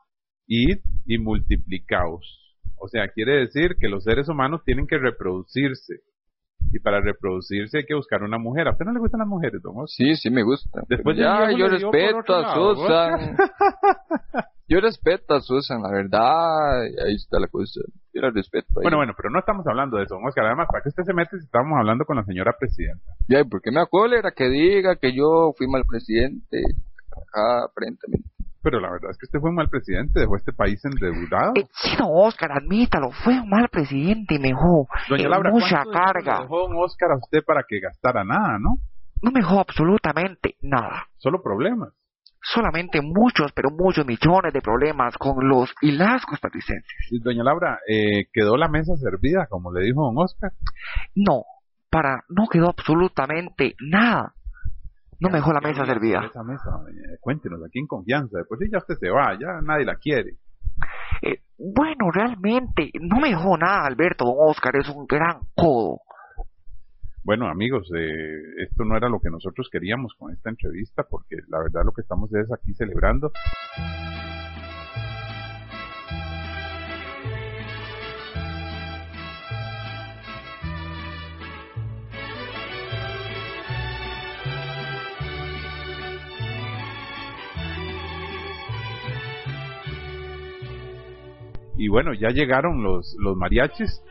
id 0.46 0.78
y 1.06 1.18
multiplicaos. 1.18 2.40
O 2.76 2.88
sea, 2.88 3.08
quiere 3.08 3.36
decir 3.40 3.76
que 3.80 3.88
los 3.88 4.04
seres 4.04 4.28
humanos 4.28 4.62
tienen 4.64 4.86
que 4.86 4.98
reproducirse. 4.98 6.00
Y 6.72 6.80
para 6.80 7.00
reproducirse 7.00 7.78
hay 7.78 7.84
que 7.84 7.94
buscar 7.94 8.22
una 8.22 8.38
mujer. 8.38 8.66
¿A 8.68 8.72
usted 8.72 8.84
no 8.84 8.92
le 8.92 9.00
gustan 9.00 9.20
las 9.20 9.28
mujeres, 9.28 9.62
don 9.62 9.76
Oscar? 9.76 9.88
Sí, 9.88 10.16
sí 10.16 10.30
me 10.30 10.42
gusta. 10.42 10.82
Después 10.88 11.16
ya, 11.16 11.50
yo 11.52 11.68
respeto 11.68 12.34
a 12.34 12.54
Susan. 12.54 13.36
yo 14.68 14.80
respeto 14.80 15.34
a 15.34 15.40
Susan, 15.40 15.82
la 15.82 15.90
verdad. 15.90 16.82
Ahí 16.82 17.14
está 17.14 17.38
la 17.38 17.48
cosa. 17.48 17.80
Yo 18.12 18.22
la 18.22 18.30
respeto. 18.30 18.66
ahí. 18.76 18.82
Bueno, 18.82 18.96
bueno, 18.98 19.12
pero 19.16 19.30
no 19.30 19.38
estamos 19.38 19.66
hablando 19.66 19.98
de 19.98 20.04
eso, 20.04 20.14
don 20.14 20.26
Oscar. 20.26 20.46
Además, 20.46 20.66
¿para 20.70 20.82
qué 20.82 20.88
usted 20.88 21.04
se 21.04 21.14
mete 21.14 21.38
si 21.38 21.44
estamos 21.44 21.78
hablando 21.78 22.04
con 22.04 22.16
la 22.16 22.24
señora 22.24 22.54
presidenta? 22.58 23.04
Ya, 23.28 23.40
¿y 23.40 23.44
por 23.44 23.62
qué 23.62 23.70
me 23.70 23.80
acólera 23.80 24.32
que 24.32 24.48
diga 24.48 24.96
que 24.96 25.14
yo 25.14 25.52
fui 25.56 25.68
mal 25.68 25.84
presidente? 25.88 26.62
Acá, 27.10 27.64
aparentemente. 27.66 28.33
Pero 28.64 28.80
la 28.80 28.90
verdad 28.90 29.10
es 29.10 29.18
que 29.18 29.26
usted 29.26 29.40
fue 29.40 29.50
un 29.50 29.56
mal 29.56 29.68
presidente, 29.68 30.20
dejó 30.20 30.36
este 30.36 30.54
país 30.54 30.82
endeudado. 30.86 31.52
Eh, 31.54 31.66
sí, 31.82 31.90
don 31.98 32.08
Oscar, 32.10 32.50
admítalo, 32.50 33.10
fue 33.10 33.38
un 33.38 33.50
mal 33.50 33.68
presidente 33.68 34.36
y 34.36 34.38
me 34.38 34.48
dejó 34.48 34.88
Doña 35.10 35.28
Laura, 35.28 35.50
mucha 35.50 35.84
¿cuánto 35.84 35.90
dinero 35.90 36.06
le 36.06 36.24
carga. 36.24 36.40
dejó 36.40 36.58
don 36.60 36.76
Oscar 36.82 37.10
a 37.12 37.16
usted 37.18 37.44
para 37.46 37.62
que 37.68 37.78
gastara 37.78 38.24
nada, 38.24 38.58
no? 38.58 38.78
No 39.20 39.30
me 39.30 39.40
dejó 39.40 39.60
absolutamente 39.60 40.56
nada. 40.62 41.06
Solo 41.18 41.42
problemas. 41.42 41.90
Solamente 42.40 43.00
muchos, 43.02 43.52
pero 43.52 43.68
muchos 43.70 44.06
millones 44.06 44.52
de 44.52 44.62
problemas 44.62 45.16
con 45.18 45.46
los 45.46 45.74
y 45.82 45.92
las 45.92 46.24
costarricenses. 46.24 47.08
Doña 47.22 47.44
Laura, 47.44 47.80
eh, 47.86 48.26
quedó 48.32 48.56
la 48.56 48.68
mesa 48.68 48.96
servida, 48.96 49.46
como 49.48 49.72
le 49.72 49.84
dijo 49.84 50.02
don 50.04 50.16
Oscar. 50.16 50.52
No, 51.14 51.44
para, 51.90 52.24
no 52.30 52.46
quedó 52.50 52.70
absolutamente 52.70 53.74
nada. 53.80 54.34
No 55.20 55.28
me 55.30 55.38
dejó 55.38 55.52
la 55.52 55.60
¿Qué 55.60 55.68
mesa 55.68 55.86
servida. 55.86 56.24
Esa 56.24 56.42
mesa, 56.42 56.70
doña? 56.70 57.02
cuéntenos 57.20 57.60
aquí 57.64 57.78
en 57.78 57.86
confianza. 57.86 58.38
Después 58.38 58.60
sí 58.60 58.68
ya 58.70 58.78
usted 58.78 58.94
se 58.96 59.10
va, 59.10 59.32
ya 59.38 59.60
nadie 59.62 59.84
la 59.84 59.96
quiere. 59.96 60.34
Eh, 61.22 61.40
bueno, 61.58 62.10
realmente, 62.12 62.90
no 63.00 63.20
me 63.20 63.28
dejó 63.28 63.56
nada, 63.56 63.86
Alberto. 63.86 64.24
Don 64.24 64.36
Oscar 64.38 64.76
es 64.76 64.88
un 64.88 65.06
gran 65.06 65.40
codo. 65.54 66.00
Bueno, 67.22 67.48
amigos, 67.48 67.88
eh, 67.96 68.62
esto 68.68 68.84
no 68.84 68.96
era 68.96 69.08
lo 69.08 69.18
que 69.18 69.30
nosotros 69.30 69.68
queríamos 69.72 70.12
con 70.18 70.32
esta 70.32 70.50
entrevista, 70.50 71.04
porque 71.08 71.36
la 71.48 71.58
verdad 71.58 71.82
lo 71.84 71.92
que 71.92 72.02
estamos 72.02 72.32
es 72.34 72.52
aquí 72.52 72.74
celebrando. 72.74 73.32
Y 91.76 91.88
bueno, 91.88 92.12
ya 92.14 92.28
llegaron 92.30 92.82
los, 92.82 93.16
los 93.18 93.36
mariachis 93.36 94.02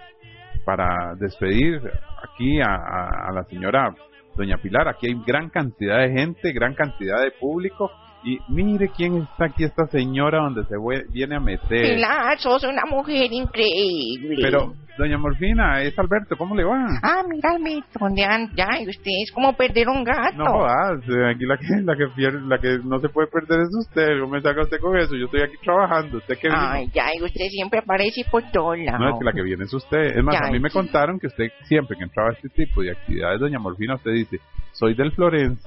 para 0.65 1.15
despedir 1.15 1.81
aquí 2.23 2.61
a, 2.61 2.73
a- 2.75 3.29
a 3.29 3.31
la 3.33 3.43
señora 3.45 3.95
Doña 4.35 4.57
Pilar. 4.57 4.87
Aquí 4.87 5.07
hay 5.07 5.21
gran 5.25 5.49
cantidad 5.49 5.99
de 5.99 6.11
gente, 6.11 6.51
gran 6.53 6.73
cantidad 6.73 7.21
de 7.21 7.31
público. 7.31 7.91
Y 8.25 8.39
mire 8.47 8.89
quién 8.95 9.17
está 9.17 9.45
aquí, 9.45 9.65
esta 9.65 9.85
señora 9.87 10.39
donde 10.43 10.63
se 10.63 10.75
viene 11.11 11.35
a 11.35 11.39
meter. 11.41 11.95
Pilar, 11.95 12.39
sos 12.39 12.63
una 12.63 12.85
mujer 12.85 13.27
increíble. 13.31 14.37
Pero, 14.41 14.73
Doña 14.97 15.17
Morfina, 15.17 15.81
es 15.81 15.97
Alberto, 15.97 16.37
¿cómo 16.37 16.55
le 16.55 16.63
va? 16.63 16.85
Ah, 17.01 17.23
mira, 17.27 17.49
Alberto, 17.49 17.99
¿dónde 17.99 18.23
an- 18.23 18.51
ya? 18.55 18.67
¿Y 18.79 18.87
usted 18.87 19.11
es 19.23 19.31
como 19.31 19.53
perder 19.53 19.89
un 19.89 20.03
gato? 20.03 20.37
No 20.37 20.65
eh, 20.67 21.31
aquí 21.33 21.45
la 21.45 21.57
que, 21.57 21.65
la 21.83 21.95
que 21.97 22.07
pierde, 22.15 22.41
la 22.47 22.59
que 22.59 22.77
no 22.83 22.99
se 22.99 23.09
puede 23.09 23.27
perder 23.27 23.61
es 23.61 23.75
usted. 23.75 24.19
¿Cómo 24.21 24.33
me 24.33 24.41
saca 24.41 24.61
usted 24.61 24.79
con 24.79 24.95
eso? 24.97 25.15
Yo 25.15 25.25
estoy 25.25 25.41
aquí 25.41 25.55
trabajando. 25.63 26.17
¿Usted 26.19 26.37
qué? 26.39 26.47
Ay, 26.51 26.87
ya, 26.93 27.05
y 27.19 27.23
usted 27.23 27.47
siempre 27.49 27.79
aparece 27.79 28.21
por 28.29 28.43
todos 28.51 28.77
lados. 28.77 28.99
No, 29.01 29.09
es 29.09 29.19
que 29.19 29.25
la 29.25 29.33
que 29.33 29.41
viene 29.41 29.63
es 29.63 29.73
usted. 29.73 30.15
Es 30.15 30.23
más, 30.23 30.39
Ya, 30.39 30.47
a 30.47 30.51
mí 30.51 30.59
me 30.59 30.69
sí. 30.69 30.77
contaron 30.77 31.19
que 31.19 31.27
usted 31.27 31.47
siempre 31.63 31.97
que 31.97 32.03
entraba 32.03 32.29
a 32.29 32.33
este 32.33 32.49
tipo 32.49 32.81
de 32.83 32.91
actividades, 32.91 33.39
doña 33.39 33.57
Morfina, 33.59 33.95
usted 33.95 34.11
dice, 34.11 34.37
soy 34.73 34.93
del 34.93 35.11
Florence. 35.11 35.61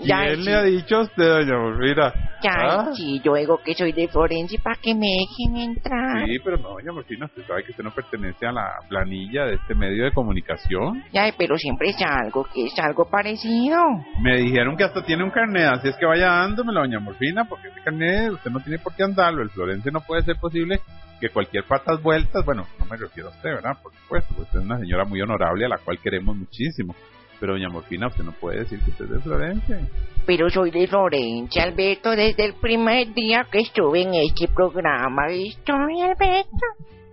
Ya, 0.00 0.24
¿Quién 0.26 0.44
le 0.44 0.54
ha 0.54 0.62
dicho 0.62 0.96
a 0.96 1.02
usted, 1.02 1.24
doña 1.24 1.58
Morfina? 1.58 2.12
Ya, 2.42 2.50
¿Ah? 2.54 2.90
sí, 2.94 3.20
yo 3.24 3.34
digo 3.34 3.58
que 3.64 3.74
soy 3.74 3.92
de 3.92 4.08
Florencia 4.08 4.60
para 4.62 4.76
que 4.76 4.94
me 4.94 5.06
dejen 5.06 5.56
entrar. 5.56 6.26
Sí, 6.26 6.38
pero 6.44 6.58
no, 6.58 6.70
doña 6.70 6.92
Morfina, 6.92 7.26
usted 7.26 7.46
sabe 7.46 7.64
que 7.64 7.70
usted 7.70 7.84
no 7.84 7.90
pertenece 7.90 8.46
a 8.46 8.52
la 8.52 8.72
planilla 8.88 9.46
de 9.46 9.54
este 9.54 9.74
medio 9.74 10.04
de 10.04 10.12
comunicación. 10.12 11.02
Ya, 11.12 11.32
pero 11.36 11.56
siempre 11.56 11.90
es 11.90 11.96
algo 12.02 12.46
que 12.52 12.66
es 12.66 12.78
algo 12.78 13.08
parecido. 13.08 13.78
Me 14.22 14.36
dijeron 14.36 14.76
que 14.76 14.84
hasta 14.84 15.04
tiene 15.04 15.24
un 15.24 15.30
carnet, 15.30 15.66
así 15.66 15.88
es 15.88 15.96
que 15.96 16.06
vaya 16.06 16.26
dándomelo, 16.26 16.80
doña 16.80 17.00
Morfina, 17.00 17.44
porque 17.48 17.68
ese 17.68 17.80
carnet 17.82 18.32
usted 18.32 18.50
no 18.50 18.60
tiene 18.60 18.78
por 18.78 18.94
qué 18.94 19.04
andarlo. 19.04 19.42
El 19.42 19.50
Florense 19.50 19.90
no 19.90 20.00
puede 20.00 20.22
ser 20.22 20.36
posible 20.36 20.80
que 21.20 21.30
cualquier 21.30 21.64
patas 21.64 22.02
vueltas, 22.02 22.44
bueno, 22.44 22.66
no 22.78 22.84
me 22.84 22.96
refiero 22.96 23.30
a 23.30 23.32
usted, 23.32 23.50
¿verdad? 23.54 23.78
Por 23.82 23.92
supuesto, 23.94 24.34
pues 24.34 24.46
usted 24.48 24.60
es 24.60 24.64
una 24.66 24.78
señora 24.78 25.04
muy 25.04 25.20
honorable 25.20 25.64
a 25.64 25.68
la 25.68 25.78
cual 25.78 25.98
queremos 25.98 26.36
muchísimo. 26.36 26.94
Pero, 27.40 27.52
doña 27.52 27.68
Morfina, 27.68 28.08
usted 28.08 28.24
no 28.24 28.32
puede 28.32 28.60
decir 28.60 28.80
que 28.80 28.90
usted 28.90 29.04
es 29.04 29.10
de 29.10 29.20
Florencia. 29.20 29.88
Pero 30.26 30.50
soy 30.50 30.70
de 30.70 30.86
Florencia, 30.86 31.64
Alberto, 31.64 32.10
desde 32.10 32.46
el 32.46 32.54
primer 32.54 33.12
día 33.14 33.46
que 33.50 33.60
estuve 33.60 34.02
en 34.02 34.14
este 34.14 34.48
programa. 34.48 35.26
¿Estoy, 35.28 36.00
Alberto? 36.00 36.66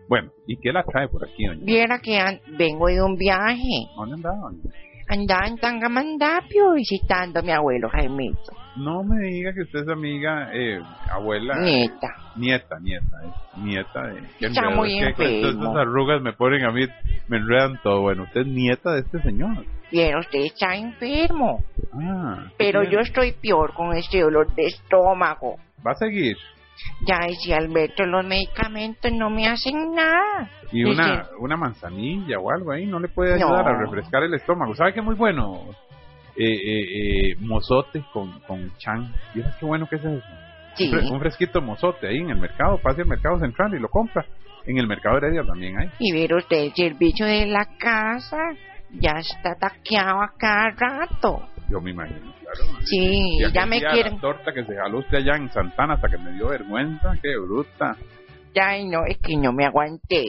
Bueno, 0.08 0.32
¿y 0.48 0.58
qué 0.58 0.72
la 0.72 0.84
trae 0.84 1.08
por 1.08 1.28
aquí, 1.28 1.46
doña? 1.46 1.64
Viera 1.64 2.00
que 2.00 2.20
vengo 2.58 2.88
de 2.88 3.02
un 3.02 3.16
viaje. 3.16 3.88
¿Dónde 3.96 4.16
andaba, 4.16 4.38
doña? 4.50 4.62
Andaba 5.14 5.46
en 5.46 5.58
Tangamandapio 5.58 6.74
visitando 6.74 7.40
a 7.40 7.44
mi 7.44 7.52
abuelo 7.52 7.88
Jaimito. 7.88 8.52
No 8.76 9.04
me 9.04 9.28
diga 9.28 9.54
que 9.54 9.62
usted 9.62 9.82
es 9.82 9.88
amiga, 9.88 10.50
eh, 10.52 10.82
abuela. 11.12 11.54
Nieta. 11.60 12.08
Nieta, 12.36 12.80
nieta, 12.80 13.18
eh, 13.24 13.30
nieta 13.58 14.08
de... 14.08 14.48
Está 14.48 14.62
enredo, 14.62 14.72
muy 14.72 15.00
es 15.00 15.16
que 15.16 15.42
estas 15.42 15.76
arrugas 15.76 16.20
me 16.24 16.34
ponen 16.34 16.66
a 16.66 16.72
mí, 16.72 16.88
me 17.28 17.38
enredan 17.38 17.80
todo. 17.84 18.02
Bueno, 18.02 18.24
usted 18.24 18.42
es 18.42 18.48
nieta 18.48 18.94
de 18.94 19.02
este 19.02 19.22
señor. 19.22 19.64
Viera, 19.92 20.20
usted 20.20 20.40
está 20.40 20.76
enfermo. 20.76 21.64
Ah. 21.94 22.48
Pero 22.58 22.80
bien. 22.80 22.94
yo 22.94 23.00
estoy 23.02 23.34
peor 23.34 23.76
con 23.76 23.96
este 23.96 24.20
dolor 24.20 24.52
de 24.56 24.66
estómago. 24.66 25.58
Va 25.86 25.92
a 25.92 25.96
seguir. 25.96 26.38
Ya, 27.06 27.28
y 27.30 27.36
si 27.36 27.54
Alberto, 27.54 28.06
los 28.06 28.26
medicamentos 28.26 29.12
no 29.12 29.30
me 29.30 29.48
hacen 29.48 29.94
nada. 29.94 30.50
Y 30.72 30.84
una, 30.84 31.28
una 31.40 31.56
manzanilla 31.56 32.40
o 32.40 32.52
algo 32.52 32.72
ahí 32.72 32.86
no 32.86 33.00
le 33.00 33.08
puede 33.10 33.38
No. 33.40 33.48
ayudar 33.48 33.68
a 33.68 33.80
refrescar 33.80 34.24
el 34.24 34.34
estómago. 34.34 34.76
¿Sabe 34.76 34.94
qué 34.94 35.02
muy 35.02 35.16
bueno? 35.16 35.62
Eh, 36.36 36.46
eh, 36.46 37.32
eh, 37.32 37.36
mozote 37.40 38.04
con, 38.12 38.40
con 38.42 38.72
chan. 38.78 39.14
¿Vieras 39.36 39.56
qué 39.60 39.66
bueno 39.66 39.88
que 39.88 39.98
es 39.98 40.04
eso? 40.04 40.22
Sí. 40.76 40.90
Un, 40.92 41.00
fre- 41.00 41.12
un 41.12 41.20
fresquito 41.20 41.62
mozote 41.62 42.08
ahí 42.08 42.18
en 42.18 42.32
el 42.32 42.38
mercado. 42.38 42.80
Pase 42.80 43.02
al 43.02 43.08
mercado 43.08 43.40
central 43.40 43.74
y 43.76 43.80
lo 43.80 43.88
compra. 43.90 44.26
En 44.66 44.78
el 44.78 44.88
mercado 44.88 45.18
Heredia 45.18 45.44
también 45.44 45.78
hay. 45.78 45.90
Y 46.00 46.12
ver 46.14 46.34
usted, 46.34 46.58
el 46.58 46.74
servicio 46.74 47.26
de 47.26 47.46
la 47.46 47.66
casa 47.78 48.38
ya 48.92 49.12
está 49.20 49.56
taqueado 49.56 50.22
a 50.22 50.32
cada 50.38 50.72
rato. 50.72 51.44
Yo 51.70 51.82
me 51.82 51.92
imagino, 51.92 52.34
claro. 52.40 52.80
Sí, 52.84 53.38
Y 53.40 53.52
ya 53.52 53.66
me 53.66 53.80
quieren. 53.80 54.16
La 54.16 54.22
torta 54.22 54.54
que 54.54 54.64
se 54.64 54.76
jaló 54.76 55.00
usted 55.00 55.18
allá 55.18 55.38
en 55.38 55.50
Santana 55.52 55.96
hasta 55.96 56.10
que 56.10 56.18
me 56.18 56.34
dio 56.34 56.50
vergüenza. 56.50 57.14
Qué 57.22 57.38
bruta. 57.38 57.98
Ya, 58.54 58.78
y 58.78 58.88
no, 58.88 59.06
es 59.06 59.18
que 59.18 59.36
no 59.38 59.52
me 59.52 59.66
aguanté. 59.66 60.26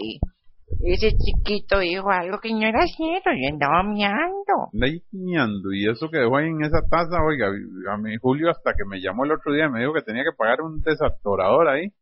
Ese 0.82 1.12
chiquito 1.12 1.78
dijo 1.78 2.10
algo 2.10 2.38
que 2.40 2.52
no 2.52 2.66
era 2.66 2.86
cierto, 2.86 3.30
yo 3.30 3.48
andaba 3.48 3.82
miando. 3.82 4.70
Anda 4.72 4.86
ahí 4.86 5.02
guiñando, 5.12 5.72
y 5.72 5.88
eso 5.88 6.10
que 6.10 6.18
dejó 6.18 6.36
ahí 6.36 6.48
en 6.48 6.62
esa 6.62 6.80
taza, 6.90 7.22
oiga, 7.22 7.48
a 7.92 7.96
mi 7.96 8.16
Julio 8.16 8.50
hasta 8.50 8.72
que 8.74 8.84
me 8.84 9.00
llamó 9.00 9.24
el 9.24 9.32
otro 9.32 9.52
día 9.52 9.68
me 9.68 9.80
dijo 9.80 9.92
que 9.92 10.02
tenía 10.02 10.24
que 10.24 10.36
pagar 10.36 10.62
un 10.62 10.80
desatorador 10.80 11.68
ahí. 11.68 11.92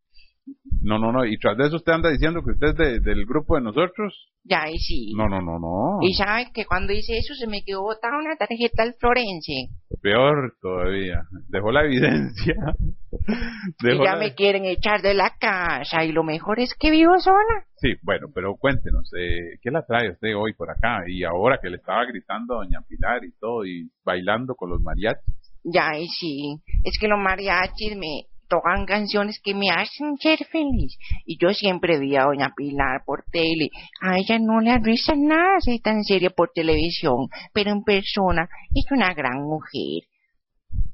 No, 0.80 0.98
no, 0.98 1.12
no, 1.12 1.24
y 1.24 1.38
tras 1.38 1.56
de 1.56 1.66
eso 1.66 1.76
usted 1.76 1.92
anda 1.92 2.10
diciendo 2.10 2.42
que 2.44 2.50
usted 2.52 2.68
es 2.68 2.76
de- 2.76 3.00
del 3.00 3.24
grupo 3.26 3.54
de 3.54 3.62
nosotros. 3.62 4.28
Ya, 4.44 4.68
y 4.68 4.76
sí. 4.78 5.12
No, 5.16 5.28
no, 5.28 5.40
no, 5.40 5.60
no. 5.60 5.98
Y 6.00 6.14
sabe 6.14 6.50
que 6.52 6.64
cuando 6.66 6.92
hice 6.92 7.16
eso 7.16 7.32
se 7.34 7.46
me 7.46 7.62
quedó 7.64 7.82
botada 7.82 8.18
una 8.18 8.34
tarjeta 8.34 8.82
al 8.82 8.94
Florense. 8.94 9.68
Peor 10.02 10.54
todavía. 10.60 11.22
Dejó 11.48 11.70
la 11.70 11.84
evidencia. 11.84 12.54
Y 13.14 13.86
Dejó 13.86 14.04
ya 14.04 14.14
la- 14.14 14.18
me 14.18 14.34
quieren 14.34 14.64
echar 14.64 15.00
de 15.02 15.14
la 15.14 15.36
casa 15.38 16.02
y 16.04 16.10
lo 16.12 16.24
mejor 16.24 16.58
es 16.58 16.74
que 16.74 16.90
vivo 16.90 17.18
sola. 17.20 17.66
Sí, 17.76 17.90
bueno, 18.02 18.28
pero 18.34 18.56
cuéntenos, 18.56 19.12
eh, 19.16 19.58
¿qué 19.62 19.70
la 19.70 19.84
trae 19.86 20.10
usted 20.10 20.34
hoy 20.36 20.54
por 20.54 20.70
acá? 20.70 21.04
Y 21.06 21.22
ahora 21.22 21.58
que 21.62 21.68
le 21.70 21.76
estaba 21.76 22.04
gritando 22.06 22.54
a 22.54 22.64
Doña 22.64 22.80
Pilar 22.88 23.22
y 23.24 23.32
todo, 23.38 23.64
y 23.66 23.90
bailando 24.04 24.54
con 24.56 24.70
los 24.70 24.80
mariachis. 24.80 25.52
Ya, 25.62 25.96
y 25.96 26.08
sí. 26.08 26.56
Es 26.82 26.98
que 26.98 27.06
los 27.06 27.18
mariachis 27.20 27.96
me 27.96 28.24
tocan 28.52 28.84
canciones 28.84 29.40
que 29.42 29.54
me 29.54 29.70
hacen 29.70 30.18
ser 30.18 30.44
feliz. 30.50 30.98
Y 31.24 31.38
yo 31.40 31.54
siempre 31.54 31.98
vi 31.98 32.16
a 32.16 32.24
Doña 32.24 32.52
Pilar 32.54 33.00
por 33.06 33.24
tele. 33.32 33.70
A 34.02 34.18
ella 34.18 34.38
no 34.38 34.60
le 34.60 34.78
risa 34.78 35.14
nada 35.16 35.58
ser 35.60 35.80
tan 35.80 36.04
seria 36.04 36.28
por 36.28 36.50
televisión, 36.54 37.28
pero 37.54 37.70
en 37.70 37.82
persona 37.82 38.46
es 38.74 38.84
una 38.90 39.14
gran 39.14 39.42
mujer. 39.42 40.04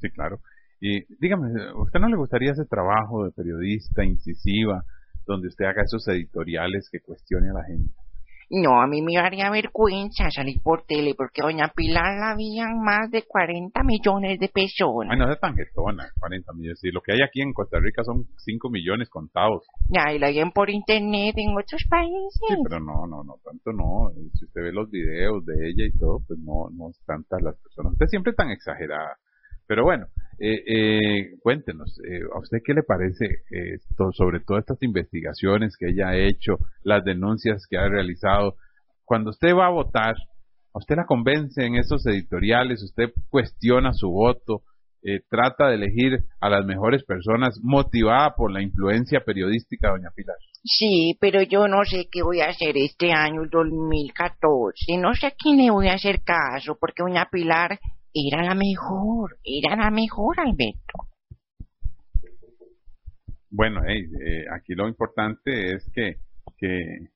Sí, 0.00 0.08
claro. 0.14 0.38
Y 0.80 1.02
dígame, 1.18 1.48
¿a 1.70 1.82
usted 1.82 1.98
no 1.98 2.08
le 2.08 2.16
gustaría 2.16 2.52
ese 2.52 2.64
trabajo 2.64 3.24
de 3.24 3.32
periodista 3.32 4.04
incisiva, 4.04 4.84
donde 5.26 5.48
usted 5.48 5.64
haga 5.64 5.82
esos 5.82 6.06
editoriales 6.06 6.88
que 6.92 7.00
cuestione 7.00 7.50
a 7.50 7.54
la 7.54 7.64
gente? 7.64 7.92
No, 8.50 8.80
a 8.80 8.86
mí 8.86 9.02
me 9.02 9.14
daría 9.14 9.50
vergüenza 9.50 10.30
salir 10.30 10.62
por 10.62 10.82
tele 10.86 11.14
porque 11.14 11.42
Doña 11.42 11.68
Pilar 11.74 12.16
la 12.18 12.30
habían 12.32 12.80
más 12.82 13.10
de 13.10 13.24
40 13.24 13.82
millones 13.84 14.40
de 14.40 14.48
personas. 14.48 15.10
Ay, 15.12 15.18
no 15.18 15.26
sea 15.26 15.36
tan 15.36 15.54
jetona, 15.54 16.08
40 16.18 16.52
millones. 16.54 16.82
Y 16.82 16.90
lo 16.90 17.02
que 17.02 17.12
hay 17.12 17.20
aquí 17.22 17.42
en 17.42 17.52
Costa 17.52 17.78
Rica 17.78 18.02
son 18.04 18.24
5 18.38 18.70
millones 18.70 19.10
contados. 19.10 19.66
Ya, 19.90 20.12
y 20.14 20.18
la 20.18 20.28
ven 20.28 20.50
por 20.52 20.70
internet 20.70 21.34
en 21.36 21.50
otros 21.52 21.84
países. 21.90 22.40
Sí, 22.48 22.54
pero 22.62 22.80
no, 22.80 23.06
no, 23.06 23.22
no, 23.22 23.34
tanto 23.44 23.72
no. 23.72 24.10
Eh, 24.12 24.30
Si 24.34 24.46
usted 24.46 24.62
ve 24.62 24.72
los 24.72 24.90
videos 24.90 25.44
de 25.44 25.68
ella 25.68 25.84
y 25.84 25.98
todo, 25.98 26.20
pues 26.26 26.38
no, 26.38 26.70
no 26.72 26.88
es 26.88 26.98
tantas 27.04 27.42
las 27.42 27.56
personas. 27.56 27.92
Usted 27.92 28.06
siempre 28.06 28.32
tan 28.32 28.50
exagerada. 28.50 29.18
Pero 29.66 29.84
bueno, 29.84 30.06
eh, 30.38 30.62
eh, 30.66 31.38
cuéntenos, 31.40 31.98
eh, 32.08 32.20
¿a 32.32 32.38
usted 32.38 32.58
qué 32.64 32.74
le 32.74 32.82
parece 32.82 33.24
eh, 33.50 33.74
esto, 33.74 34.12
sobre 34.12 34.40
todas 34.40 34.62
estas 34.62 34.82
investigaciones 34.82 35.76
que 35.76 35.88
ella 35.88 36.08
ha 36.08 36.16
hecho, 36.16 36.58
las 36.82 37.04
denuncias 37.04 37.66
que 37.68 37.76
ha 37.76 37.88
realizado? 37.88 38.56
Cuando 39.04 39.30
usted 39.30 39.54
va 39.54 39.66
a 39.66 39.70
votar, 39.70 40.14
¿a 40.72 40.78
usted 40.78 40.96
la 40.96 41.06
convence 41.06 41.64
en 41.64 41.74
esos 41.76 42.06
editoriales? 42.06 42.82
¿Usted 42.82 43.10
cuestiona 43.30 43.92
su 43.92 44.10
voto? 44.10 44.62
Eh, 45.02 45.20
¿Trata 45.30 45.68
de 45.68 45.76
elegir 45.76 46.24
a 46.40 46.50
las 46.50 46.64
mejores 46.66 47.04
personas 47.04 47.58
motivada 47.62 48.34
por 48.36 48.52
la 48.52 48.62
influencia 48.62 49.20
periodística 49.24 49.90
Doña 49.90 50.10
Pilar? 50.14 50.36
Sí, 50.64 51.16
pero 51.20 51.40
yo 51.42 51.68
no 51.68 51.84
sé 51.84 52.08
qué 52.10 52.22
voy 52.22 52.40
a 52.40 52.48
hacer 52.48 52.76
este 52.76 53.12
año 53.12 53.42
2014. 53.50 54.98
No 54.98 55.14
sé 55.14 55.28
a 55.28 55.30
quién 55.30 55.58
le 55.58 55.70
voy 55.70 55.88
a 55.88 55.94
hacer 55.94 56.22
caso, 56.22 56.76
porque 56.80 57.04
Doña 57.04 57.28
Pilar 57.30 57.78
era 58.26 58.42
la 58.42 58.54
mejor, 58.54 59.38
era 59.44 59.76
la 59.76 59.90
mejor, 59.90 60.40
Alberto. 60.40 61.08
Bueno, 63.50 63.80
hey, 63.86 64.04
eh, 64.24 64.44
aquí 64.54 64.74
lo 64.74 64.88
importante 64.88 65.74
es 65.74 65.90
que, 65.92 66.18
que, 66.56 67.08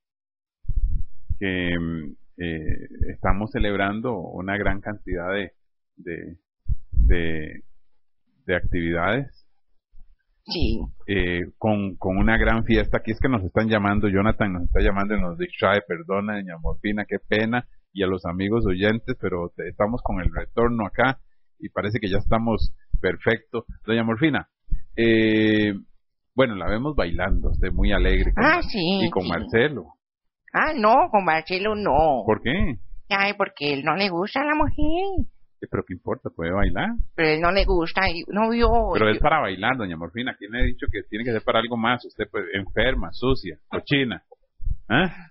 que 1.38 1.78
mm, 1.78 2.12
eh, 2.38 2.88
estamos 3.10 3.50
celebrando 3.50 4.18
una 4.18 4.56
gran 4.56 4.80
cantidad 4.80 5.30
de, 5.32 5.52
de, 5.96 6.36
de, 6.92 7.62
de 8.46 8.56
actividades 8.56 9.42
Sí, 10.44 10.80
eh, 11.06 11.42
con, 11.56 11.96
con 11.96 12.16
una 12.16 12.36
gran 12.36 12.64
fiesta. 12.64 12.98
Aquí 12.98 13.12
es 13.12 13.20
que 13.20 13.28
nos 13.28 13.44
están 13.44 13.68
llamando, 13.68 14.08
Jonathan 14.08 14.52
nos 14.52 14.64
está 14.64 14.80
llamando 14.80 15.14
y 15.14 15.20
nos 15.20 15.38
distrae, 15.38 15.82
perdona, 15.86 16.34
doña 16.34 16.58
Morfina, 16.58 17.04
qué 17.04 17.18
pena, 17.20 17.66
y 17.92 18.02
a 18.02 18.06
los 18.06 18.24
amigos 18.26 18.64
oyentes, 18.66 19.16
pero 19.20 19.50
te- 19.56 19.68
estamos 19.68 20.00
con 20.02 20.20
el 20.20 20.30
retorno 20.34 20.86
acá 20.86 21.18
y 21.58 21.68
parece 21.68 21.98
que 22.00 22.08
ya 22.10 22.18
estamos 22.18 22.74
perfecto. 23.00 23.64
Doña 23.86 24.04
Morfina, 24.04 24.48
eh, 24.96 25.74
bueno, 26.34 26.54
la 26.56 26.68
vemos 26.68 26.94
bailando, 26.96 27.50
usted 27.50 27.70
muy 27.72 27.92
alegre. 27.92 28.32
con- 28.34 28.44
Ah, 28.44 28.62
sí, 28.62 29.00
Y 29.04 29.10
con 29.10 29.24
sí. 29.24 29.28
Marcelo. 29.30 29.84
Ah, 30.54 30.72
no, 30.76 31.08
con 31.10 31.24
Marcelo 31.24 31.74
no. 31.74 32.22
¿Por 32.26 32.42
qué? 32.42 32.76
Ay, 33.10 33.34
porque 33.36 33.74
él 33.74 33.82
no 33.84 33.94
le 33.96 34.08
gusta 34.08 34.40
a 34.40 34.44
la 34.44 34.54
mujer. 34.54 35.26
Eh, 35.60 35.66
Pero 35.70 35.84
qué 35.86 35.92
importa, 35.94 36.30
puede 36.34 36.50
bailar. 36.52 36.90
Pero 37.14 37.28
él 37.28 37.40
no 37.40 37.52
le 37.52 37.64
gusta 37.64 38.08
y 38.08 38.24
no 38.28 38.50
vio. 38.50 38.68
Pero 38.94 39.10
es 39.10 39.18
para 39.18 39.40
bailar, 39.40 39.76
doña 39.76 39.96
Morfina. 39.96 40.34
¿Quién 40.38 40.50
le 40.52 40.60
ha 40.60 40.64
dicho 40.64 40.86
que 40.90 41.02
tiene 41.08 41.24
que 41.24 41.32
ser 41.32 41.42
para 41.42 41.60
algo 41.60 41.76
más? 41.76 42.04
Usted, 42.04 42.24
pues, 42.30 42.44
enferma, 42.54 43.10
sucia, 43.12 43.58
cochina. 43.68 44.22
¿Ah? 44.88 45.28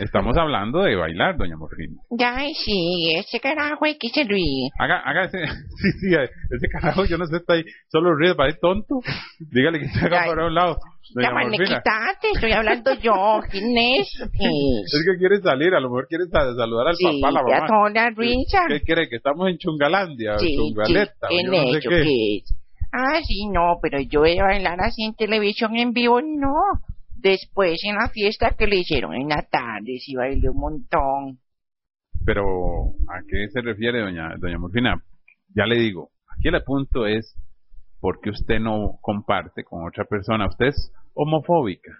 Estamos 0.00 0.36
hablando 0.36 0.82
de 0.82 0.94
bailar, 0.94 1.36
doña 1.36 1.56
Morfina. 1.56 2.00
Ya, 2.10 2.36
ay, 2.36 2.54
sí, 2.54 3.12
ese 3.16 3.40
carajo 3.40 3.84
hay 3.84 3.98
que 3.98 4.08
se 4.08 4.22
ríe. 4.22 4.70
Haga, 4.78 5.00
haga 5.04 5.24
ese, 5.24 5.38
sí, 5.48 5.90
sí, 6.00 6.14
ese 6.14 6.68
carajo, 6.68 7.04
yo 7.06 7.18
no 7.18 7.26
sé, 7.26 7.38
está 7.38 7.54
ahí, 7.54 7.64
solo 7.88 8.14
ríe, 8.14 8.36
parece 8.36 8.58
tonto. 8.60 9.00
Dígale 9.40 9.80
que 9.80 9.88
se 9.88 9.98
haga 10.06 10.20
Ya, 10.20 10.26
por 10.26 10.38
un 10.38 10.54
lado. 10.54 10.78
Doña 11.12 11.28
Ya, 11.28 11.34
Morfina. 11.34 11.64
quítate, 11.64 12.28
estoy 12.34 12.52
hablando 12.52 12.94
yo. 13.00 13.40
¿Quién 13.50 13.76
es? 13.76 14.08
Es 14.20 15.04
que 15.04 15.18
quiere 15.18 15.40
salir, 15.42 15.74
a 15.74 15.80
lo 15.80 15.88
mejor 15.88 16.06
quiere 16.08 16.26
sa- 16.26 16.54
saludar 16.54 16.88
al 16.88 16.96
Sí, 16.96 17.04
papá, 17.20 17.32
la 17.32 17.40
ya 17.48 17.60
mamá. 17.66 18.10
risa. 18.10 18.58
¿Qué 18.68 18.80
quiere? 18.80 19.08
¿Que 19.08 19.16
estamos 19.16 19.48
en 19.50 19.58
Chungalandia? 19.58 20.38
Sí, 20.38 20.54
Chungaleta, 20.56 21.26
o 21.26 21.28
¿quién 21.30 21.46
yo 21.46 21.52
no 21.52 21.72
sé 21.72 21.80
qué. 21.80 21.88
¿Qué 21.88 22.36
es? 22.36 22.54
Ah, 22.92 23.20
sí, 23.26 23.48
no, 23.48 23.78
pero 23.82 23.98
yo 24.00 24.22
de 24.22 24.40
bailar 24.40 24.78
así 24.80 25.02
en 25.02 25.14
televisión 25.16 25.76
en 25.76 25.90
vivo, 25.92 26.20
no. 26.22 26.52
Después 27.24 27.80
en 27.84 27.94
la 27.94 28.10
fiesta 28.10 28.54
que 28.56 28.66
le 28.66 28.76
hicieron 28.76 29.14
en 29.14 29.30
la 29.30 29.40
tarde, 29.50 29.98
sí 29.98 30.14
bailé 30.14 30.50
un 30.50 30.58
montón. 30.58 31.38
Pero, 32.26 32.42
¿a 33.08 33.22
qué 33.26 33.48
se 33.50 33.62
refiere, 33.62 34.02
doña, 34.02 34.34
doña 34.38 34.58
Morfina? 34.58 35.02
ya 35.56 35.64
le 35.64 35.76
digo, 35.76 36.10
aquí 36.28 36.48
el 36.48 36.62
punto 36.64 37.06
es 37.06 37.34
porque 37.98 38.28
usted 38.28 38.60
no 38.60 38.98
comparte 39.00 39.64
con 39.64 39.86
otra 39.86 40.04
persona. 40.04 40.46
Usted 40.48 40.66
es 40.66 40.92
homofóbica. 41.14 41.92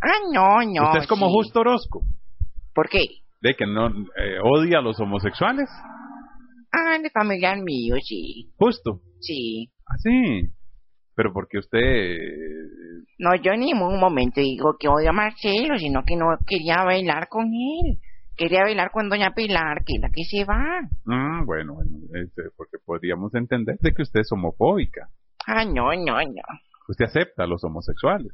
Ah, 0.00 0.20
no, 0.32 0.62
no. 0.62 0.86
usted 0.86 1.00
es 1.00 1.06
como 1.06 1.26
sí. 1.26 1.32
Justo 1.34 1.60
Orozco, 1.60 2.02
¿Por 2.74 2.88
qué? 2.88 3.04
de 3.42 3.54
que 3.54 3.66
no 3.66 3.88
eh, 3.88 4.38
odia 4.42 4.78
a 4.78 4.82
los 4.82 4.98
homosexuales. 5.00 5.68
Ah, 6.72 6.96
de 6.98 7.10
familiar 7.10 7.60
mío, 7.60 7.96
sí. 8.02 8.50
Justo. 8.56 9.02
Sí. 9.20 9.68
Así. 9.84 10.50
Pero 11.14 11.32
porque 11.32 11.58
usted... 11.58 11.78
eh, 11.78 13.04
No, 13.18 13.34
yo 13.36 13.52
ni 13.56 13.72
en 13.72 13.82
un 13.82 14.00
momento 14.00 14.40
digo 14.40 14.76
que 14.78 14.88
odio 14.88 15.10
a 15.10 15.12
Marcelo, 15.12 15.76
sino 15.78 16.02
que 16.04 16.16
no 16.16 16.26
quería 16.46 16.84
bailar 16.84 17.28
con 17.28 17.46
él. 17.46 17.98
Quería 18.36 18.62
bailar 18.62 18.90
con 18.90 19.08
Doña 19.10 19.32
Pilar, 19.34 19.84
que 19.84 19.94
es 19.96 20.00
la 20.00 20.08
que 20.08 20.24
se 20.24 20.44
va. 20.44 20.80
mm, 21.04 21.44
bueno, 21.44 21.74
bueno, 21.74 21.98
este, 22.14 22.44
porque 22.56 22.78
podríamos 22.84 23.34
entender 23.34 23.76
de 23.80 23.92
que 23.92 24.02
usted 24.02 24.20
es 24.20 24.32
homofóbica. 24.32 25.08
Ah, 25.46 25.64
no, 25.64 25.92
no, 25.94 26.14
no. 26.16 26.42
Usted 26.88 27.04
acepta 27.04 27.44
a 27.44 27.46
los 27.46 27.62
homosexuales. 27.62 28.32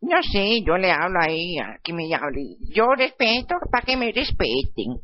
No 0.00 0.22
sé, 0.22 0.62
yo 0.64 0.76
le 0.76 0.92
hablo 0.92 1.18
a 1.20 1.26
que 1.82 1.92
me 1.92 2.04
hable. 2.14 2.56
Yo 2.72 2.86
respeto 2.96 3.56
para 3.70 3.84
que 3.84 3.96
me 3.96 4.12
respeten. 4.12 5.00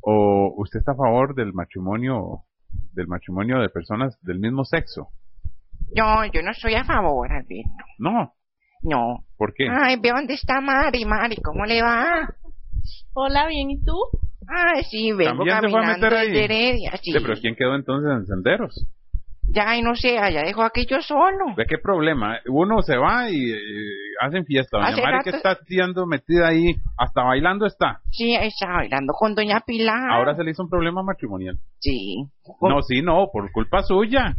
¿O 0.00 0.54
usted 0.56 0.80
está 0.80 0.92
a 0.92 0.96
favor 0.96 1.34
del 1.36 1.52
matrimonio 1.52 2.42
del 2.92 3.06
matrimonio 3.06 3.60
de 3.60 3.68
personas 3.68 4.18
del 4.22 4.40
mismo 4.40 4.64
sexo? 4.64 5.08
No, 5.96 6.24
yo 6.26 6.42
no 6.42 6.52
soy 6.54 6.74
a 6.74 6.84
favor, 6.84 7.30
Alberto. 7.30 7.70
No. 7.98 8.32
No. 8.82 9.24
¿Por 9.36 9.52
qué? 9.54 9.66
Ay, 9.70 9.96
ve 10.00 10.10
dónde 10.10 10.34
está 10.34 10.60
Mari, 10.60 11.04
Mari, 11.04 11.36
¿cómo 11.36 11.64
le 11.64 11.82
va? 11.82 12.28
Hola, 13.14 13.46
bien, 13.46 13.70
¿y 13.70 13.80
tú? 13.84 13.94
Ah, 14.48 14.82
sí, 14.90 15.12
vengo 15.12 15.44
¿También 15.44 15.60
se 15.60 15.68
fue 15.68 15.80
a 15.80 15.82
caminando 15.82 16.06
meter 16.06 16.18
ahí? 16.18 16.26
desde 16.28 16.44
Heredia, 16.44 16.90
sí. 17.02 17.12
Sí, 17.12 17.18
pero 17.22 17.34
¿quién 17.40 17.54
quedó 17.54 17.74
entonces 17.76 18.10
en 18.10 18.26
senderos? 18.26 18.86
Ya, 19.54 19.76
y 19.76 19.82
no 19.82 19.94
sé, 19.94 20.18
allá 20.18 20.42
dejó 20.44 20.62
aquello 20.62 21.02
solo. 21.02 21.54
¿De 21.56 21.64
qué 21.66 21.76
problema? 21.76 22.38
Uno 22.48 22.80
se 22.80 22.96
va 22.96 23.28
y 23.30 23.52
eh, 23.52 23.58
hacen 24.20 24.46
fiesta. 24.46 24.78
Doña 24.78 24.88
Hace 24.90 25.02
Mari 25.02 25.16
rato- 25.18 25.30
que 25.30 25.36
está 25.36 25.56
siendo 25.66 26.06
metida 26.06 26.48
ahí, 26.48 26.74
hasta 26.96 27.22
bailando 27.22 27.66
está. 27.66 28.00
Sí, 28.10 28.34
está 28.34 28.68
bailando 28.72 29.12
con 29.12 29.34
Doña 29.34 29.60
Pilar. 29.60 30.10
Ahora 30.10 30.34
se 30.34 30.42
le 30.42 30.52
hizo 30.52 30.62
un 30.62 30.70
problema 30.70 31.02
matrimonial. 31.02 31.58
Sí. 31.80 32.16
No, 32.62 32.80
sí, 32.82 33.02
no, 33.02 33.28
por 33.32 33.50
culpa 33.52 33.82
suya. 33.82 34.34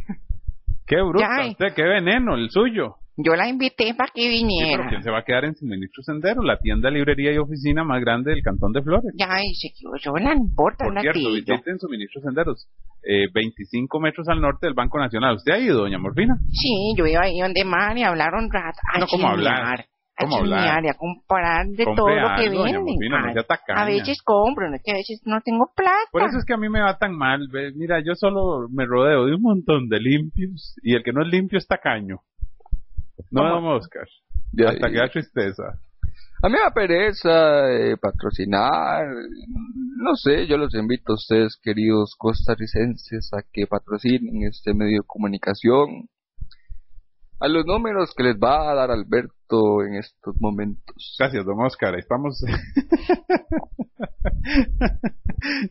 Qué 0.85 0.95
bruta 1.01 1.27
usted, 1.49 1.73
qué 1.75 1.83
veneno, 1.83 2.35
el 2.35 2.49
suyo. 2.49 2.95
Yo 3.15 3.35
la 3.35 3.47
invité 3.47 3.93
para 3.93 4.09
que 4.13 4.23
Sí, 4.23 4.27
viniera. 4.27 4.71
pero 4.77 4.89
¿quién 4.89 5.03
se 5.03 5.11
va 5.11 5.19
a 5.19 5.23
quedar 5.23 5.45
en 5.45 5.55
Suministro 5.55 6.01
Sendero? 6.01 6.41
La 6.41 6.57
tienda, 6.57 6.89
librería 6.89 7.31
y 7.31 7.37
oficina 7.37 7.83
más 7.83 8.01
grande 8.01 8.31
del 8.31 8.41
Cantón 8.41 8.71
de 8.73 8.81
Flores. 8.81 9.13
Ya, 9.15 9.27
y 9.43 9.53
se 9.53 9.69
sola, 10.01 10.33
no 10.33 10.41
importa, 10.41 10.85
Por 10.85 10.95
la 10.95 11.01
cierto, 11.01 11.19
visiten 11.31 11.77
Suministro 11.79 12.21
Senderos, 12.21 12.67
eh, 13.03 13.27
25 13.31 13.99
metros 13.99 14.27
al 14.29 14.41
norte 14.41 14.65
del 14.65 14.73
Banco 14.73 14.97
Nacional. 14.97 15.35
¿Usted 15.35 15.53
ha 15.53 15.59
ido, 15.59 15.81
doña 15.81 15.99
Morfina? 15.99 16.33
Sí, 16.49 16.95
yo 16.97 17.05
iba 17.05 17.21
ahí 17.21 17.37
donde 17.39 17.63
Mari 17.63 18.01
a 18.01 18.09
hablar 18.09 18.33
un 18.33 18.49
rato. 18.51 18.79
No, 18.99 19.05
¿cómo 19.05 19.27
hablar? 19.27 19.85
¿Cómo 20.15 20.37
a 20.37 20.81
y 20.83 20.87
a 20.87 20.93
comprar 20.93 21.65
de 21.67 21.85
Compre 21.85 21.95
todo 21.95 22.09
lo 22.09 22.35
que 22.35 22.47
algo, 22.47 22.63
venden. 22.63 22.97
No 23.09 23.75
a 23.75 23.85
veces 23.85 24.21
compro, 24.21 24.69
no 24.69 24.75
es 24.75 24.83
que 24.83 24.91
a 24.91 24.95
veces 24.95 25.21
no 25.25 25.41
tengo 25.41 25.71
plata. 25.75 26.09
Por 26.11 26.21
eso 26.23 26.37
es 26.37 26.45
que 26.45 26.53
a 26.53 26.57
mí 26.57 26.69
me 26.69 26.81
va 26.81 26.97
tan 26.97 27.15
mal. 27.15 27.47
Mira, 27.75 27.99
yo 27.99 28.13
solo 28.13 28.67
me 28.69 28.85
rodeo 28.85 29.25
de 29.25 29.35
un 29.35 29.41
montón 29.41 29.89
de 29.89 29.99
limpios 29.99 30.75
y 30.83 30.95
el 30.95 31.03
que 31.03 31.13
no 31.13 31.23
es 31.23 31.29
limpio 31.29 31.57
es 31.57 31.67
tacaño. 31.67 32.21
No, 33.31 33.41
¿Cómo? 33.41 33.49
don 33.49 33.65
Oscar. 33.77 34.07
Ya, 34.51 34.69
Hasta 34.69 34.89
que 34.89 34.97
da 34.97 35.07
tristeza. 35.07 35.63
A 36.43 36.47
mí 36.47 36.53
me 36.53 36.59
da 36.59 36.71
pereza 36.71 37.71
eh, 37.71 37.97
patrocinar. 37.97 39.05
No 39.97 40.13
sé, 40.15 40.45
yo 40.45 40.57
los 40.57 40.75
invito 40.75 41.13
a 41.13 41.15
ustedes, 41.15 41.57
queridos 41.63 42.15
costarricenses, 42.17 43.31
a 43.33 43.41
que 43.51 43.65
patrocinen 43.65 44.43
este 44.43 44.73
medio 44.73 45.01
de 45.01 45.07
comunicación. 45.07 46.09
A 47.43 47.47
los 47.49 47.65
números 47.65 48.13
que 48.15 48.23
les 48.23 48.37
va 48.37 48.71
a 48.71 48.73
dar 48.73 48.89
Alberto 48.89 49.83
en 49.85 49.95
estos 49.95 50.33
momentos. 50.39 51.15
Gracias, 51.19 51.45
don 51.45 51.59
Oscar. 51.61 51.93
Estamos. 51.99 52.39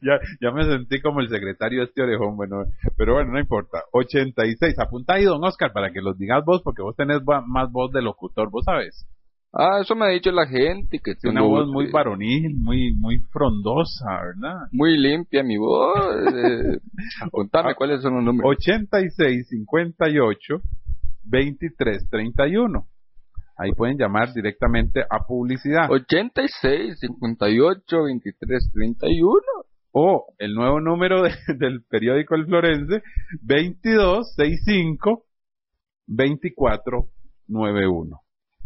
ya, 0.02 0.18
ya 0.40 0.50
me 0.52 0.64
sentí 0.64 1.00
como 1.00 1.20
el 1.20 1.30
secretario 1.30 1.78
de 1.80 1.86
este 1.86 2.02
orejón, 2.02 2.36
bueno, 2.36 2.64
pero 2.98 3.14
bueno, 3.14 3.32
no 3.32 3.40
importa. 3.40 3.78
86. 3.92 4.78
Apunta 4.78 5.14
ahí, 5.14 5.24
don 5.24 5.42
Oscar, 5.44 5.72
para 5.72 5.90
que 5.92 6.02
los 6.02 6.18
digas 6.18 6.44
vos, 6.44 6.60
porque 6.62 6.82
vos 6.82 6.94
tenés 6.94 7.20
más 7.46 7.72
voz 7.72 7.90
de 7.92 8.02
locutor, 8.02 8.50
vos 8.50 8.64
sabes. 8.66 9.06
Ah, 9.54 9.80
eso 9.82 9.94
me 9.94 10.06
ha 10.06 10.08
dicho 10.08 10.30
la 10.30 10.46
gente 10.46 10.98
que 11.02 11.14
Tiene 11.14 11.40
una 11.40 11.48
voz 11.48 11.68
muy 11.68 11.90
varonil, 11.90 12.54
muy, 12.56 12.94
muy 12.94 13.18
frondosa, 13.30 14.06
¿verdad? 14.24 14.60
muy 14.72 14.96
limpia 14.98 15.42
mi 15.42 15.58
voz. 15.58 15.98
eh, 16.34 16.78
apuntame 17.22 17.70
Ah, 17.70 17.74
cuáles 17.74 18.00
son 18.00 18.14
los 18.14 18.24
números. 18.24 18.50
86 18.58 19.48
58 19.48 20.54
23 21.24 22.08
31. 22.10 22.86
Ahí 23.56 23.72
pueden 23.72 23.98
llamar 23.98 24.32
directamente 24.32 25.02
a 25.08 25.26
publicidad. 25.26 25.90
86 25.90 26.98
58 27.00 28.02
23 28.04 28.70
31. 28.72 29.40
O 29.92 30.24
el 30.38 30.54
nuevo 30.54 30.80
número 30.80 31.22
de- 31.22 31.32
del 31.58 31.82
periódico 31.84 32.34
El 32.34 32.46
Florense, 32.46 33.02
22 33.42 34.34
65 34.34 35.24
24 36.06 37.08
91. 37.48 38.21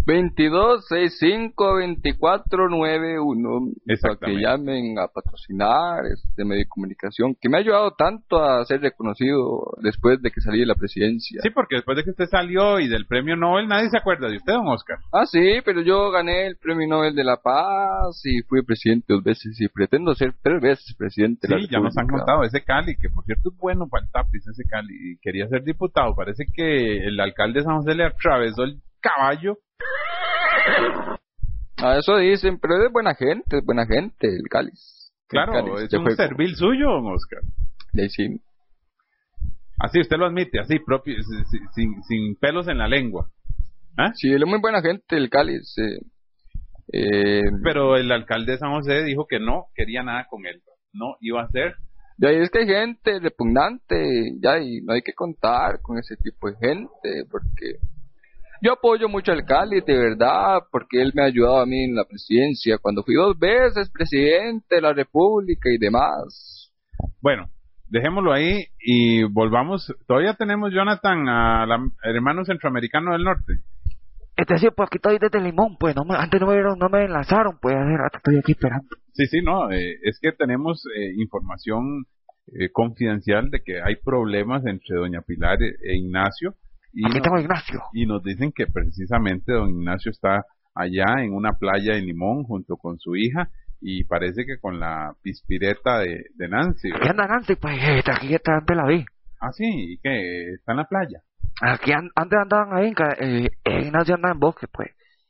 22 0.07 0.87
65 0.87 1.77
24 1.77 2.69
91 2.69 3.73
para 4.01 4.17
que 4.17 4.41
llamen 4.41 4.99
a 4.99 5.09
patrocinar 5.09 6.07
este 6.07 6.45
medio 6.45 6.61
de 6.61 6.69
comunicación 6.69 7.35
que 7.41 7.49
me 7.49 7.57
ha 7.57 7.61
ayudado 7.61 7.91
tanto 7.93 8.43
a 8.43 8.65
ser 8.65 8.81
reconocido 8.81 9.75
después 9.83 10.23
de 10.23 10.31
que 10.31 10.41
salí 10.41 10.61
de 10.61 10.67
la 10.67 10.75
presidencia. 10.77 11.41
Sí, 11.43 11.51
porque 11.51 11.77
después 11.77 11.97
de 11.97 12.05
que 12.05 12.11
usted 12.11 12.27
salió 12.27 12.79
y 12.79 12.89
del 12.89 13.07
premio 13.07 13.37
Nobel, 13.37 13.67
nadie 13.67 13.91
se 13.91 13.99
acuerda 13.99 14.29
de 14.29 14.37
usted, 14.37 14.53
don 14.53 14.69
Oscar. 14.69 14.99
Ah, 15.13 15.27
sí, 15.27 15.61
pero 15.65 15.83
yo 15.83 16.11
gané 16.11 16.47
el 16.47 16.57
Premio 16.57 16.87
Nobel 16.87 17.15
de 17.15 17.25
la 17.25 17.39
Paz 17.39 18.21
y 18.25 18.43
fui 18.43 18.63
presidente 18.63 19.13
dos 19.13 19.25
veces 19.25 19.61
y 19.61 19.69
pretendo 19.69 20.15
ser 20.15 20.35
tres 20.43 20.61
veces 20.61 20.95
presidente 20.97 21.49
de 21.49 21.55
la 21.55 21.61
Sí, 21.61 21.69
ya 21.71 21.81
nos 21.81 21.97
han 21.97 22.07
contado 22.07 22.45
ese 22.45 22.63
Cali, 22.63 22.97
que 22.97 23.09
por 23.09 23.25
cierto 23.25 23.51
es 23.51 23.57
bueno 23.59 23.89
para 23.89 24.05
el 24.05 24.11
tapiz 24.13 24.47
ese 24.47 24.65
Cali, 24.65 24.95
y 24.95 25.19
quería 25.19 25.49
ser 25.49 25.65
diputado. 25.65 26.15
Parece 26.15 26.45
que 26.53 26.99
el 27.07 27.19
alcalde 27.19 27.61
de 27.61 27.65
San 27.65 27.77
José 27.77 27.95
le 27.95 28.05
atravesó 28.05 28.63
el 28.65 28.81
caballo. 29.01 29.59
Ah, 31.79 31.99
eso 31.99 32.17
dicen, 32.17 32.59
pero 32.59 32.85
es 32.87 32.93
buena 32.93 33.15
gente, 33.15 33.59
es 33.59 33.65
buena 33.65 33.87
gente 33.87 34.27
el 34.29 34.49
Cáliz. 34.49 35.13
El 35.25 35.29
Claro, 35.29 35.53
Cáliz 35.53 35.83
es 35.85 35.93
un 35.95 36.03
juego. 36.05 36.17
servil 36.17 36.57
suyo, 36.57 36.87
don 36.91 37.07
Oscar. 37.13 37.41
Y 37.93 38.09
sí. 38.09 38.41
Así 39.79 40.01
usted 40.01 40.17
lo 40.17 40.27
admite, 40.27 40.59
así, 40.59 40.79
propio, 40.79 41.17
sin, 41.75 42.37
pelos 42.37 42.67
en 42.69 42.79
la 42.79 42.89
lengua. 42.89 43.29
¿Ah? 43.99 44.11
Sí, 44.15 44.31
él 44.33 44.43
es 44.43 44.49
muy 44.49 44.61
buena 44.61 44.81
gente, 44.81 45.17
el 45.17 45.29
Cáliz. 45.29 45.77
eh. 45.79 46.01
Eh, 46.93 47.43
Pero 47.65 47.97
el 47.97 48.11
alcalde 48.13 48.53
de 48.53 48.59
San 48.59 48.73
José 48.73 49.03
dijo 49.05 49.27
que 49.27 49.39
no 49.41 49.67
quería 49.75 50.03
nada 50.03 50.27
con 50.31 50.47
él. 50.47 50.63
No 50.93 51.17
iba 51.21 51.43
a 51.43 51.45
hacer. 51.45 51.75
De 52.17 52.29
ahí 52.29 52.37
es 52.37 52.49
que 52.51 52.61
hay 52.61 52.67
gente 52.67 53.19
repugnante, 53.19 54.33
ya, 54.41 54.59
y 54.61 54.81
no 54.83 54.95
hay 54.95 55.03
que 55.03 55.13
contar 55.13 55.81
con 55.83 55.99
ese 55.99 56.17
tipo 56.17 56.49
de 56.51 56.57
gente, 56.57 57.25
porque 57.31 57.77
yo 58.63 58.73
apoyo 58.73 59.09
mucho 59.09 59.33
al 59.33 59.45
Cali, 59.45 59.81
de 59.81 59.99
verdad, 59.99 60.61
porque 60.71 61.01
él 61.01 61.13
me 61.15 61.23
ha 61.23 61.27
ayudado 61.27 61.61
a 61.61 61.67
mí 61.67 61.85
en 61.85 61.95
la 61.95 62.05
presidencia, 62.05 62.79
cuando 62.79 63.03
fui 63.03 63.15
dos 63.15 63.39
veces 63.39 63.91
presidente 63.91 64.77
de 64.77 64.81
la 64.81 64.93
República 64.93 65.69
y 65.71 65.79
demás. 65.79 66.73
Bueno, 67.21 67.47
dejémoslo 67.89 68.33
ahí 68.33 68.65
y 68.79 69.25
volvamos. 69.25 69.95
Todavía 70.07 70.35
tenemos, 70.35 70.73
Jonathan, 70.73 71.29
al 71.29 71.91
hermano 72.03 72.45
centroamericano 72.45 73.13
del 73.13 73.25
norte. 73.25 73.61
Este 74.37 74.59
sí, 74.59 74.69
pues 74.77 74.89
aquí 74.89 74.99
estoy 74.99 75.19
desde 75.19 75.41
Limón, 75.41 75.79
pues 75.79 75.97
no 75.97 76.05
me, 76.05 76.15
antes 76.15 76.39
no 76.39 76.49
me, 76.49 76.61
no 76.61 76.89
me 76.91 77.05
enlazaron, 77.07 77.59
pues 77.61 77.75
hace 77.75 77.97
rato 77.97 78.19
estoy 78.19 78.37
aquí 78.37 78.53
esperando. 78.53 78.89
Sí, 79.15 79.27
sí, 79.27 79.41
no, 79.41 79.71
eh, 79.73 79.97
es 80.03 80.19
que 80.21 80.31
tenemos 80.33 80.85
eh, 80.95 81.15
información 81.17 82.05
eh, 82.49 82.71
confidencial 82.71 83.51
de 83.51 83.63
que 83.65 83.81
hay 83.81 83.97
problemas 83.97 84.67
entre 84.67 84.97
doña 84.97 85.23
Pilar 85.23 85.63
e, 85.63 85.71
e 85.83 85.97
Ignacio. 85.97 86.55
Y, 86.99 87.05
Aquí 87.05 87.19
no- 87.19 87.23
tengo 87.23 87.37
a 87.37 87.41
Ignacio. 87.43 87.81
y 87.93 88.07
nos 88.07 88.23
dicen 88.23 88.53
que 88.55 88.67
precisamente 88.67 89.53
don 89.53 89.69
Ignacio 89.69 90.11
está 90.11 90.45
allá 90.75 91.23
en 91.23 91.35
una 91.35 91.53
playa 91.53 91.95
en 91.97 92.07
Limón 92.07 92.45
junto 92.45 92.77
con 92.77 92.99
su 92.99 93.15
hija 93.17 93.51
y 93.83 94.05
parece 94.05 94.47
que 94.47 94.59
con 94.59 94.81
la 94.81 95.13
pispireta 95.23 95.99
de, 95.99 96.25
de 96.35 96.49
Nancy. 96.49 96.89
Aquí 96.95 97.09
anda 97.09 97.27
Nancy, 97.27 97.57
pues 97.57 97.77
eh, 97.79 98.03
aquí 98.11 98.35
está 98.35 98.57
antes 98.57 98.75
la 98.77 98.87
vi. 98.87 99.05
Ah, 99.41 99.53
sí, 99.53 99.65
y 99.67 99.99
que 99.99 100.55
está 100.55 100.73
en 100.73 100.79
la 100.79 100.85
playa. 100.87 101.21
Aquí 101.61 101.93
an- 101.93 102.11
antes 102.17 102.39
andaban 102.41 102.75
ahí, 102.75 102.95
en 103.19 103.45
eh, 103.45 103.49
eh, 103.65 103.81
Ignacio 103.87 104.15
andaba 104.15 104.33
en 104.33 104.41
bosque, 104.41 104.67
pues. 104.73 104.89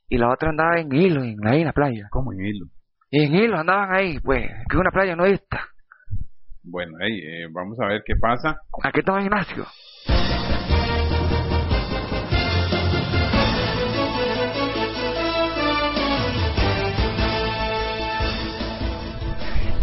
Y 0.09 0.19
la 0.19 0.31
otra 0.33 0.51
andaba 0.51 0.79
en 0.79 0.93
hilo, 0.95 1.25
en, 1.25 1.45
ahí 1.45 1.61
en 1.63 1.67
la 1.67 1.73
playa. 1.73 2.07
como 2.11 2.33
en 2.33 2.45
hilo? 2.45 2.67
En 3.11 3.35
hilo 3.35 3.59
andaban 3.59 3.93
ahí, 3.93 4.21
pues, 4.21 4.47
que 4.71 4.77
una 4.77 4.91
playa 4.93 5.17
no 5.17 5.25
esta. 5.25 5.59
Bueno, 6.63 6.97
hey, 7.01 7.21
eh, 7.25 7.47
vamos 7.53 7.79
a 7.81 7.87
ver 7.87 8.03
qué 8.05 8.15
pasa. 8.17 8.57
Aquí 8.85 9.01
está 9.01 9.21
Ignacio. 9.21 9.65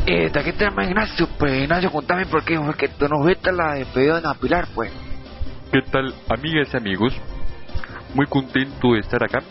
Eh, 0.06 0.30
¿de 0.30 0.44
qué 0.44 0.52
tema 0.52 0.84
Ignacio? 0.84 1.30
Pues 1.40 1.64
Ignacio, 1.64 1.90
contame 1.90 2.26
por 2.26 2.44
qué, 2.44 2.60
porque 2.60 2.90
tú 2.90 3.08
nos 3.08 3.26
viste 3.26 3.54
la 3.54 3.76
despedida 3.76 4.20
de 4.20 4.20
Ana 4.20 4.34
Pilar, 4.34 4.68
pues. 4.76 4.92
¿Qué 5.72 5.82
tal, 5.90 6.14
amigas 6.28 6.74
y 6.74 6.78
amigos? 6.78 7.14
Muy 8.14 8.26
contento 8.26 8.94
de 8.94 9.00
estar 9.00 9.24
acá, 9.24 9.42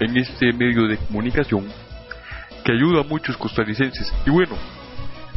en 0.00 0.16
este 0.16 0.54
medio 0.54 0.88
de 0.88 0.96
comunicación, 0.96 1.68
que 2.64 2.72
ayuda 2.72 3.02
a 3.02 3.04
muchos 3.04 3.36
costarricenses. 3.36 4.10
Y 4.24 4.30
bueno, 4.30 4.56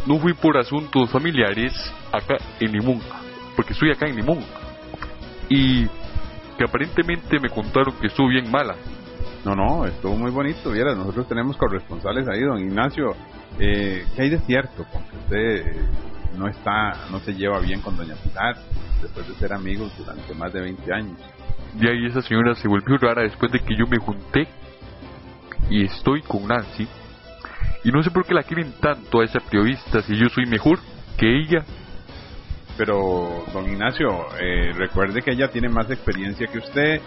no 0.08 0.18
fui 0.18 0.34
por 0.34 0.58
asuntos 0.58 1.10
familiares 1.10 1.74
acá 2.14 2.38
en 2.62 2.72
Limón, 2.72 3.02
porque 3.58 3.74
estoy 3.74 3.92
acá 3.92 4.08
en 4.08 4.16
Limón. 4.16 4.46
Y 5.50 5.88
que 6.58 6.64
aparentemente 6.64 7.38
me 7.38 7.50
contaron 7.50 7.96
que 8.00 8.08
estuvo 8.08 8.30
bien 8.30 8.50
mala. 8.50 8.76
No, 9.44 9.56
no, 9.56 9.86
estuvo 9.86 10.16
muy 10.16 10.32
bonito, 10.32 10.72
vieras, 10.72 10.96
nosotros 10.96 11.28
tenemos 11.28 11.58
corresponsales 11.58 12.28
ahí, 12.30 12.42
don 12.42 12.60
Ignacio. 12.60 13.14
Eh, 13.60 14.06
¿Qué 14.16 14.22
hay 14.22 14.30
de 14.30 14.40
cierto? 14.40 14.86
Porque 14.92 15.18
usted 15.18 15.68
eh, 15.68 15.90
no 16.38 16.48
está, 16.48 17.10
no 17.12 17.20
se 17.20 17.34
lleva 17.34 17.60
bien 17.60 17.82
con 17.82 17.98
doña 17.98 18.16
Pilar, 18.24 18.56
después 19.02 19.28
de 19.28 19.36
ser 19.36 19.54
amigos 19.54 19.92
durante 19.98 20.34
más 20.34 20.54
de 20.54 20.62
20 20.62 20.94
años. 20.94 21.20
De 21.74 21.90
ahí 21.90 22.06
esa 22.06 22.22
señora 22.22 22.56
se 22.56 22.68
volvió 22.70 22.98
rara 22.98 23.24
después 23.24 23.52
de 23.52 23.60
que 23.60 23.76
yo 23.76 23.86
me 23.86 23.98
junté 23.98 24.48
y 25.70 25.84
estoy 25.84 26.22
con 26.22 26.48
Nancy. 26.48 26.88
Y 27.84 27.92
no 27.92 28.02
sé 28.02 28.12
por 28.12 28.26
qué 28.26 28.34
la 28.34 28.44
quieren 28.44 28.74
tanto 28.80 29.20
a 29.20 29.26
esa 29.26 29.40
periodista 29.42 30.02
si 30.04 30.16
yo 30.16 30.30
soy 30.30 30.46
mejor 30.46 30.80
que 31.18 31.38
ella. 31.38 31.66
Pero, 32.78 33.44
don 33.52 33.66
Ignacio, 33.66 34.08
eh, 34.40 34.72
recuerde 34.74 35.22
que 35.22 35.32
ella 35.32 35.50
tiene 35.50 35.70
más 35.70 35.92
experiencia 35.92 36.48
que 36.48 36.60
usted, 36.60 37.02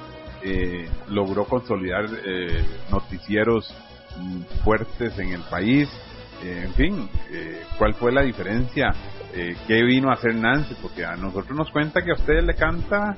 eh, 0.46 0.88
logró 1.08 1.44
consolidar 1.46 2.06
eh, 2.24 2.64
noticieros 2.90 3.74
mm, 4.18 4.40
fuertes 4.64 5.18
en 5.18 5.32
el 5.32 5.40
país. 5.42 5.88
Eh, 6.44 6.62
en 6.66 6.74
fin, 6.74 7.08
eh, 7.32 7.62
¿cuál 7.78 7.94
fue 7.94 8.12
la 8.12 8.22
diferencia? 8.22 8.92
Eh, 9.34 9.56
¿Qué 9.66 9.82
vino 9.82 10.10
a 10.10 10.14
hacer 10.14 10.34
Nancy? 10.34 10.74
Porque 10.80 11.04
a 11.04 11.16
nosotros 11.16 11.56
nos 11.56 11.70
cuenta 11.70 12.02
que 12.02 12.10
a 12.12 12.14
usted 12.14 12.42
le 12.44 12.54
canta 12.54 13.16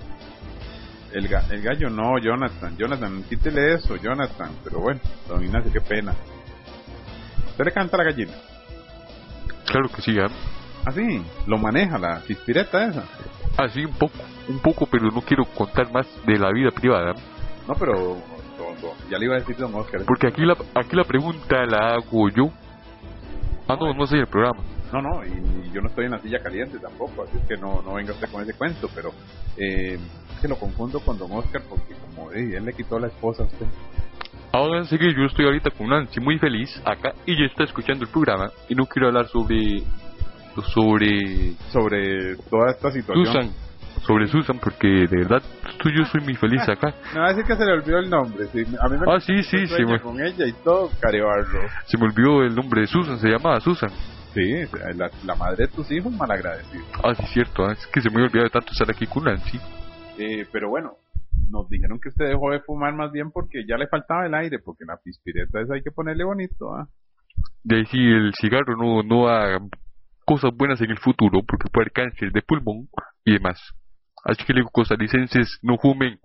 el, 1.12 1.28
ga- 1.28 1.50
el 1.50 1.62
gallo. 1.62 1.90
No, 1.90 2.18
Jonathan, 2.18 2.76
Jonathan, 2.76 3.22
quítele 3.28 3.74
eso, 3.74 3.96
Jonathan. 3.96 4.50
Pero 4.64 4.80
bueno, 4.80 5.00
don 5.28 5.44
Ignacio, 5.44 5.72
qué 5.72 5.80
pena. 5.80 6.14
¿Usted 7.50 7.64
le 7.64 7.72
canta 7.72 7.96
la 7.96 8.04
gallina? 8.04 8.32
Claro 9.66 9.88
que 9.90 10.00
sí, 10.02 10.16
¿ah? 10.18 10.28
Ah, 10.86 10.92
sí, 10.92 11.22
lo 11.46 11.58
maneja 11.58 11.98
la 11.98 12.20
pispireta 12.20 12.86
esa. 12.86 13.02
Así 13.58 13.84
un 13.84 13.92
poco, 13.92 14.14
un 14.48 14.58
poco, 14.60 14.86
pero 14.86 15.10
no 15.10 15.20
quiero 15.20 15.44
contar 15.44 15.90
más 15.92 16.06
de 16.24 16.38
la 16.38 16.50
vida 16.52 16.70
privada. 16.70 17.12
No, 17.66 17.74
pero 17.74 17.92
don- 17.98 18.80
don- 18.80 19.10
ya 19.10 19.18
le 19.18 19.24
iba 19.26 19.34
a 19.34 19.40
decir 19.40 19.56
don 19.56 19.74
Oscar. 19.74 20.02
Porque 20.06 20.28
aquí 20.28 20.42
la, 20.42 20.56
aquí 20.74 20.94
la 20.96 21.04
pregunta 21.04 21.66
la 21.66 21.94
hago 21.94 22.28
yo. 22.30 22.50
Ah, 23.66 23.76
no, 23.78 23.92
no 23.92 24.06
sé 24.06 24.16
el 24.16 24.26
programa. 24.28 24.62
No, 24.92 25.02
no, 25.02 25.22
y, 25.24 25.66
y 25.66 25.70
yo 25.72 25.82
no 25.82 25.88
estoy 25.88 26.06
en 26.06 26.12
la 26.12 26.18
silla 26.20 26.42
caliente 26.42 26.78
tampoco, 26.78 27.24
así 27.24 27.36
es 27.36 27.46
que 27.46 27.56
no, 27.58 27.82
no 27.82 27.94
venga 27.94 28.12
usted 28.14 28.30
con 28.30 28.42
ese 28.42 28.54
cuento, 28.54 28.88
pero 28.94 29.10
eh, 29.58 29.98
es 30.34 30.40
que 30.40 30.48
lo 30.48 30.56
confundo 30.56 31.00
con 31.00 31.18
don 31.18 31.30
Oscar 31.32 31.60
porque 31.68 31.94
como 31.94 32.32
eh, 32.32 32.56
él 32.56 32.64
le 32.64 32.72
quitó 32.72 32.98
la 32.98 33.08
esposa 33.08 33.42
a 33.42 33.46
usted. 33.46 33.66
Háganse 34.50 34.98
que 34.98 35.12
yo 35.12 35.24
estoy 35.26 35.44
ahorita 35.44 35.70
con 35.72 35.88
Nancy 35.88 36.20
muy 36.20 36.38
feliz 36.38 36.80
acá 36.86 37.12
y 37.26 37.32
ella 37.32 37.46
está 37.46 37.64
escuchando 37.64 38.04
el 38.04 38.10
programa 38.10 38.50
y 38.70 38.74
no 38.74 38.86
quiero 38.86 39.08
hablar 39.08 39.26
sobre 39.26 39.82
sobre 40.62 41.52
Sobre 41.72 42.36
toda 42.50 42.70
esta 42.70 42.90
situación. 42.90 43.26
Susan, 43.26 43.50
sobre 44.02 44.26
Susan 44.28 44.58
porque 44.58 44.86
de 44.88 45.16
verdad 45.18 45.42
tú 45.82 45.88
yo 45.90 46.04
soy 46.06 46.20
muy 46.22 46.34
feliz 46.34 46.62
acá. 46.68 46.94
Me 47.14 47.20
va 47.20 47.26
a 47.26 47.28
decir 47.30 47.44
que 47.44 47.56
se 47.56 47.64
le 47.64 47.72
olvidó 47.72 47.98
el 47.98 48.10
nombre, 48.10 48.46
sí, 48.52 48.60
a 48.80 48.88
mí 48.88 48.96
me 48.98 49.06
Ah, 49.12 49.20
sí, 49.20 49.42
sí, 49.42 49.66
sí, 49.66 49.84
me- 49.84 50.00
con 50.00 50.20
ella 50.20 50.46
y 50.46 50.52
todo, 50.64 50.90
carebarlo. 51.00 51.60
Se 51.86 51.96
me 51.98 52.04
olvidó 52.06 52.42
el 52.42 52.54
nombre 52.54 52.82
de 52.82 52.86
Susan, 52.86 53.18
se 53.18 53.28
llamaba 53.28 53.60
Susan. 53.60 53.90
Sí, 54.34 54.44
la, 54.96 55.10
la 55.24 55.34
madre 55.34 55.66
de 55.66 55.68
tus 55.68 55.90
hijos 55.90 56.12
malagradecida. 56.12 56.82
Ah, 57.02 57.14
sí, 57.14 57.24
cierto, 57.32 57.64
ah, 57.64 57.72
es 57.72 57.86
que 57.88 58.00
se 58.00 58.10
me 58.10 58.22
olvidado 58.22 58.44
de 58.44 58.50
tanto 58.50 58.72
estar 58.72 58.88
aquí 58.90 59.06
con 59.06 59.24
Nancy. 59.24 59.58
Eh, 60.18 60.46
pero 60.52 60.68
bueno, 60.68 60.92
nos 61.50 61.68
dijeron 61.68 61.98
que 61.98 62.10
usted 62.10 62.26
dejó 62.28 62.50
de 62.50 62.60
fumar 62.60 62.94
más 62.94 63.10
bien 63.10 63.30
porque 63.32 63.64
ya 63.66 63.76
le 63.76 63.86
faltaba 63.88 64.26
el 64.26 64.34
aire, 64.34 64.58
porque 64.58 64.84
la 64.84 64.96
pispireta 65.02 65.60
esa 65.60 65.74
hay 65.74 65.82
que 65.82 65.90
ponerle 65.90 66.24
bonito, 66.24 66.72
¿ah? 66.74 66.86
De 67.64 67.76
ahí 67.76 67.86
sí 67.86 67.98
el 67.98 68.32
cigarro 68.40 68.76
no, 68.76 69.02
no 69.02 69.28
cosas 70.28 70.50
buenas 70.54 70.78
en 70.82 70.90
el 70.90 70.98
futuro 70.98 71.40
porque 71.42 71.70
puede 71.72 71.84
haber 71.84 71.92
cáncer 71.92 72.32
de 72.32 72.42
pulmón 72.42 72.88
y 73.24 73.32
demás. 73.32 73.58
Así 74.22 74.44
que 74.44 74.52
le 74.52 74.60
digo 74.60 74.68
costarricenses, 74.70 75.58
no 75.62 75.78
fumen. 75.78 76.18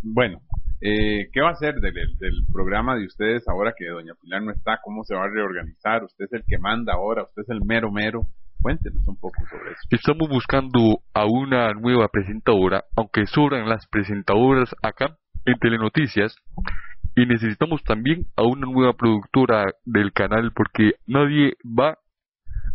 Bueno, 0.00 0.38
eh, 0.80 1.28
¿qué 1.32 1.40
va 1.40 1.48
a 1.48 1.52
hacer 1.52 1.74
del, 1.80 1.92
del 2.20 2.46
programa 2.52 2.94
de 2.94 3.04
ustedes 3.04 3.42
ahora 3.48 3.74
que 3.76 3.88
doña 3.88 4.14
Pilar 4.20 4.42
no 4.42 4.52
está? 4.52 4.78
¿Cómo 4.84 5.02
se 5.02 5.16
va 5.16 5.24
a 5.24 5.28
reorganizar? 5.28 6.04
Usted 6.04 6.26
es 6.26 6.32
el 6.34 6.44
que 6.46 6.58
manda 6.58 6.94
ahora, 6.94 7.24
usted 7.24 7.42
es 7.42 7.48
el 7.48 7.64
mero 7.64 7.90
mero. 7.90 8.20
Cuéntenos 8.60 9.02
un 9.08 9.16
poco 9.16 9.42
sobre 9.50 9.72
eso. 9.72 9.80
Estamos 9.90 10.28
buscando 10.28 11.00
a 11.12 11.26
una 11.26 11.72
nueva 11.72 12.06
presentadora, 12.06 12.84
aunque 12.94 13.26
sobran 13.26 13.68
las 13.68 13.88
presentadoras 13.88 14.72
acá 14.84 15.16
en 15.46 15.58
Telenoticias, 15.58 16.36
y 17.16 17.26
necesitamos 17.26 17.82
también 17.82 18.26
a 18.36 18.44
una 18.44 18.66
nueva 18.66 18.92
productora 18.92 19.74
del 19.84 20.12
canal 20.12 20.52
porque 20.54 20.92
nadie 21.06 21.54
va, 21.64 21.98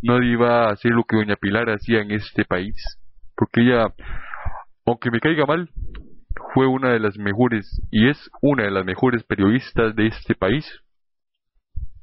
nadie 0.01 0.35
va 0.35 0.65
a 0.67 0.71
hacer 0.73 0.91
lo 0.91 1.03
que 1.03 1.15
doña 1.17 1.35
Pilar 1.35 1.69
hacía 1.69 2.01
en 2.01 2.11
este 2.11 2.45
país, 2.45 2.75
porque 3.35 3.61
ella, 3.61 3.93
aunque 4.85 5.11
me 5.11 5.19
caiga 5.19 5.45
mal, 5.45 5.69
fue 6.53 6.67
una 6.67 6.89
de 6.91 6.99
las 6.99 7.17
mejores 7.17 7.81
y 7.91 8.09
es 8.09 8.29
una 8.41 8.63
de 8.63 8.71
las 8.71 8.85
mejores 8.85 9.23
periodistas 9.23 9.95
de 9.95 10.07
este 10.07 10.35
país. 10.35 10.65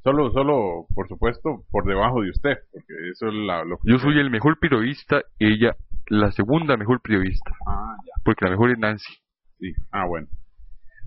Solo, 0.03 0.31
solo, 0.31 0.85
por 0.93 1.07
supuesto, 1.07 1.63
por 1.71 1.85
debajo 1.85 2.21
de 2.21 2.29
usted, 2.29 2.57
porque 2.71 2.93
eso 3.11 3.27
es 3.27 3.33
la- 3.33 3.63
lo 3.63 3.77
que... 3.77 3.91
Yo 3.91 3.97
soy 3.97 4.19
el 4.19 4.29
mejor 4.29 4.59
periodista 4.59 5.21
y 5.39 5.53
ella 5.53 5.75
la 6.09 6.31
segunda 6.31 6.77
mejor 6.77 7.01
periodista, 7.01 7.51
Ah, 7.65 7.95
ya. 8.05 8.13
porque 8.23 8.45
la 8.45 8.51
mejor 8.51 8.69
es 8.71 8.77
Nancy. 8.77 9.13
Sí. 9.57 9.73
Ah, 9.91 10.05
bueno. 10.05 10.27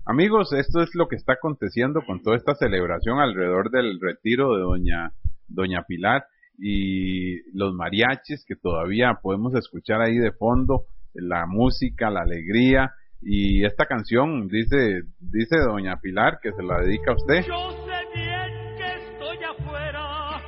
Amigos, 0.05 0.51
esto 0.51 0.81
es 0.81 0.89
lo 0.95 1.07
que 1.07 1.15
está 1.15 1.33
aconteciendo 1.33 2.01
con 2.05 2.21
toda 2.23 2.35
esta 2.35 2.55
celebración 2.55 3.19
alrededor 3.19 3.69
del 3.71 3.99
retiro 4.01 4.55
de 4.55 4.61
doña, 4.63 5.11
doña 5.47 5.83
Pilar 5.87 6.23
y 6.61 7.37
los 7.57 7.73
mariachis 7.73 8.43
que 8.45 8.55
todavía 8.55 9.19
podemos 9.21 9.53
escuchar 9.55 10.01
ahí 10.01 10.17
de 10.17 10.31
fondo, 10.31 10.83
la 11.13 11.45
música, 11.45 12.09
la 12.09 12.21
alegría 12.21 12.91
y 13.21 13.65
esta 13.65 13.85
canción 13.85 14.47
dice, 14.47 15.01
dice 15.19 15.57
doña 15.59 15.97
Pilar 16.01 16.39
que 16.41 16.51
se 16.53 16.63
la 16.63 16.79
dedica 16.79 17.11
a 17.11 17.15
usted. 17.15 17.45
Yo 17.47 17.71
sé 17.85 18.19
bien 18.19 18.77
que 18.77 19.11
estoy 19.11 19.37
afuera, 19.43 20.41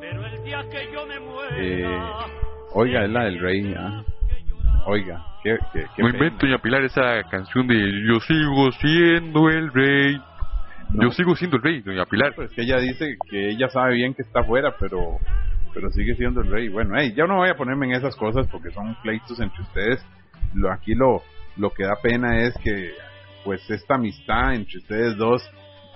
pero 0.00 0.26
el 0.26 0.44
día 0.44 0.64
que 0.70 0.92
yo 0.92 1.06
me 1.06 1.20
muera. 1.20 1.56
Eh, 1.58 1.98
oiga, 2.74 3.04
es 3.04 3.10
la 3.10 3.24
del 3.24 3.38
rey. 3.40 3.74
ah. 3.76 4.04
Oiga, 4.86 5.24
qué, 5.42 5.56
qué, 5.72 5.80
qué 5.96 6.02
No 6.02 6.08
pena. 6.10 6.24
invento, 6.24 6.46
doña 6.46 6.58
Pilar, 6.58 6.82
esa 6.84 7.22
canción 7.30 7.66
de 7.66 7.74
Yo 8.06 8.20
sigo 8.20 8.70
siendo 8.72 9.48
el 9.48 9.72
rey. 9.72 10.16
No. 10.90 11.04
Yo 11.04 11.10
sigo 11.10 11.34
siendo 11.36 11.56
el 11.56 11.62
rey, 11.62 11.80
doña 11.80 12.04
Pilar. 12.06 12.34
Pues 12.34 12.52
que 12.52 12.62
ella 12.62 12.78
dice 12.78 13.16
que 13.30 13.50
ella 13.50 13.68
sabe 13.70 13.94
bien 13.94 14.14
que 14.14 14.22
está 14.22 14.40
afuera, 14.40 14.74
pero 14.78 15.18
pero 15.74 15.90
sigue 15.90 16.14
siendo 16.14 16.40
el 16.40 16.50
rey. 16.50 16.68
Bueno, 16.68 16.94
hey, 16.96 17.12
yo 17.16 17.26
no 17.26 17.36
voy 17.36 17.50
a 17.50 17.56
ponerme 17.56 17.86
en 17.86 17.92
esas 17.92 18.16
cosas 18.16 18.46
porque 18.50 18.70
son 18.70 18.94
pleitos 19.02 19.38
entre 19.40 19.60
ustedes. 19.62 20.04
Lo 20.54 20.72
aquí 20.72 20.94
lo 20.94 21.22
lo 21.56 21.70
que 21.70 21.84
da 21.84 21.96
pena 22.02 22.40
es 22.40 22.54
que 22.58 22.92
pues 23.44 23.68
esta 23.70 23.96
amistad 23.96 24.54
entre 24.54 24.78
ustedes 24.78 25.16
dos 25.16 25.42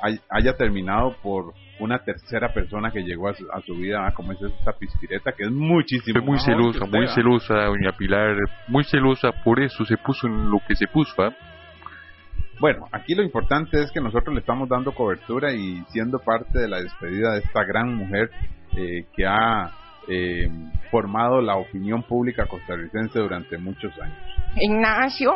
hay- 0.02 0.20
haya 0.30 0.56
terminado 0.56 1.16
por 1.22 1.54
una 1.80 1.98
tercera 2.04 2.52
persona 2.52 2.90
que 2.90 3.02
llegó 3.02 3.28
a 3.28 3.34
su, 3.34 3.46
a 3.52 3.60
su 3.62 3.74
vida, 3.74 4.04
ah, 4.06 4.12
como 4.12 4.32
es 4.32 4.42
esta 4.42 4.72
pispireta, 4.72 5.32
que 5.32 5.44
es 5.44 5.50
muchísimo 5.50 6.18
Fue 6.20 6.26
muy 6.26 6.40
celosa, 6.40 6.84
muy 6.86 7.08
celosa, 7.08 7.54
doña 7.66 7.92
Pilar. 7.96 8.36
Muy 8.66 8.84
celosa, 8.84 9.30
por 9.44 9.60
eso 9.60 9.84
se 9.84 9.96
puso 9.96 10.26
en 10.26 10.50
lo 10.50 10.58
que 10.66 10.74
se 10.76 10.86
puso, 10.88 11.22
¿ah? 11.22 11.32
Bueno, 12.60 12.86
aquí 12.90 13.14
lo 13.14 13.22
importante 13.22 13.80
es 13.80 13.92
que 13.92 14.00
nosotros 14.00 14.34
le 14.34 14.40
estamos 14.40 14.68
dando 14.68 14.92
cobertura 14.92 15.52
y 15.52 15.82
siendo 15.90 16.18
parte 16.18 16.58
de 16.58 16.68
la 16.68 16.80
despedida 16.80 17.34
de 17.34 17.38
esta 17.40 17.62
gran 17.64 17.94
mujer 17.94 18.30
eh, 18.78 19.06
que 19.14 19.26
ha 19.26 19.70
eh, 20.08 20.48
formado 20.90 21.40
la 21.40 21.56
opinión 21.56 22.02
pública 22.02 22.46
costarricense 22.46 23.18
durante 23.18 23.58
muchos 23.58 23.92
años. 24.00 24.16
Ignacio, 24.56 25.32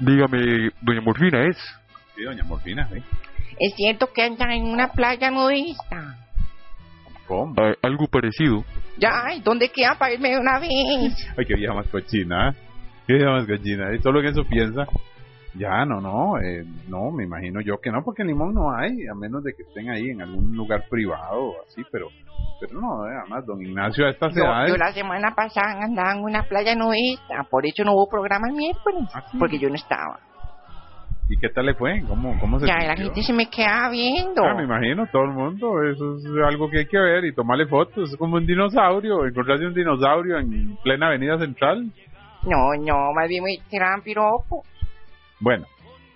Dígame, 0.00 0.70
doña 0.80 1.00
Morfina, 1.00 1.44
¿es? 1.48 1.56
Sí, 2.14 2.22
doña 2.22 2.44
Morfina, 2.44 2.88
¿sí? 2.88 3.02
es 3.58 3.74
cierto 3.74 4.12
que 4.12 4.22
anda 4.22 4.54
en 4.54 4.64
una 4.64 4.92
playa 4.92 5.30
nudista. 5.30 6.16
¿Cómo? 7.26 7.54
Ah, 7.58 7.74
algo 7.82 8.06
parecido. 8.06 8.64
Ya, 8.96 9.34
¿y 9.34 9.40
dónde 9.40 9.68
queda 9.70 9.96
para 9.98 10.14
irme 10.14 10.30
de 10.30 10.38
una 10.38 10.58
vez? 10.60 11.14
Ay, 11.36 11.44
qué 11.46 11.54
vieja 11.54 11.74
más 11.74 11.88
cochina, 11.88 12.50
¿eh? 12.50 12.54
Qué 13.06 13.14
vieja 13.14 13.30
más 13.30 13.46
cochina, 13.46 13.92
¿eh? 13.92 14.00
Solo 14.02 14.22
que 14.22 14.28
eso 14.28 14.44
piensa. 14.44 14.86
Ya, 15.54 15.84
no, 15.84 16.00
no, 16.00 16.38
eh, 16.38 16.64
no, 16.88 17.10
me 17.10 17.24
imagino 17.24 17.60
yo 17.60 17.80
que 17.80 17.90
no, 17.90 18.04
porque 18.04 18.22
en 18.22 18.28
Limón 18.28 18.54
no 18.54 18.70
hay, 18.70 19.06
a 19.10 19.14
menos 19.14 19.42
de 19.42 19.54
que 19.54 19.62
estén 19.62 19.90
ahí 19.90 20.10
en 20.10 20.22
algún 20.22 20.54
lugar 20.54 20.84
privado 20.88 21.40
o 21.40 21.56
así, 21.66 21.82
pero, 21.90 22.08
pero 22.60 22.80
no, 22.80 23.06
eh, 23.06 23.14
además, 23.20 23.46
don 23.46 23.62
Ignacio 23.62 24.06
a 24.06 24.10
estas 24.10 24.36
edades... 24.36 24.70
yo 24.72 24.76
la 24.76 24.92
semana 24.92 25.34
pasada 25.34 25.82
andaba 25.82 26.12
en 26.12 26.24
una 26.24 26.42
playa 26.42 26.74
nudista, 26.74 27.44
por 27.50 27.64
eso 27.66 27.84
no 27.84 27.92
hubo 27.92 28.08
programa 28.08 28.48
el 28.48 28.56
miércoles, 28.56 29.08
¿Ah, 29.14 29.22
sí? 29.30 29.38
porque 29.38 29.58
yo 29.58 29.68
no 29.68 29.76
estaba. 29.76 30.18
¿Y 31.30 31.36
qué 31.36 31.50
tal 31.50 31.66
le 31.66 31.74
fue? 31.74 32.02
¿Cómo, 32.08 32.38
cómo 32.40 32.58
se 32.58 32.66
Ya 32.66 32.78
la 32.78 32.96
gente 32.96 33.22
se 33.22 33.34
me 33.34 33.50
queda 33.50 33.90
viendo. 33.90 34.42
Ah, 34.42 34.54
me 34.54 34.64
imagino, 34.64 35.06
todo 35.12 35.24
el 35.24 35.32
mundo. 35.32 35.82
Eso 35.82 36.16
es 36.16 36.24
algo 36.46 36.70
que 36.70 36.78
hay 36.78 36.86
que 36.86 36.98
ver 36.98 37.26
y 37.26 37.34
tomarle 37.34 37.66
fotos. 37.66 38.10
Es 38.10 38.16
como 38.16 38.36
un 38.36 38.46
dinosaurio. 38.46 39.26
Encontrarse 39.26 39.66
un 39.66 39.74
dinosaurio 39.74 40.38
en 40.38 40.78
plena 40.82 41.08
avenida 41.08 41.38
central. 41.38 41.92
No, 42.44 42.72
no, 42.80 43.12
más 43.12 43.28
bien 43.28 43.44
me 43.44 43.58
tiran 43.68 44.00
piropo. 44.00 44.62
Bueno, 45.38 45.66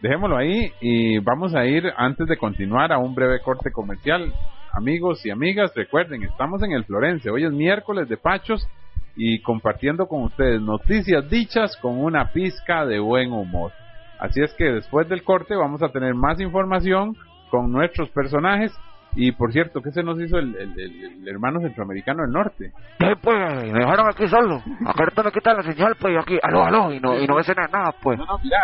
dejémoslo 0.01 0.37
ahí 0.39 0.73
y 0.81 1.19
vamos 1.19 1.55
a 1.55 1.67
ir 1.67 1.85
antes 1.97 2.27
de 2.27 2.39
continuar 2.39 2.91
a 2.91 2.99
un 2.99 3.15
breve 3.15 3.41
corte 3.41 3.71
comercial. 3.71 4.33
Amigos 4.75 5.25
y 5.27 5.31
amigas, 5.31 5.71
recuerden, 5.75 6.23
estamos 6.23 6.63
en 6.63 6.73
el 6.73 6.85
Florence. 6.85 7.29
Hoy 7.29 7.45
es 7.45 7.53
miércoles 7.53 8.09
de 8.09 8.17
Pachos 8.17 8.67
y 9.15 9.43
compartiendo 9.43 10.09
con 10.09 10.23
ustedes 10.23 10.63
noticias 10.63 11.29
dichas 11.29 11.77
con 11.77 12.03
una 12.03 12.33
pizca 12.33 12.87
de 12.87 12.99
buen 12.99 13.33
humor. 13.33 13.73
Así 14.19 14.41
es 14.41 14.55
que 14.55 14.65
después 14.65 15.07
del 15.11 15.25
corte 15.25 15.55
vamos 15.55 15.83
a 15.83 15.91
tener 15.91 16.15
más 16.15 16.41
información 16.41 17.15
con 17.51 17.71
nuestros 17.71 18.09
personajes. 18.09 18.73
Y 19.15 19.33
por 19.33 19.53
cierto, 19.53 19.83
¿qué 19.83 19.91
se 19.91 20.03
nos 20.03 20.19
hizo 20.21 20.39
el, 20.39 20.57
el- 20.57 20.81
el- 20.81 21.05
el 21.23 21.29
hermano 21.29 21.61
centroamericano 21.61 22.23
del 22.23 22.33
norte? 22.33 22.73
Pues, 23.21 23.73
me 23.73 23.79
dejaron 23.81 24.09
aquí 24.09 24.27
solo. 24.27 24.63
Acá 24.87 25.23
me 25.25 25.33
quitan 25.33 25.57
la 25.59 25.63
señal, 25.63 25.95
pues 26.01 26.15
yo 26.15 26.21
aquí, 26.21 26.39
aló, 26.43 26.65
aló, 26.65 26.93
y 26.93 26.99
no, 27.01 27.19
y 27.21 27.27
no 27.27 27.37
me 27.37 27.43
suena 27.43 27.67
nada, 27.69 27.95
pues. 28.03 28.19
No, 28.19 28.25
no, 28.25 28.39
mira, 28.43 28.57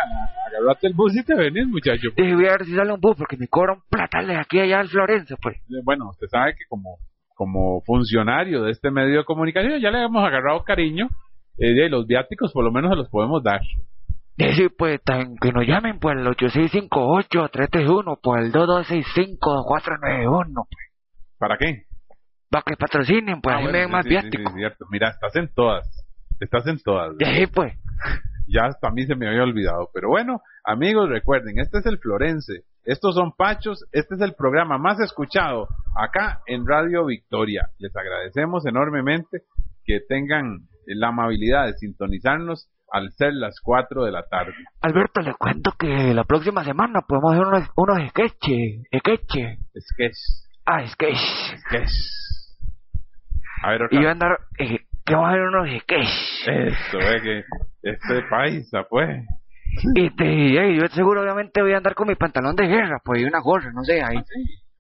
agarrate 0.46 0.86
el 0.86 0.94
bus 0.94 1.14
y 1.16 1.22
te 1.22 1.34
venís, 1.34 1.66
muchacho. 1.68 2.09
Dije, 2.16 2.34
voy 2.34 2.46
a 2.46 2.53
ver 2.53 2.64
si 2.64 2.74
sale 2.74 2.92
un 2.92 3.01
bus, 3.01 3.16
porque 3.16 3.36
me 3.36 3.46
cobran 3.49 3.78
platal 3.90 4.26
de 4.26 4.36
aquí 4.36 4.59
allá 4.59 4.80
en 4.80 4.88
Florencia, 4.88 5.36
pues. 5.42 5.57
Eh, 5.57 5.82
Bueno, 5.84 6.09
usted 6.11 6.28
sabe 6.28 6.53
que 6.55 6.64
como, 6.68 6.96
como 7.34 7.82
funcionario 7.82 8.62
de 8.62 8.70
este 8.72 8.90
medio 8.90 9.18
de 9.18 9.24
comunicación 9.24 9.78
ya 9.80 9.90
le 9.90 10.03
hemos 10.05 10.24
agarrado 10.26 10.62
cariño. 10.64 11.09
Eh, 11.61 11.74
de 11.74 11.88
los 11.88 12.07
viáticos 12.07 12.53
por 12.53 12.64
lo 12.64 12.70
menos 12.70 12.90
se 12.92 12.96
los 12.96 13.09
podemos 13.11 13.42
dar. 13.42 13.61
Dije, 14.39 14.70
pues, 14.70 15.03
tan, 15.03 15.36
que 15.36 15.51
nos 15.51 15.66
llamen, 15.66 15.99
pues, 15.99 16.16
el 16.16 16.24
8658-331, 16.28 18.20
pues, 18.22 18.45
el 18.45 18.53
2265-491, 18.53 20.55
pues. 20.55 20.68
¿Para 21.39 21.59
qué? 21.59 21.86
Para 22.49 22.62
que 22.62 22.76
patrocinen, 22.76 23.41
pues, 23.41 23.53
Ah, 23.53 23.59
ahí 23.59 23.64
bueno, 23.64 23.72
me 23.72 23.78
den 23.80 23.89
sí, 23.89 23.93
más 23.93 24.05
sí, 24.05 24.11
sí, 24.30 24.32
sí, 24.39 24.45
cierto. 24.55 24.86
Mira, 24.91 25.09
estás 25.09 25.34
en 25.34 25.53
todas. 25.53 26.07
Estás 26.39 26.68
en 26.68 26.78
todas. 26.78 27.18
Dije, 27.18 27.49
pues. 27.49 27.74
Ya 28.47 28.66
hasta 28.66 28.86
a 28.89 28.93
mí 28.93 29.05
se 29.07 29.16
me 29.16 29.26
había 29.28 29.43
olvidado. 29.43 29.91
Pero 29.93 30.09
bueno, 30.09 30.41
amigos, 30.64 31.09
recuerden, 31.09 31.59
este 31.59 31.78
es 31.78 31.86
el 31.86 31.99
Florense. 31.99 32.62
Estos 32.84 33.16
son 33.16 33.32
Pachos. 33.32 33.84
Este 33.91 34.14
es 34.14 34.20
el 34.20 34.34
programa 34.34 34.78
más 34.78 35.01
escuchado 35.01 35.66
acá 35.97 36.43
en 36.47 36.64
Radio 36.64 37.07
Victoria. 37.07 37.70
Les 37.78 37.95
agradecemos 37.95 38.64
enormemente 38.66 39.43
que 39.84 39.99
tengan 40.09 40.68
la 40.86 41.09
amabilidad 41.09 41.66
de 41.66 41.72
sintonizarnos 41.74 42.70
al 42.91 43.11
ser 43.12 43.34
las 43.34 43.61
4 43.61 44.05
de 44.05 44.12
la 44.12 44.22
tarde. 44.28 44.55
Alberto, 44.80 45.20
le 45.20 45.34
cuento 45.34 45.72
que 45.78 46.14
la 46.14 46.24
próxima 46.24 46.64
semana 46.64 47.01
podemos 47.07 47.32
hacer 47.32 47.47
unos, 47.47 47.68
unos 47.76 48.11
sketches, 48.11 48.82
sketches. 48.99 49.59
Sketch. 49.76 50.16
Ah, 50.66 50.86
sketch. 50.86 51.18
Sketch. 51.66 51.91
A 53.62 53.70
ver, 53.70 53.80
Y 53.82 53.84
otra 53.84 53.99
voy 53.99 54.07
a 54.07 54.11
andar, 54.12 54.39
eh, 54.59 54.78
que 55.05 55.14
vamos 55.14 55.28
a 55.28 55.30
hacer 55.30 55.43
unos 55.43 55.80
sketches. 55.82 56.43
Eso, 56.47 56.99
es 56.99 57.22
que 57.22 57.45
este 57.82 58.22
paisa, 58.30 58.84
pues. 58.89 59.24
Y 59.95 60.11
te, 60.11 60.24
eh, 60.24 60.76
yo 60.76 60.86
seguro 60.89 61.22
obviamente 61.22 61.62
voy 61.62 61.72
a 61.72 61.76
andar 61.76 61.95
con 61.95 62.09
mi 62.09 62.14
pantalón 62.14 62.57
de 62.57 62.66
guerra, 62.66 63.01
pues, 63.05 63.20
y 63.20 63.24
una 63.24 63.41
gorra, 63.41 63.70
no 63.72 63.84
sé, 63.84 64.03
ahí. 64.03 64.16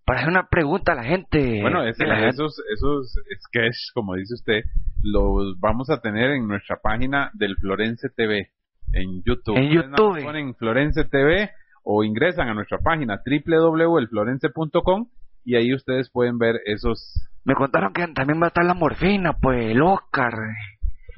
Para 0.08 0.20
hacer 0.20 0.30
una 0.30 0.48
pregunta 0.48 0.92
a 0.92 0.94
la 0.94 1.04
gente. 1.04 1.60
Bueno, 1.60 1.82
la 1.82 1.92
gente. 1.92 2.28
esos, 2.28 2.62
esos 2.72 3.14
sketches, 3.42 3.90
como 3.92 4.14
dice 4.14 4.32
usted, 4.32 4.64
los 5.02 5.60
vamos 5.60 5.90
a 5.90 6.00
tener 6.00 6.30
en 6.30 6.48
nuestra 6.48 6.78
página 6.82 7.30
del 7.34 7.56
Florence 7.56 8.08
TV, 8.16 8.48
en 8.94 9.22
YouTube. 9.22 9.58
En 9.58 9.68
YouTube. 9.68 10.22
Ponen 10.22 10.54
Florence 10.54 11.04
TV 11.04 11.50
o 11.84 12.04
ingresan 12.04 12.48
a 12.48 12.54
nuestra 12.54 12.78
página 12.78 13.20
www.elflorence.com 13.22 15.08
y 15.44 15.56
ahí 15.56 15.74
ustedes 15.74 16.08
pueden 16.10 16.38
ver 16.38 16.56
esos... 16.64 17.12
Me 17.44 17.54
contaron 17.54 17.92
que 17.92 18.06
también 18.08 18.40
va 18.40 18.46
a 18.46 18.48
estar 18.48 18.64
la 18.64 18.72
morfina, 18.72 19.34
pues, 19.34 19.70
el 19.70 19.82
Oscar, 19.82 20.32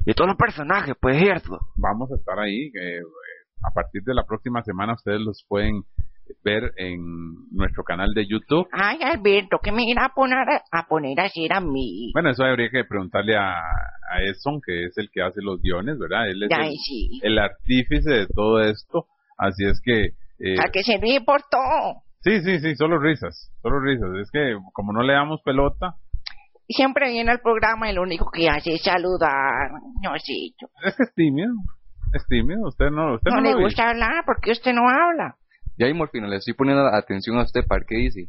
y 0.05 0.13
todos 0.13 0.27
los 0.31 0.37
personajes, 0.37 0.95
pues, 0.99 1.17
cierto. 1.17 1.59
Vamos 1.77 2.11
a 2.11 2.15
estar 2.15 2.37
ahí. 2.39 2.71
eh, 2.75 2.99
a 3.63 3.71
partir 3.73 4.03
de 4.03 4.13
la 4.13 4.25
próxima 4.25 4.63
semana 4.63 4.95
ustedes 4.95 5.21
los 5.21 5.45
pueden 5.47 5.83
ver 6.43 6.73
en 6.77 6.99
nuestro 7.51 7.83
canal 7.83 8.13
de 8.13 8.25
YouTube. 8.27 8.67
Ay, 8.71 8.99
Alberto, 9.03 9.57
¿qué 9.61 9.71
me 9.71 9.83
irá 9.85 10.05
a 10.05 10.13
poner 10.13 10.37
a, 10.39 10.61
a 10.71 10.87
poner 10.87 11.19
a 11.19 11.23
hacer 11.23 11.53
a 11.53 11.61
mí? 11.61 12.11
Bueno, 12.13 12.29
eso 12.31 12.43
habría 12.43 12.69
que 12.69 12.83
preguntarle 12.85 13.35
a, 13.37 13.53
a 13.59 14.21
Edson, 14.23 14.59
que 14.65 14.85
es 14.85 14.97
el 14.97 15.09
que 15.11 15.21
hace 15.21 15.41
los 15.41 15.61
guiones, 15.61 15.97
¿verdad? 15.99 16.29
Él 16.29 16.43
es 16.43 16.49
Ay, 16.57 16.69
el, 16.69 16.75
sí. 16.77 17.19
el 17.23 17.39
artífice 17.39 18.09
de 18.09 18.27
todo 18.27 18.61
esto. 18.61 19.07
Así 19.37 19.65
es 19.65 19.81
que... 19.83 20.05
eh, 20.39 20.55
Al 20.63 20.71
que 20.71 20.83
se 20.83 20.97
ríe 20.97 21.21
por 21.21 21.41
todo. 21.49 22.03
sí, 22.21 22.41
sí, 22.41 22.59
sí, 22.59 22.75
solo 22.75 22.99
risas, 22.99 23.51
solo 23.61 23.79
risas. 23.79 24.09
Es 24.21 24.29
que 24.31 24.55
como 24.73 24.93
no 24.93 25.01
le 25.03 25.13
damos 25.13 25.41
pelota, 25.43 25.95
Siempre 26.73 27.09
viene 27.09 27.31
al 27.31 27.41
programa 27.41 27.91
y 27.91 27.93
lo 27.93 28.01
único 28.03 28.31
que 28.31 28.47
hace 28.47 28.75
es 28.75 28.83
saludar. 28.83 29.71
No 30.01 30.17
sé, 30.19 30.33
yo- 30.57 30.69
es 30.85 30.95
que 30.95 31.03
es 31.03 31.13
tímido. 31.15 31.51
Es 32.13 32.25
tímido, 32.27 32.65
usted 32.67 32.89
no, 32.91 33.15
usted 33.15 33.29
no, 33.31 33.41
no, 33.41 33.57
le 33.57 33.61
gusta 33.63 33.89
hablar 33.89 34.23
porque 34.25 34.51
usted 34.51 34.71
no 34.71 34.83
habla. 34.87 35.35
Ya 35.81 35.87
ahí, 35.87 35.95
Morfina, 35.95 36.27
le 36.27 36.35
estoy 36.35 36.53
poniendo 36.53 36.85
atención 36.85 37.39
a 37.39 37.43
usted 37.43 37.61
para 37.67 37.83
qué 37.87 37.95
dice. 37.95 38.27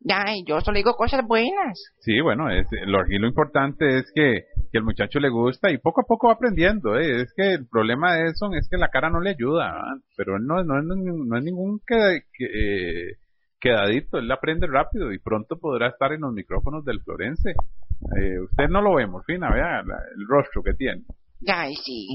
Ya, 0.00 0.24
y 0.34 0.44
yo 0.44 0.60
solo 0.60 0.76
digo 0.76 0.96
cosas 0.96 1.24
buenas. 1.24 1.80
Sí, 2.00 2.20
bueno, 2.20 2.50
es, 2.50 2.66
lo, 2.86 3.00
aquí 3.00 3.16
lo 3.16 3.28
importante 3.28 3.96
es 3.98 4.10
que, 4.12 4.42
que 4.72 4.78
el 4.78 4.82
muchacho 4.82 5.20
le 5.20 5.28
gusta 5.28 5.70
y 5.70 5.78
poco 5.78 6.00
a 6.00 6.04
poco 6.04 6.26
va 6.26 6.32
aprendiendo. 6.34 6.98
¿eh? 6.98 7.22
Es 7.22 7.32
que 7.36 7.52
el 7.54 7.68
problema 7.68 8.14
de 8.14 8.26
Edson 8.30 8.54
es 8.54 8.68
que 8.68 8.76
la 8.76 8.88
cara 8.88 9.08
no 9.08 9.20
le 9.20 9.30
ayuda, 9.30 9.70
¿ah? 9.70 9.94
pero 10.16 10.36
él 10.36 10.44
no, 10.46 10.64
no, 10.64 10.82
no, 10.82 10.94
no 10.96 11.38
es 11.38 11.44
ningún 11.44 11.80
que, 11.86 12.22
que, 12.36 12.44
eh, 12.44 13.12
quedadito, 13.60 14.18
él 14.18 14.30
aprende 14.32 14.66
rápido 14.66 15.12
y 15.12 15.20
pronto 15.20 15.56
podrá 15.60 15.88
estar 15.90 16.12
en 16.12 16.22
los 16.22 16.32
micrófonos 16.34 16.84
del 16.84 17.00
Florense. 17.00 17.50
Eh, 17.52 18.40
usted 18.40 18.68
no 18.68 18.82
lo 18.82 18.96
ve, 18.96 19.06
Morfina, 19.06 19.48
vea 19.54 19.80
la- 19.84 20.02
el 20.16 20.26
rostro 20.28 20.60
que 20.64 20.74
tiene. 20.74 21.02
Ya, 21.40 21.70
y 21.70 21.76
sí. 21.76 22.08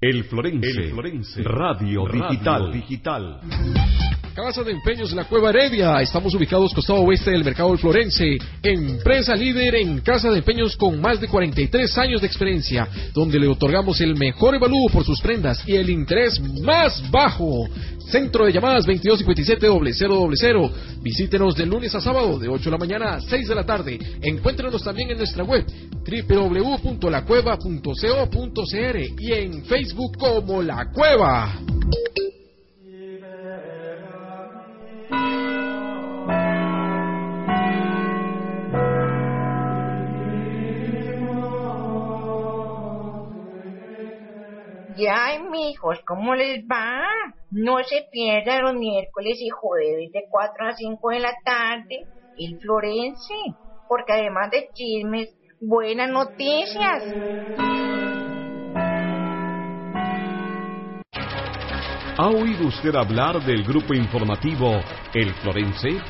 El 0.00 0.24
Florense, 0.24 1.42
Radio, 1.44 2.06
Digital. 2.10 2.72
digital. 2.72 3.40
Casa 4.36 4.62
de 4.62 4.70
Empeños 4.72 5.14
La 5.14 5.24
Cueva 5.24 5.48
Heredia. 5.48 6.02
Estamos 6.02 6.34
ubicados 6.34 6.74
costado 6.74 7.00
oeste 7.00 7.30
del 7.30 7.42
Mercado 7.42 7.70
del 7.70 7.78
Florense. 7.78 8.36
Empresa 8.62 9.34
líder 9.34 9.76
en 9.76 10.00
casa 10.00 10.30
de 10.30 10.40
empeños 10.40 10.76
con 10.76 11.00
más 11.00 11.18
de 11.18 11.26
43 11.26 11.96
años 11.96 12.20
de 12.20 12.26
experiencia, 12.26 12.86
donde 13.14 13.40
le 13.40 13.48
otorgamos 13.48 13.98
el 14.02 14.14
mejor 14.14 14.54
evalúo 14.54 14.90
por 14.90 15.06
sus 15.06 15.22
prendas 15.22 15.66
y 15.66 15.76
el 15.76 15.88
interés 15.88 16.38
más 16.60 17.02
bajo. 17.10 17.66
Centro 18.10 18.44
de 18.44 18.52
llamadas 18.52 18.86
2257-0000. 18.86 20.70
Visítenos 21.00 21.56
de 21.56 21.64
lunes 21.64 21.94
a 21.94 22.02
sábado 22.02 22.38
de 22.38 22.48
8 22.48 22.64
de 22.64 22.70
la 22.70 22.76
mañana 22.76 23.14
a 23.14 23.22
6 23.22 23.48
de 23.48 23.54
la 23.54 23.64
tarde. 23.64 23.98
Encuéntrenos 24.20 24.84
también 24.84 25.12
en 25.12 25.16
nuestra 25.16 25.44
web 25.44 25.64
www.lacueva.co.cr 26.28 28.98
y 29.18 29.32
en 29.32 29.64
Facebook 29.64 30.18
como 30.18 30.60
La 30.60 30.90
Cueva. 30.92 31.58
Ay, 45.08 45.38
mijos, 45.50 45.98
¿cómo 46.06 46.34
les 46.34 46.64
va? 46.64 47.06
No 47.50 47.82
se 47.84 48.06
pierdan 48.10 48.62
los 48.62 48.74
miércoles 48.74 49.38
y 49.40 49.48
jueves 49.50 50.10
de 50.12 50.24
4 50.30 50.68
a 50.68 50.72
5 50.74 51.10
de 51.10 51.20
la 51.20 51.34
tarde, 51.44 52.06
el 52.36 52.58
Florense, 52.60 53.34
porque 53.86 54.12
además 54.12 54.50
de 54.50 54.68
chismes, 54.74 55.34
buenas 55.60 56.10
noticias. 56.10 57.04
¿Ha 62.18 62.28
oído 62.28 62.68
usted 62.68 62.94
hablar 62.94 63.44
del 63.44 63.62
grupo 63.62 63.92
informativo 63.92 64.80
El 65.12 65.34
Florense? 65.34 66.00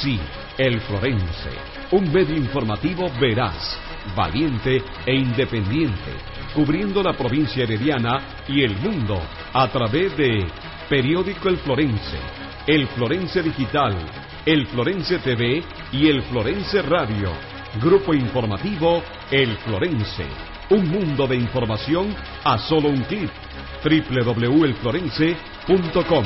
Sí, 0.00 0.20
El 0.56 0.80
Florense, 0.82 1.50
un 1.90 2.12
medio 2.12 2.36
informativo 2.36 3.10
veraz, 3.20 3.76
valiente 4.14 4.80
e 5.04 5.12
independiente, 5.12 6.12
cubriendo 6.54 7.02
la 7.02 7.14
provincia 7.14 7.64
herediana 7.64 8.44
y 8.46 8.62
el 8.62 8.76
mundo 8.76 9.20
a 9.52 9.66
través 9.66 10.16
de 10.16 10.46
Periódico 10.88 11.48
El 11.48 11.56
Florense, 11.56 12.18
El 12.68 12.86
Florense 12.86 13.42
Digital, 13.42 13.96
El 14.46 14.68
Florense 14.68 15.18
TV 15.18 15.64
y 15.90 16.06
El 16.06 16.22
Florense 16.22 16.80
Radio. 16.82 17.32
Grupo 17.82 18.14
informativo 18.14 19.02
El 19.32 19.56
Florense. 19.56 20.26
Un 20.70 20.88
mundo 20.88 21.26
de 21.26 21.34
información 21.34 22.14
a 22.44 22.56
solo 22.56 22.88
un 22.88 23.02
clic. 23.02 23.30
www.elflorense.com 23.82 26.24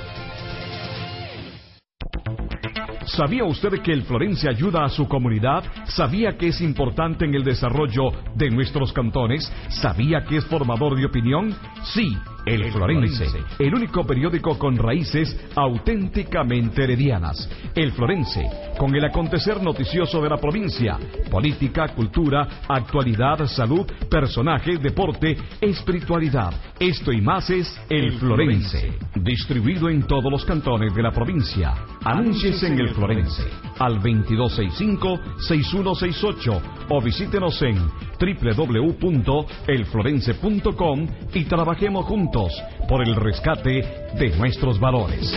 ¿Sabía 3.05 3.45
usted 3.45 3.82
que 3.82 3.93
el 3.93 4.03
Florense 4.03 4.49
ayuda 4.49 4.84
a 4.84 4.89
su 4.89 5.07
comunidad? 5.07 5.63
¿Sabía 5.86 6.38
que 6.38 6.47
es 6.47 6.59
importante 6.61 7.26
en 7.26 7.34
el 7.34 7.43
desarrollo 7.43 8.11
de 8.36 8.49
nuestros 8.49 8.91
cantones? 8.91 9.51
¿Sabía 9.70 10.26
que 10.26 10.38
es 10.38 10.45
formador 10.45 10.97
de 10.97 11.05
opinión? 11.05 11.55
Sí, 11.84 12.18
el 12.45 12.71
Florense, 12.71 13.25
el 13.57 13.73
único 13.73 14.05
periódico 14.05 14.57
con 14.57 14.77
raíces 14.77 15.35
auténticamente 15.55 16.83
heredianas. 16.83 17.49
El 17.73 17.91
Florense, 17.91 18.45
con 18.77 18.95
el 18.95 19.03
acontecer 19.03 19.61
noticioso 19.61 20.21
de 20.21 20.29
la 20.29 20.37
provincia, 20.37 20.97
política, 21.29 21.89
cultura, 21.89 22.47
actualidad, 22.67 23.45
salud, 23.47 23.85
personajes, 24.09 24.81
deporte, 24.81 25.35
espiritualidad. 25.59 26.53
Esto 26.79 27.11
y 27.11 27.19
más 27.21 27.49
es 27.49 27.77
El 27.89 28.13
Florense, 28.19 28.93
distribuido 29.15 29.89
en 29.89 30.03
todos 30.03 30.31
los 30.31 30.45
cantones 30.45 30.93
de 30.93 31.01
la 31.01 31.11
provincia. 31.11 31.73
Anúnciese 32.03 32.67
en 32.67 32.79
El 32.79 32.93
Florense 32.93 33.43
al 33.79 33.99
2265-6168 34.01 36.61
o 36.89 37.01
visítenos 37.01 37.59
en 37.61 37.77
www.elflorense.com 38.20 41.07
y 41.34 41.45
trabajemos 41.45 42.05
juntos 42.05 42.53
por 42.88 43.01
el 43.01 43.16
rescate 43.16 43.84
de 44.18 44.38
nuestros 44.38 44.80
valores. 44.80 45.34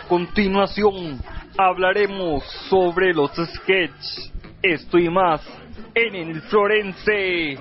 continuación, 0.09 1.19
hablaremos 1.59 2.45
sobre 2.69 3.13
los 3.13 3.31
sketches, 3.33 4.33
esto 4.63 4.99
y 4.99 5.09
más, 5.09 5.41
en 5.95 6.15
el 6.15 6.41
Florense. 6.43 7.59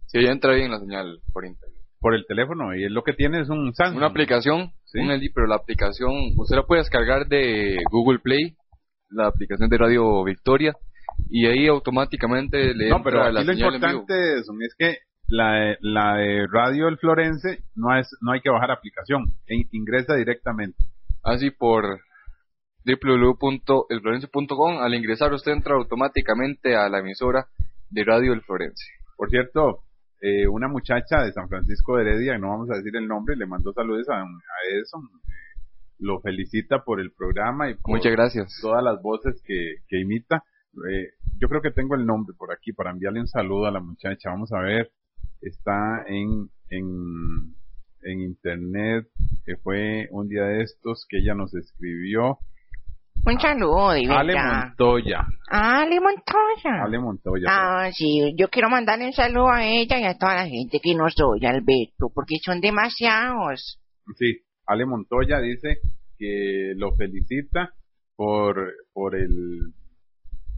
Si 0.07 0.23
ya 0.23 0.31
entra 0.31 0.55
bien 0.55 0.71
la 0.71 0.79
señal 0.79 1.19
por 1.33 1.45
internet. 1.45 1.77
por 2.01 2.15
el 2.15 2.25
teléfono 2.27 2.75
y 2.75 2.89
lo 2.89 3.03
que 3.03 3.13
tiene 3.15 3.41
es 3.41 3.49
un 3.49 3.75
Samsung. 3.75 3.97
Una 3.97 4.07
aplicación, 4.07 4.71
Sí. 4.85 5.01
un 5.01 5.11
LD, 5.11 5.31
pero 5.35 5.47
la 5.49 5.57
aplicación, 5.57 6.13
usted 6.37 6.57
la 6.57 6.63
puede 6.63 6.81
descargar 6.83 7.27
de 7.27 7.79
Google 7.91 8.21
Play, 8.21 8.55
la 9.11 9.27
aplicación 9.27 9.69
de 9.69 9.77
Radio 9.77 10.23
Victoria, 10.25 10.73
y 11.29 11.47
ahí 11.47 11.67
automáticamente 11.67 12.73
le 12.75 12.89
No, 12.89 13.03
pero 13.03 13.19
entra 13.27 13.33
la 13.33 13.41
aquí 13.41 13.49
lo 13.49 13.55
señal 13.55 13.75
en 13.75 13.81
vivo. 13.81 13.91
importante 14.03 14.39
es 14.65 14.75
que 14.79 14.97
la 15.29 15.53
de, 15.53 15.79
la 15.81 16.15
de 16.17 16.47
Radio 16.51 16.89
El 16.89 16.99
Florense 16.99 17.63
no 17.75 17.95
es 17.97 18.09
no 18.21 18.33
hay 18.33 18.41
que 18.41 18.51
bajar 18.51 18.71
aplicación, 18.71 19.25
e- 19.47 19.67
ingresa 19.73 20.15
directamente. 20.15 20.83
Así 21.23 21.51
por 21.51 22.01
www.elflorense.com, 22.85 24.79
al 24.81 24.95
ingresar 24.95 25.33
usted 25.33 25.53
entra 25.53 25.75
automáticamente 25.75 26.75
a 26.77 26.89
la 26.89 26.99
emisora 27.01 27.47
de 27.91 28.05
Radio 28.05 28.33
El 28.33 28.43
Florense. 28.43 28.85
Por 29.17 29.31
cierto, 29.31 29.81
eh, 30.21 30.47
una 30.49 30.69
muchacha 30.69 31.23
de 31.23 31.33
San 31.33 31.49
Francisco 31.49 31.97
de 31.97 32.03
Heredia, 32.03 32.39
no 32.39 32.49
vamos 32.51 32.71
a 32.71 32.77
decir 32.77 32.95
el 32.97 33.07
nombre, 33.07 33.37
le 33.37 33.47
mandó 33.47 33.73
saludos 33.73 34.09
a, 34.09 34.21
a 34.23 34.27
Edson, 34.73 35.03
eh, 35.05 35.61
lo 35.99 36.21
felicita 36.21 36.85
por 36.85 37.01
el 37.01 37.13
programa 37.13 37.69
y 37.71 37.75
por 37.75 37.97
Muchas 37.97 38.13
gracias. 38.13 38.59
todas 38.63 38.83
las 38.83 39.01
voces 39.03 39.43
que, 39.45 39.77
que 39.89 40.01
imita. 40.01 40.43
Eh, 40.91 41.11
yo 41.39 41.49
creo 41.49 41.61
que 41.61 41.71
tengo 41.73 41.95
el 41.95 42.07
nombre 42.07 42.35
por 42.39 42.53
aquí 42.53 42.73
para 42.73 42.91
enviarle 42.91 43.21
un 43.21 43.29
saludo 43.29 43.67
a 43.67 43.71
la 43.73 43.81
muchacha. 43.81 44.31
Vamos 44.31 44.53
a 44.53 44.61
ver, 44.61 44.91
está 45.41 46.05
en, 46.07 46.49
en, 46.71 47.55
en 48.03 48.21
internet, 48.21 49.07
que 49.45 49.57
fue 49.57 50.09
un 50.11 50.29
día 50.29 50.45
de 50.45 50.63
estos 50.63 51.07
que 51.09 51.19
ella 51.19 51.35
nos 51.35 51.55
escribió. 51.55 52.39
Un 53.27 53.41
saludo, 53.41 53.91
de 53.93 54.07
Ale. 54.09 54.35
Montoya. 54.35 55.27
Ale 55.49 56.01
Montoya. 56.01 56.85
Ale 56.85 56.99
Montoya. 56.99 57.47
Ah, 57.49 57.91
sí, 57.93 58.35
yo 58.37 58.49
quiero 58.49 58.71
mandarle 58.71 59.07
un 59.07 59.13
saludo 59.13 59.51
a 59.51 59.65
ella 59.65 59.99
y 59.99 60.05
a 60.05 60.17
toda 60.17 60.37
la 60.37 60.47
gente 60.47 60.81
que 60.81 60.95
nos 60.95 61.15
oye, 61.21 61.47
Alberto, 61.47 62.11
porque 62.15 62.37
son 62.45 62.61
demasiados. 62.61 63.81
Sí, 64.17 64.39
Ale 64.67 64.87
Montoya 64.87 65.41
dice 65.41 65.79
que 66.17 66.73
lo 66.77 66.95
felicita 66.97 67.75
por, 68.17 68.73
por 68.93 69.15
el... 69.15 69.73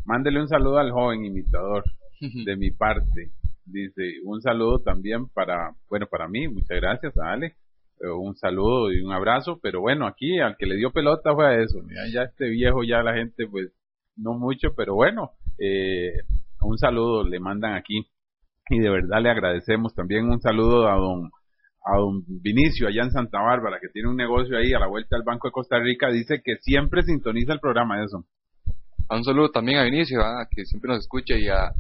Mándele 0.05 0.41
un 0.41 0.49
saludo 0.49 0.79
al 0.79 0.93
joven 0.93 1.25
imitador 1.25 1.85
de 2.21 2.57
mi 2.57 2.71
parte. 2.71 3.33
Dice, 3.73 4.21
un 4.25 4.41
saludo 4.41 4.81
también 4.81 5.29
para, 5.29 5.73
bueno, 5.89 6.07
para 6.11 6.29
mí, 6.29 6.49
muchas 6.49 6.81
gracias 6.81 7.17
a 7.19 7.33
Ale. 7.33 7.57
Eh, 8.01 8.09
Un 8.09 8.35
saludo 8.37 8.93
y 8.93 9.01
un 9.03 9.13
abrazo, 9.13 9.59
pero 9.63 9.81
bueno, 9.81 10.07
aquí 10.07 10.39
al 10.41 10.57
que 10.57 10.67
le 10.67 10.77
dio 10.77 10.91
pelota 10.91 11.35
fue 11.35 11.47
a 11.47 11.63
eso. 11.63 11.79
Ya 12.13 12.23
este 12.23 12.49
viejo, 12.49 12.83
ya 12.83 13.03
la 13.03 13.15
gente, 13.15 13.47
pues, 13.47 13.73
no 14.17 14.35
mucho, 14.35 14.75
pero 14.77 14.95
bueno, 14.95 15.33
eh, 15.59 16.13
un 16.63 16.79
saludo 16.79 17.25
le 17.25 17.41
mandan 17.41 17.75
aquí 17.75 18.07
y 18.71 18.79
de 18.79 18.91
verdad 18.91 19.23
le 19.23 19.31
agradecemos 19.31 19.95
también 19.95 20.27
un 20.29 20.41
saludo 20.41 20.89
a 20.89 20.97
don 20.97 21.31
a 21.85 21.97
don 21.97 22.23
Vinicio 22.27 22.89
allá 22.89 23.03
en 23.05 23.11
Santa 23.11 23.41
Bárbara 23.41 23.79
que 23.81 23.89
tiene 23.89 24.09
un 24.09 24.17
negocio 24.17 24.57
ahí 24.59 24.73
a 24.73 24.79
la 24.79 24.87
vuelta 24.87 25.17
al 25.17 25.23
Banco 25.23 25.49
de 25.49 25.53
Costa 25.53 25.79
Rica 25.79 26.11
dice 26.11 26.41
que 26.45 26.57
siempre 26.57 27.03
sintoniza 27.03 27.53
el 27.55 27.61
programa 27.61 28.05
eso 28.05 28.25
Un 29.11 29.25
saludo 29.25 29.51
también 29.51 29.79
a 29.79 29.85
Vinicio, 29.85 30.21
que 30.55 30.65
siempre 30.65 30.89
nos 30.89 31.01
escucha, 31.01 31.35
y 31.37 31.49
a 31.49 31.73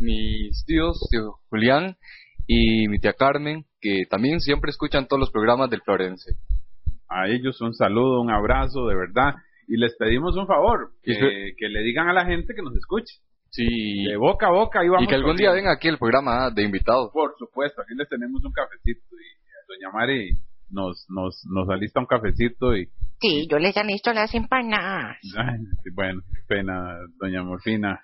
mis 0.00 0.64
tíos, 0.66 0.98
tío 1.10 1.34
Julián 1.50 1.96
y 2.46 2.88
mi 2.88 2.98
tía 2.98 3.12
Carmen, 3.12 3.64
que 3.80 4.04
también 4.08 4.40
siempre 4.40 4.70
escuchan 4.70 5.06
todos 5.06 5.20
los 5.20 5.30
programas 5.30 5.70
del 5.70 5.82
Florense. 5.82 6.32
a 7.08 7.26
ellos 7.28 7.60
un 7.60 7.74
saludo 7.74 8.20
un 8.20 8.30
abrazo 8.30 8.86
de 8.86 8.94
verdad 8.96 9.34
y 9.66 9.76
les 9.76 9.94
pedimos 9.96 10.36
un 10.36 10.46
favor 10.46 10.92
que, 11.02 11.52
que 11.56 11.68
le 11.68 11.82
digan 11.82 12.08
a 12.08 12.12
la 12.12 12.24
gente 12.26 12.54
que 12.54 12.62
nos 12.62 12.74
escuche 12.76 13.14
Sí. 13.50 14.04
de 14.04 14.16
boca 14.18 14.48
a 14.48 14.50
boca 14.50 14.80
ahí 14.80 14.88
vamos 14.88 15.04
Y 15.04 15.06
que 15.08 15.14
algún 15.14 15.36
día 15.36 15.52
venga 15.52 15.72
aquí 15.72 15.88
el 15.88 15.96
programa 15.98 16.50
de 16.50 16.62
invitados. 16.64 17.10
por 17.12 17.34
supuesto 17.38 17.80
aquí 17.82 17.94
les 17.96 18.08
tenemos 18.08 18.44
un 18.44 18.52
cafecito 18.52 19.00
y 19.16 19.28
doña 19.68 19.90
Mari 19.92 20.38
nos 20.70 21.06
nos 21.08 21.42
nos 21.50 21.68
alista 21.70 21.98
un 22.00 22.06
cafecito 22.06 22.76
y 22.76 22.88
Sí, 23.20 23.48
yo 23.50 23.58
les 23.58 23.76
han 23.76 23.88
visto 23.88 24.12
las 24.12 24.32
empanadas. 24.34 25.16
Ay, 25.38 25.58
bueno, 25.92 26.20
pena, 26.46 26.98
doña 27.18 27.42
Morfina. 27.42 27.98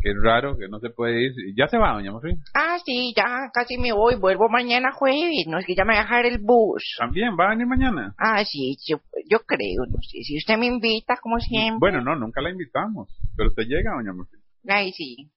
Qué 0.00 0.12
raro 0.22 0.56
que 0.56 0.68
no 0.68 0.78
se 0.78 0.90
puede 0.90 1.26
ir. 1.26 1.32
Ya 1.56 1.66
se 1.68 1.78
va, 1.78 1.94
doña 1.94 2.12
Morfina. 2.12 2.42
Ah, 2.54 2.76
sí, 2.84 3.12
ya 3.16 3.50
casi 3.52 3.78
me 3.78 3.92
voy, 3.92 4.16
vuelvo 4.16 4.48
mañana 4.48 4.92
jueves, 4.92 5.46
no 5.48 5.58
es 5.58 5.66
que 5.66 5.74
ya 5.74 5.84
me 5.84 5.94
va 5.94 6.00
a 6.00 6.02
dejar 6.02 6.26
el 6.26 6.38
bus. 6.38 6.82
También, 6.98 7.36
¿va 7.38 7.46
a 7.46 7.50
venir 7.50 7.66
mañana? 7.66 8.14
Ah, 8.18 8.44
sí, 8.44 8.76
yo, 8.86 8.98
yo 9.28 9.40
creo, 9.40 9.86
no 9.88 9.98
sé, 10.02 10.22
si 10.22 10.36
usted 10.36 10.56
me 10.58 10.66
invita, 10.66 11.16
como 11.20 11.40
siempre. 11.40 11.78
Bueno, 11.80 12.02
no, 12.02 12.14
nunca 12.14 12.40
la 12.40 12.50
invitamos. 12.50 13.08
Pero 13.36 13.48
usted 13.48 13.64
llega, 13.64 13.94
doña 13.96 14.12
Morfina. 14.12 14.42
Ay, 14.68 14.92
sí. 14.92 15.30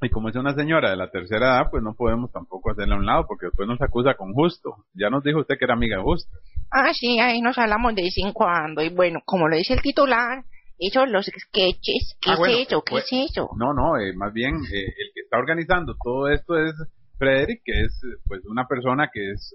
Y 0.00 0.10
como 0.10 0.28
es 0.28 0.36
una 0.36 0.54
señora 0.54 0.90
de 0.90 0.96
la 0.96 1.10
tercera 1.10 1.46
edad, 1.46 1.70
pues 1.70 1.80
no 1.82 1.94
podemos 1.94 2.32
tampoco 2.32 2.72
hacerla 2.72 2.96
a 2.96 2.98
un 2.98 3.06
lado, 3.06 3.24
porque 3.28 3.46
después 3.46 3.68
nos 3.68 3.80
acusa 3.80 4.14
con 4.14 4.32
Justo. 4.32 4.74
Ya 4.94 5.10
nos 5.10 5.22
dijo 5.22 5.38
usted 5.40 5.56
que 5.56 5.64
era 5.64 5.74
amiga 5.74 5.98
de 5.98 6.02
Justo. 6.02 6.28
Ah, 6.72 6.92
sí, 6.92 7.20
ahí 7.20 7.40
nos 7.40 7.56
hablamos 7.56 7.94
de 7.94 8.02
vez 8.02 8.14
en 8.16 8.32
cuando. 8.32 8.82
Y 8.82 8.88
bueno, 8.88 9.20
como 9.24 9.46
lo 9.46 9.56
dice 9.56 9.74
el 9.74 9.80
titular, 9.80 10.42
esos 10.86 11.08
los 11.08 11.26
sketches, 11.26 12.16
¿qué 12.20 12.30
Ah, 12.30 12.34
es 12.34 12.38
bueno, 12.38 12.58
eso? 12.58 12.82
¿Qué 12.82 12.90
pues, 12.90 13.04
es 13.12 13.30
eso? 13.30 13.48
No, 13.56 13.72
no, 13.72 13.96
eh, 13.98 14.12
más 14.14 14.32
bien 14.32 14.54
eh, 14.56 14.84
el 14.86 15.10
que 15.14 15.20
está 15.22 15.38
organizando 15.38 15.94
todo 16.02 16.28
esto 16.28 16.56
es 16.58 16.74
Frederick, 17.18 17.62
que 17.64 17.82
es 17.82 18.00
pues 18.26 18.44
una 18.46 18.66
persona 18.66 19.08
que 19.12 19.30
es 19.30 19.54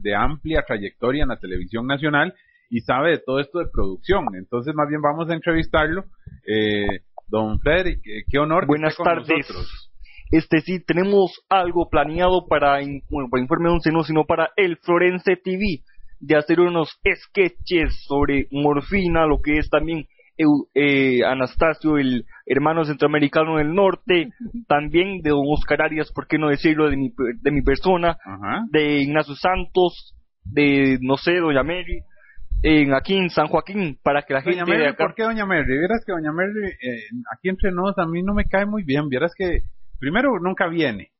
de 0.00 0.14
amplia 0.14 0.64
trayectoria 0.66 1.22
en 1.24 1.28
la 1.28 1.38
televisión 1.38 1.86
nacional 1.86 2.34
y 2.70 2.80
sabe 2.80 3.10
de 3.10 3.18
todo 3.18 3.40
esto 3.40 3.58
de 3.58 3.66
producción. 3.72 4.24
Entonces, 4.36 4.74
más 4.74 4.88
bien 4.88 5.02
vamos 5.02 5.28
a 5.30 5.34
entrevistarlo. 5.34 6.04
Eh, 6.46 7.00
don 7.28 7.58
Frederick, 7.60 8.00
eh, 8.06 8.24
qué 8.30 8.38
honor. 8.38 8.62
que 8.62 8.68
Buenas 8.68 8.92
esté 8.92 9.02
con 9.04 9.12
tardes. 9.12 9.38
nosotros. 9.48 9.90
Este 10.30 10.60
sí, 10.60 10.80
tenemos 10.84 11.42
algo 11.48 11.88
planeado 11.90 12.46
para, 12.48 12.78
bueno, 13.10 13.28
para 13.30 13.42
Informe 13.42 13.68
11, 13.70 13.92
no, 13.92 14.02
sino 14.02 14.24
para 14.24 14.50
el 14.56 14.78
Florense 14.78 15.36
TV, 15.36 15.82
de 16.20 16.36
hacer 16.36 16.60
unos 16.60 16.98
sketches 17.28 18.02
sobre 18.06 18.48
morfina, 18.50 19.26
lo 19.26 19.40
que 19.42 19.58
es 19.58 19.68
también 19.68 20.06
eh, 20.74 21.24
Anastasio, 21.24 21.98
el 21.98 22.24
hermano 22.46 22.84
centroamericano 22.84 23.58
del 23.58 23.74
norte, 23.74 24.30
también 24.68 25.20
de 25.22 25.30
don 25.30 25.44
Oscar 25.46 25.82
Arias, 25.82 26.10
por 26.12 26.26
qué 26.26 26.38
no 26.38 26.48
decirlo, 26.48 26.90
de 26.90 26.96
mi, 26.96 27.12
de 27.40 27.50
mi 27.50 27.62
persona, 27.62 28.16
Ajá. 28.24 28.64
de 28.70 29.02
Ignacio 29.02 29.34
Santos, 29.34 30.14
de, 30.44 30.98
no 31.00 31.16
sé, 31.16 31.36
doña 31.36 31.62
Mary, 31.62 32.02
en, 32.62 32.94
aquí 32.94 33.14
en 33.14 33.28
San 33.28 33.46
Joaquín, 33.48 33.98
para 34.02 34.22
que 34.22 34.32
la 34.32 34.40
Doña 34.40 34.56
gente 34.64 34.70
de 34.70 34.78
Mary, 34.78 34.90
acá... 34.90 35.04
¿por 35.04 35.14
qué 35.14 35.22
Doña 35.22 35.44
Mary? 35.44 35.66
Vieras 35.66 36.02
que 36.04 36.12
Doña 36.12 36.32
Mary, 36.32 36.70
eh, 36.82 37.04
aquí 37.36 37.50
entre 37.50 37.70
nos, 37.72 37.96
a 37.98 38.06
mí 38.06 38.22
no 38.22 38.32
me 38.32 38.46
cae 38.46 38.64
muy 38.64 38.82
bien. 38.84 39.08
Vieras 39.08 39.32
que, 39.36 39.58
primero, 39.98 40.38
nunca 40.40 40.66
viene. 40.68 41.10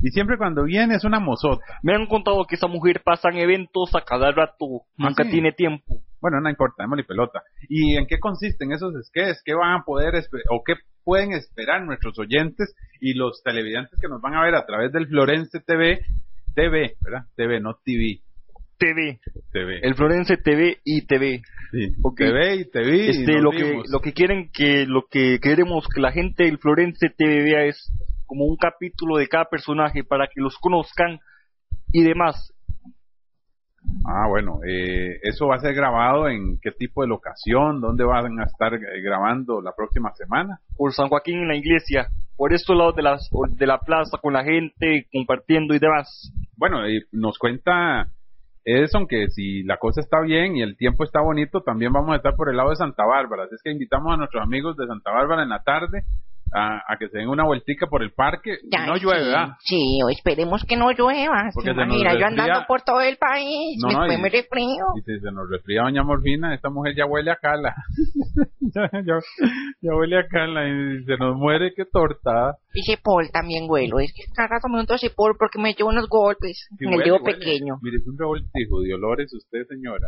Y 0.00 0.10
siempre 0.10 0.36
cuando 0.36 0.64
viene 0.64 0.96
es 0.96 1.04
una 1.04 1.20
mozota. 1.20 1.64
Me 1.82 1.94
han 1.94 2.06
contado 2.06 2.44
que 2.46 2.56
esa 2.56 2.66
mujer 2.66 3.02
pasa 3.04 3.30
en 3.30 3.38
eventos 3.38 3.94
a 3.94 4.04
cada 4.04 4.32
rato, 4.32 4.66
nunca 4.96 5.22
¿Ah, 5.22 5.26
sí? 5.26 5.30
tiene 5.30 5.52
tiempo. 5.52 6.02
Bueno, 6.20 6.40
no 6.40 6.50
importa, 6.50 6.82
démosle 6.82 7.04
pelota. 7.04 7.42
¿Y 7.68 7.96
en 7.96 8.06
qué 8.06 8.18
consisten 8.18 8.72
esos 8.72 8.92
sketches? 9.06 9.42
¿Qué 9.44 9.54
van 9.54 9.80
a 9.80 9.84
poder 9.84 10.14
o 10.50 10.62
qué 10.64 10.74
pueden 11.04 11.32
esperar 11.32 11.84
nuestros 11.84 12.18
oyentes 12.18 12.74
y 13.00 13.14
los 13.14 13.42
televidentes 13.42 13.98
que 14.00 14.08
nos 14.08 14.20
van 14.20 14.34
a 14.34 14.42
ver 14.42 14.54
a 14.54 14.66
través 14.66 14.92
del 14.92 15.06
Florense 15.06 15.60
TV? 15.60 16.00
TV, 16.54 16.96
¿verdad? 17.00 17.26
TV, 17.36 17.60
no 17.60 17.78
TV. 17.84 18.20
TV, 18.78 19.20
TV. 19.52 19.80
el 19.82 19.94
Florense 19.94 20.36
TV 20.36 20.78
y 20.84 21.06
TV. 21.06 21.42
Sí. 21.72 21.94
TV 22.16 22.54
y 22.56 22.70
TV. 22.70 22.96
y 22.96 23.10
Este, 23.10 23.32
nos 23.34 23.42
lo 23.42 23.50
que, 23.50 23.82
lo 23.88 24.00
que 24.00 24.12
quieren 24.12 24.50
que, 24.52 24.86
lo 24.86 25.06
que 25.10 25.38
queremos 25.40 25.86
que 25.88 26.00
la 26.00 26.12
gente 26.12 26.44
del 26.44 26.58
Florense 26.58 27.10
TV 27.16 27.42
vea 27.42 27.64
es 27.64 27.92
como 28.26 28.44
un 28.44 28.56
capítulo 28.56 29.16
de 29.16 29.26
cada 29.26 29.46
personaje 29.46 30.04
para 30.04 30.26
que 30.26 30.40
los 30.40 30.56
conozcan 30.58 31.18
y 31.92 32.04
demás. 32.04 32.52
Ah, 34.04 34.26
bueno, 34.28 34.60
eh, 34.66 35.18
eso 35.22 35.48
va 35.48 35.56
a 35.56 35.60
ser 35.60 35.74
grabado 35.74 36.28
en 36.28 36.58
qué 36.60 36.70
tipo 36.70 37.02
de 37.02 37.08
locación, 37.08 37.80
dónde 37.80 38.04
van 38.04 38.40
a 38.40 38.44
estar 38.44 38.74
eh, 38.74 39.02
grabando 39.02 39.60
la 39.60 39.72
próxima 39.74 40.12
semana. 40.14 40.60
Por 40.76 40.92
San 40.92 41.08
Joaquín 41.08 41.40
en 41.40 41.48
la 41.48 41.56
iglesia, 41.56 42.08
por 42.36 42.52
estos 42.52 42.76
lados 42.76 42.96
de, 42.96 43.02
las, 43.02 43.28
de 43.50 43.66
la 43.66 43.78
plaza 43.78 44.18
con 44.18 44.32
la 44.32 44.44
gente, 44.44 45.06
compartiendo 45.12 45.74
y 45.74 45.78
demás. 45.78 46.32
Bueno, 46.56 46.88
y 46.88 47.02
nos 47.12 47.38
cuenta 47.38 48.08
Edson 48.64 49.06
que 49.06 49.28
si 49.28 49.62
la 49.62 49.76
cosa 49.76 50.00
está 50.00 50.20
bien 50.20 50.56
y 50.56 50.62
el 50.62 50.76
tiempo 50.76 51.04
está 51.04 51.20
bonito, 51.20 51.62
también 51.62 51.92
vamos 51.92 52.12
a 52.12 52.16
estar 52.16 52.34
por 52.34 52.48
el 52.48 52.56
lado 52.56 52.70
de 52.70 52.76
Santa 52.76 53.04
Bárbara. 53.04 53.44
Así 53.44 53.54
es 53.54 53.62
que 53.62 53.70
invitamos 53.70 54.12
a 54.12 54.16
nuestros 54.16 54.42
amigos 54.42 54.76
de 54.76 54.86
Santa 54.86 55.10
Bárbara 55.10 55.42
en 55.42 55.48
la 55.50 55.62
tarde 55.62 56.04
a, 56.54 56.80
a 56.92 56.96
que 56.98 57.08
se 57.08 57.18
den 57.18 57.28
una 57.28 57.44
vueltica 57.44 57.86
por 57.86 58.02
el 58.02 58.12
parque. 58.12 58.58
Ya, 58.70 58.86
no 58.86 58.96
llueve, 58.96 59.20
sí, 59.20 59.26
¿verdad? 59.26 59.48
Sí, 59.60 59.98
esperemos 60.10 60.64
que 60.68 60.76
no 60.76 60.90
llueva. 60.92 61.50
Porque 61.54 61.70
¿Se 61.70 61.82
imagina? 61.82 62.18
Yo 62.18 62.26
andando 62.26 62.60
por 62.66 62.82
todo 62.82 63.00
el 63.00 63.16
país, 63.16 63.76
No, 63.82 63.88
no, 63.90 63.98
después 64.04 64.18
y- 64.18 64.22
me 64.22 64.28
resfrío. 64.30 64.84
Y 64.96 65.02
si 65.02 65.20
se 65.20 65.30
nos 65.32 65.48
resfría 65.50 65.82
doña 65.82 66.02
Morfina, 66.02 66.54
esta 66.54 66.70
mujer 66.70 66.94
ya 66.96 67.06
huele 67.06 67.30
a 67.30 67.36
cala. 67.36 67.74
ya, 68.60 68.90
ya- 68.92 69.20
ya 69.80 69.94
huele 69.94 70.18
a 70.18 70.26
cala 70.28 70.68
y 70.68 71.04
se 71.04 71.16
nos 71.16 71.36
muere, 71.36 71.72
qué 71.74 71.84
torta. 71.84 72.56
Y 72.74 72.82
Cepol 72.84 73.30
también 73.32 73.64
huelo. 73.68 73.98
Es 74.00 74.12
que 74.14 74.22
cada 74.34 74.48
rato 74.48 74.68
me 74.68 74.80
unto 74.80 74.96
Cepol 74.98 75.36
porque 75.38 75.58
me 75.60 75.74
llevo 75.74 75.90
unos 75.90 76.08
golpes 76.08 76.66
Sí, 76.78 76.84
en 76.84 76.90
el 76.92 76.98
huele, 76.98 77.04
dedo 77.10 77.22
huele. 77.22 77.38
pequeño. 77.38 77.74
Mire, 77.82 77.96
es 77.98 78.06
un 78.06 78.18
revoltijo 78.18 78.80
de 78.82 78.94
olores 78.94 79.32
usted, 79.34 79.64
señora. 79.68 80.06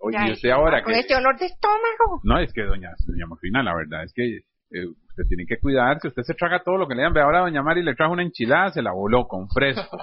Oye, 0.00 0.32
usted 0.32 0.50
ahora 0.50 0.82
Con 0.84 0.92
que... 0.94 1.00
este 1.00 1.16
olor 1.16 1.36
de 1.38 1.46
estómago. 1.46 2.20
No, 2.22 2.38
es 2.38 2.52
que 2.52 2.62
doña, 2.62 2.90
doña 3.06 3.26
Morfina, 3.26 3.62
la 3.64 3.74
verdad 3.74 4.04
es 4.04 4.12
que 4.14 4.22
eh, 4.70 4.86
usted 5.18 5.28
tiene 5.28 5.46
que 5.46 5.58
cuidarse, 5.58 6.08
usted 6.08 6.22
se 6.22 6.34
traga 6.34 6.62
todo 6.64 6.76
lo 6.78 6.86
que 6.86 6.94
le 6.94 7.02
dan. 7.02 7.12
Ve 7.12 7.20
ahora 7.20 7.40
doña 7.40 7.62
Mari 7.62 7.82
le 7.82 7.94
trajo 7.94 8.12
una 8.12 8.22
enchilada, 8.22 8.70
se 8.70 8.82
la 8.82 8.92
voló 8.92 9.26
con 9.26 9.48
fresco. 9.48 9.98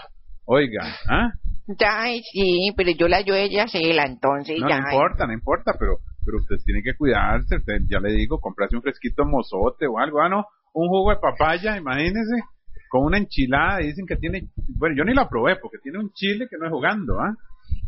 Oiga, 0.45 0.83
¿ah? 1.09 1.31
Ya, 1.79 2.03
sí, 2.31 2.71
pero 2.77 2.91
yo 2.91 3.07
la 3.07 3.21
yo 3.21 3.33
ella 3.33 3.67
cela, 3.67 4.03
entonces 4.05 4.59
No, 4.59 4.69
ya. 4.69 4.79
no 4.79 4.91
importa, 4.91 5.25
no 5.25 5.33
importa, 5.33 5.73
pero 5.79 5.97
pero 6.25 6.37
usted 6.39 6.55
tiene 6.65 6.81
que 6.81 6.95
cuidarse, 6.97 7.57
usted, 7.57 7.81
ya 7.89 7.99
le 7.99 8.11
digo, 8.11 8.39
comprarse 8.39 8.75
un 8.75 8.81
fresquito 8.81 9.25
mozote 9.25 9.85
o 9.87 9.99
algo, 9.99 10.21
ah, 10.21 10.29
no, 10.29 10.45
un 10.73 10.87
jugo 10.89 11.11
de 11.11 11.17
papaya, 11.17 11.77
imagínese, 11.77 12.41
con 12.89 13.03
una 13.05 13.19
enchilada, 13.19 13.81
y 13.81 13.87
dicen 13.87 14.05
que 14.07 14.15
tiene, 14.15 14.41
bueno, 14.77 14.95
yo 14.97 15.03
ni 15.03 15.13
la 15.13 15.29
probé, 15.29 15.55
porque 15.57 15.77
tiene 15.83 15.99
un 15.99 16.11
chile 16.13 16.47
que 16.49 16.57
no 16.57 16.65
es 16.65 16.71
jugando, 16.71 17.19
¿ah? 17.19 17.33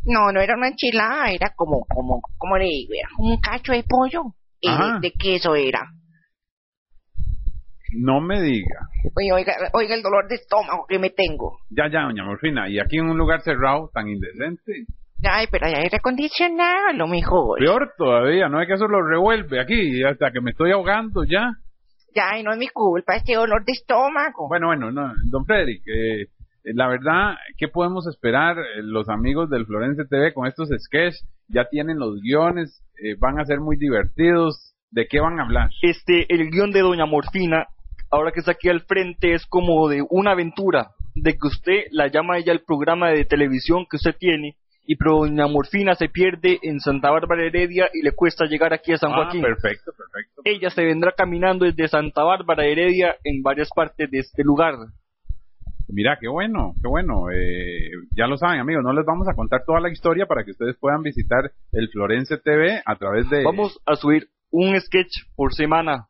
No, 0.06 0.32
no 0.32 0.40
era 0.40 0.56
una 0.56 0.68
enchilada, 0.70 1.32
era 1.32 1.52
como, 1.56 1.86
como, 1.88 2.22
como 2.38 2.58
le 2.58 2.66
digo, 2.66 2.94
era 2.94 3.10
un 3.18 3.40
cacho 3.42 3.72
de 3.74 3.84
pollo. 3.84 4.22
eh, 4.62 5.00
de 5.02 5.12
queso 5.12 5.56
era. 5.56 5.82
No 7.94 8.22
me 8.22 8.42
diga. 8.42 8.90
Oiga, 9.16 9.36
oiga, 9.36 9.54
oiga 9.74 9.96
el 9.96 10.02
dolor 10.02 10.28
de 10.28 10.36
estómago 10.36 10.86
que 10.88 11.00
me 11.00 11.10
tengo. 11.10 11.60
Ya, 11.70 11.90
ya, 11.90 12.02
doña 12.04 12.26
Morfina, 12.26 12.70
y 12.70 12.80
aquí 12.80 12.98
en 12.98 13.10
un 13.10 13.18
lugar 13.18 13.42
cerrado 13.42 13.90
tan 13.94 14.08
indecente, 14.08 14.86
Ay, 15.24 15.48
pero 15.50 15.66
hay 15.66 15.90
recondicionado, 15.90 16.94
lo 16.94 17.08
mejor. 17.08 17.60
Peor 17.60 17.94
todavía, 17.98 18.50
no 18.50 18.62
es 18.62 18.68
que 18.68 18.76
eso 18.76 18.88
lo 18.88 19.02
revuelve 19.02 19.60
aquí, 19.60 20.04
hasta 20.04 20.32
que 20.32 20.42
me 20.42 20.52
estoy 20.52 20.72
ahogando 20.72 21.24
ya. 21.24 21.54
Ya, 22.14 22.38
y 22.40 22.44
no 22.44 22.52
es 22.52 22.58
mi 22.58 22.68
culpa 22.68 23.16
este 23.16 23.36
dolor 23.36 23.66
de 23.66 23.74
estómago. 23.74 24.48
Bueno, 24.48 24.68
bueno, 24.68 24.92
no, 24.92 25.14
don 25.30 25.46
Frederick, 25.46 25.82
eh, 25.88 26.28
la 26.64 26.88
verdad, 26.88 27.36
¿qué 27.58 27.68
podemos 27.68 28.08
esperar 28.08 28.58
eh, 28.60 28.82
los 28.84 29.10
amigos 29.10 29.50
del 29.50 29.66
Florence 29.66 30.04
TV 30.06 30.34
con 30.34 30.48
estos 30.48 30.70
sketches? 30.70 31.26
Ya 31.48 31.66
tienen 31.70 31.98
los 31.98 32.20
guiones, 32.22 32.84
eh, 33.04 33.16
van 33.20 33.40
a 33.40 33.46
ser 33.46 33.60
muy 33.60 33.78
divertidos. 33.78 34.74
¿De 34.90 35.06
qué 35.08 35.20
van 35.20 35.38
a 35.38 35.44
hablar? 35.44 35.70
Este, 35.82 36.34
el 36.34 36.50
guion 36.50 36.72
de 36.72 36.80
Doña 36.80 37.06
Morfina, 37.06 37.68
ahora 38.12 38.32
que 38.32 38.40
está 38.40 38.52
aquí 38.52 38.70
al 38.70 38.82
frente, 38.82 39.34
es 39.34 39.46
como 39.46 39.88
de 39.90 40.04
una 40.10 40.32
aventura, 40.32 40.92
de 41.16 41.34
que 41.34 41.48
usted 41.48 41.84
la 41.92 42.08
llama 42.08 42.38
ella 42.38 42.52
al 42.52 42.62
programa 42.62 43.10
de 43.10 43.26
televisión 43.26 43.86
que 43.90 43.98
usted 43.98 44.16
tiene, 44.18 44.56
y 44.86 44.96
pero 44.96 45.18
Doña 45.18 45.48
Morfina 45.48 45.96
se 45.96 46.08
pierde 46.08 46.60
en 46.62 46.80
Santa 46.80 47.12
Bárbara 47.12 47.44
Heredia 47.46 47.90
y 47.94 48.04
le 48.04 48.14
cuesta 48.14 48.46
llegar 48.46 48.72
aquí 48.74 48.94
a 48.94 48.98
San 48.98 49.12
Ah, 49.12 49.16
Joaquín. 49.16 49.42
perfecto, 49.42 49.92
perfecto. 49.98 50.42
Ella 50.46 50.70
se 50.70 50.86
vendrá 50.86 51.12
caminando 51.12 51.66
desde 51.66 51.88
Santa 51.90 52.24
Bárbara 52.24 52.66
Heredia 52.66 53.16
en 53.26 53.42
varias 53.44 53.70
partes 53.76 54.10
de 54.10 54.20
este 54.20 54.44
lugar. 54.44 54.76
Mira, 55.90 56.18
qué 56.20 56.28
bueno, 56.28 56.74
qué 56.82 56.88
bueno. 56.88 57.30
Eh, 57.32 57.92
ya 58.16 58.28
lo 58.28 58.38
saben, 58.38 58.60
amigos, 58.60 58.84
no 58.84 58.92
les 58.94 59.06
vamos 59.06 59.28
a 59.30 59.34
contar 59.34 59.64
toda 59.66 59.80
la 59.80 59.90
historia 59.90 60.26
para 60.26 60.44
que 60.44 60.52
ustedes 60.52 60.76
puedan 60.78 61.02
visitar 61.02 61.52
el 61.72 61.88
Florence 61.90 62.38
TV 62.38 62.82
a 62.86 62.96
través 62.96 63.30
de... 63.30 63.44
Vamos 63.44 63.80
a 63.86 63.96
subir 63.96 64.28
un 64.52 64.80
sketch 64.80 65.12
por 65.36 65.54
semana. 65.54 66.08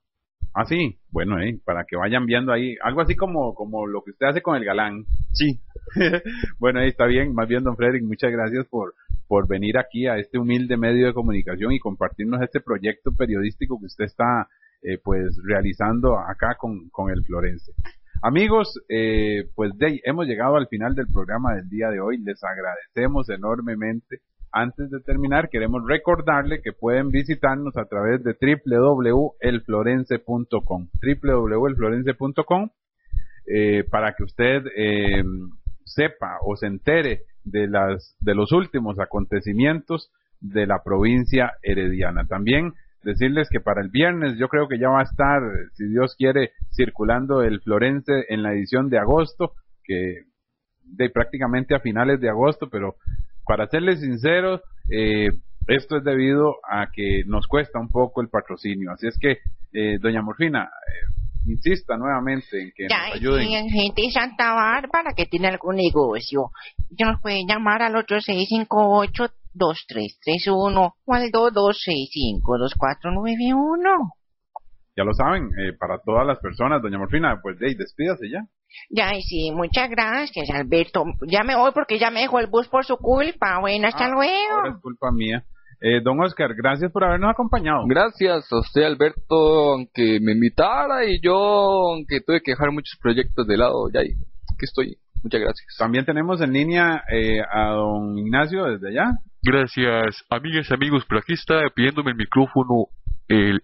Ah, 0.60 0.66
sí, 0.66 0.97
bueno, 1.12 1.39
eh, 1.39 1.60
para 1.64 1.84
que 1.84 1.95
vayan 1.95 2.26
viendo 2.26 2.51
ahí, 2.51 2.76
algo 2.82 3.01
así 3.01 3.16
como, 3.16 3.53
como 3.53 3.86
lo 3.86 4.01
que 4.03 4.10
usted 4.10 4.26
hace 4.26 4.41
con 4.41 4.55
el 4.55 4.66
galán. 4.66 5.05
Sí. 5.34 5.62
bueno, 6.58 6.80
ahí 6.80 6.88
está 6.88 7.05
bien, 7.05 7.36
más 7.36 7.47
bien, 7.47 7.64
don 7.64 7.76
Frederick, 7.76 8.03
muchas 8.03 8.32
gracias 8.32 8.66
por, 8.66 8.95
por 9.28 9.47
venir 9.47 9.78
aquí 9.78 10.08
a 10.08 10.18
este 10.18 10.39
humilde 10.39 10.76
medio 10.76 11.05
de 11.05 11.14
comunicación 11.14 11.74
y 11.74 11.80
compartirnos 11.80 12.41
este 12.41 12.60
proyecto 12.60 13.12
periodístico 13.16 13.78
que 13.80 13.86
usted 13.86 14.05
está, 14.05 14.47
eh, 14.82 14.97
pues, 14.97 15.39
realizando 15.43 16.18
acá 16.18 16.55
con, 16.58 16.89
con 16.89 17.12
el 17.12 17.24
Florence. 17.24 17.72
Amigos, 18.24 18.82
eh, 18.89 19.51
pues 19.53 19.78
de 19.78 20.01
hemos 20.05 20.26
llegado 20.26 20.55
al 20.55 20.68
final 20.70 20.95
del 20.95 21.05
programa 21.05 21.53
del 21.53 21.70
día 21.70 21.89
de 21.89 21.99
hoy. 21.99 22.18
Les 22.18 22.43
agradecemos 22.43 23.30
enormemente. 23.30 24.22
Antes 24.60 24.89
de 24.89 25.01
terminar, 25.01 25.49
queremos 25.49 25.84
recordarle 25.88 26.64
que 26.64 26.74
pueden 26.74 27.10
visitarnos 27.10 27.78
a 27.78 27.86
través 27.86 28.24
de 28.24 28.34
www.elflorence.com 28.34 30.88
www.elflorence.com 31.22 32.70
eh, 33.45 33.84
para 33.84 34.14
que 34.14 34.24
usted 34.24 34.64
eh, 34.76 35.24
sepa 35.86 36.39
o 36.43 36.55
se 36.55 36.66
entere 36.66 37.22
de 37.43 37.68
las 37.68 38.18
de 38.20 38.34
los 38.34 38.51
últimos 38.51 38.99
acontecimientos 38.99 40.10
de 40.39 40.66
la 40.66 40.82
provincia 40.84 41.53
herediana. 41.62 42.26
También 42.26 42.74
decirles 43.03 43.49
que 43.51 43.60
para 43.60 43.82
el 43.82 43.91
viernes 43.91 44.39
yo 44.39 44.47
creo 44.47 44.68
que 44.68 44.80
ya 44.80 44.89
va 44.89 45.01
a 45.01 45.03
estar, 45.03 45.39
si 45.74 45.88
Dios 45.88 46.16
quiere, 46.18 46.53
circulando 46.72 47.43
el 47.43 47.62
Florence 47.62 48.26
en 48.30 48.41
la 48.41 48.53
edición 48.53 48.89
de 48.89 48.97
agosto, 48.97 49.53
que 49.84 50.24
de 50.84 51.12
prácticamente 51.12 51.76
a 51.76 51.80
finales 51.80 52.20
de 52.20 52.30
agosto, 52.30 52.72
pero 52.72 52.95
para 53.48 53.68
serles 53.68 54.00
sinceros, 54.02 54.62
eh, 54.91 55.30
esto 55.68 55.98
es 55.98 56.04
debido 56.04 56.56
a 56.70 56.88
que 56.91 57.24
nos 57.26 57.48
cuesta 57.48 57.80
un 57.80 57.88
poco 57.89 58.22
el 58.22 58.30
patrocinio. 58.30 58.91
Así 58.91 59.08
es 59.08 59.18
que, 59.20 59.38
eh, 59.74 59.98
doña 60.00 60.22
Morfina, 60.22 60.64
eh, 60.64 60.68
insista 61.48 61.98
nuevamente 61.98 62.62
en 62.62 62.72
que 62.76 62.88
Ya, 62.89 63.08
nos 63.08 63.16
ayuden. 63.16 63.48
y 63.48 63.56
en 63.56 63.70
gente 63.70 64.02
de 64.02 64.12
Santa 64.12 64.54
Bárbara 64.54 65.14
que 65.16 65.26
tiene 65.26 65.48
algún 65.48 65.76
negocio, 65.78 66.52
ya 66.89 67.06
nos 67.12 67.22
pueden 67.22 67.48
llamar 67.48 67.82
al 67.82 67.95
8658-2331 67.95 70.93
o 71.06 71.14
al 71.14 71.32
2265-2491. 71.32 74.12
Ya 74.95 75.04
lo 75.04 75.14
saben, 75.14 75.50
eh, 75.60 75.74
para 75.78 76.00
todas 76.04 76.26
las 76.26 76.39
personas, 76.39 76.82
doña 76.82 76.98
Morfina, 76.98 77.39
pues 77.41 77.60
de 77.60 77.68
ahí, 77.68 77.76
despídase 77.76 78.30
ya. 78.32 78.41
Ya, 78.89 79.15
y 79.15 79.22
sí, 79.22 79.51
muchas 79.51 79.89
gracias, 79.89 80.49
Alberto. 80.49 81.03
Ya 81.28 81.43
me 81.43 81.55
voy 81.55 81.72
porque 81.74 81.99
ya 81.99 82.11
me 82.11 82.22
dejó 82.22 82.39
el 82.39 82.47
bus 82.47 82.68
por 82.68 82.86
su 82.86 82.97
culpa. 82.97 83.59
Bueno, 83.59 83.88
hasta 83.88 84.05
Ah, 84.05 84.07
Ahora 84.13 84.15
luego. 84.15 84.76
es 84.78 84.82
culpa 84.82 85.11
mía. 85.11 85.43
Eh, 85.80 86.01
don 86.01 86.20
Oscar, 86.22 86.55
gracias 86.55 86.91
por 86.91 87.03
habernos 87.03 87.30
acompañado. 87.30 87.84
Gracias 87.88 88.51
a 88.51 88.59
usted, 88.59 88.82
Alberto, 88.84 89.74
aunque 89.74 90.20
me 90.22 90.32
invitara 90.32 91.05
y 91.05 91.20
yo, 91.22 91.36
aunque 91.93 92.20
tuve 92.22 92.41
que 92.41 92.51
dejar 92.51 92.72
muchos 92.72 92.97
proyectos 92.99 93.45
de 93.45 93.57
lado, 93.57 93.88
ya 93.93 93.99
aquí 94.01 94.15
estoy. 94.61 94.97
Muchas 95.24 95.41
gracias. 95.41 95.76
También 95.78 96.05
tenemos 96.05 96.41
en 96.41 96.53
línea 96.53 97.03
eh, 97.11 97.41
a 97.51 97.70
don 97.72 98.18
Ignacio 98.18 98.65
desde 98.65 98.89
allá. 98.89 99.11
Gracias, 99.43 100.24
amigas 100.30 100.68
y 100.70 100.74
amigos, 100.74 101.05
por 101.05 101.20
aquí 101.20 101.34
está 101.34 101.61
pidiéndome 101.76 102.11
el 102.11 102.18
micrófono 102.18 102.88
el... 103.28 103.59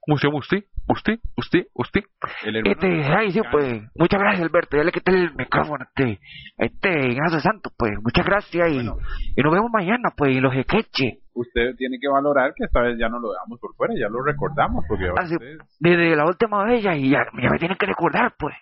¿Cómo 0.00 0.18
se 0.18 0.26
llama 0.28 0.38
usted? 0.38 0.64
¿Usted? 0.86 1.18
¿Usted? 1.36 1.64
¿Usted? 1.72 2.02
El 2.44 2.56
hermano 2.56 2.72
Este, 2.74 3.14
ay, 3.14 3.32
sí, 3.32 3.40
pues, 3.50 3.82
muchas 3.94 4.20
gracias, 4.20 4.42
Alberto. 4.42 4.76
Ya 4.76 4.84
le 4.84 4.92
quité 4.92 5.12
el 5.12 5.34
micrófono 5.34 5.84
a 5.84 5.88
este, 5.88 6.20
este 6.58 7.08
Ignacio 7.10 7.40
Santos, 7.40 7.72
pues, 7.76 7.92
muchas 8.02 8.26
gracias 8.26 8.68
y, 8.70 8.80
y 8.80 9.42
nos 9.42 9.52
vemos 9.52 9.70
mañana, 9.72 10.10
pues, 10.16 10.36
en 10.36 10.42
los 10.42 10.52
sketches. 10.52 11.20
Usted 11.32 11.74
tiene 11.76 11.98
que 11.98 12.06
valorar 12.08 12.52
que 12.54 12.64
esta 12.64 12.80
vez 12.82 12.98
ya 12.98 13.08
no 13.08 13.18
lo 13.18 13.32
dejamos 13.32 13.58
por 13.60 13.74
fuera, 13.76 13.94
ya 13.98 14.08
lo 14.08 14.22
recordamos, 14.22 14.84
porque 14.86 15.06
ahora 15.08 15.22
Ah, 15.22 15.26
sí, 15.26 15.34
ustedes- 15.34 15.58
desde 15.80 16.16
la 16.16 16.26
última 16.26 16.64
vez 16.64 16.82
ya, 16.82 16.94
y 16.94 17.08
ya, 17.10 17.24
ya 17.42 17.50
me 17.50 17.58
tienen 17.58 17.78
que 17.78 17.86
recordar, 17.86 18.34
pues. 18.38 18.54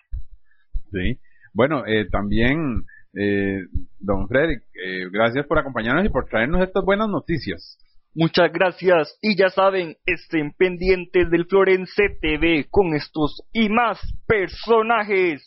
Sí. 0.91 1.19
Bueno, 1.53 1.83
eh, 1.85 2.07
también, 2.09 2.83
eh, 3.15 3.59
don 3.99 4.27
Frederick, 4.27 4.63
eh, 4.81 5.09
gracias 5.11 5.45
por 5.45 5.59
acompañarnos 5.59 6.05
y 6.05 6.09
por 6.09 6.25
traernos 6.25 6.61
estas 6.63 6.83
buenas 6.83 7.09
noticias. 7.09 7.77
Muchas 8.15 8.51
gracias 8.53 9.17
y 9.23 9.35
ya 9.35 9.49
saben, 9.49 9.97
estén 10.05 10.51
pendientes 10.51 11.31
del 11.31 11.47
Florence 11.47 11.95
TV 12.21 12.67
con 12.69 12.93
estos 12.93 13.41
y 13.51 13.69
más 13.69 13.99
personajes. 14.27 15.41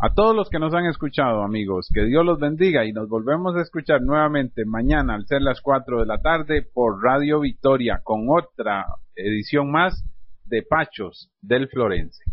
A 0.00 0.14
todos 0.14 0.34
los 0.34 0.48
que 0.48 0.58
nos 0.58 0.72
han 0.72 0.86
escuchado, 0.86 1.42
amigos, 1.42 1.90
que 1.92 2.06
Dios 2.06 2.24
los 2.24 2.40
bendiga 2.40 2.86
y 2.86 2.92
nos 2.94 3.06
volvemos 3.06 3.54
a 3.54 3.60
escuchar 3.60 4.00
nuevamente 4.00 4.64
mañana 4.64 5.14
al 5.14 5.26
ser 5.26 5.42
las 5.42 5.60
4 5.60 6.00
de 6.00 6.06
la 6.06 6.22
tarde 6.22 6.62
por 6.62 7.02
Radio 7.02 7.40
Victoria 7.40 8.00
con 8.02 8.30
otra 8.30 8.86
edición 9.14 9.70
más 9.70 10.02
de 10.46 10.62
Pachos 10.62 11.30
del 11.42 11.68
Florense. 11.68 12.29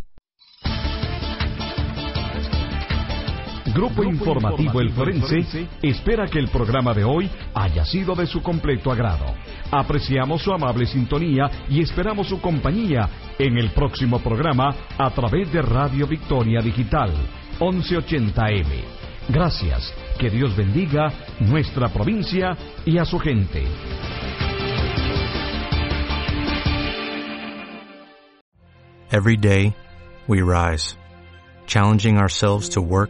Grupo 3.74 4.04
Informativo 4.04 4.80
El 4.80 4.92
Forense 4.92 5.68
espera 5.82 6.28
que 6.28 6.40
el 6.40 6.48
programa 6.48 6.94
de 6.94 7.04
hoy 7.04 7.30
haya 7.54 7.86
sido 7.86 8.16
de 8.16 8.26
su 8.26 8.42
completo 8.42 8.92
agrado. 8.92 9.26
Apreciamos 9.72 10.42
su 10.42 10.54
amable 10.54 10.86
sintonía 10.86 11.50
y 11.70 11.82
esperamos 11.82 12.28
su 12.28 12.40
compañía 12.40 13.10
en 13.38 13.58
el 13.58 13.72
próximo 13.72 14.20
programa 14.20 14.74
a 14.98 15.10
través 15.12 15.52
de 15.52 15.62
Radio 15.62 16.08
Victoria 16.08 16.62
Digital 16.62 17.12
1180M. 17.60 18.84
Gracias, 19.30 19.94
que 20.18 20.30
Dios 20.30 20.56
bendiga 20.56 21.12
nuestra 21.40 21.90
provincia 21.90 22.56
y 22.86 22.98
a 22.98 23.06
su 23.06 23.20
gente. 23.20 23.66
Every 29.12 29.38
day, 29.38 29.74
we 30.28 30.42
rise, 30.42 30.96
challenging 31.66 32.18
ourselves 32.18 32.70
to 32.70 32.82
work 32.82 33.10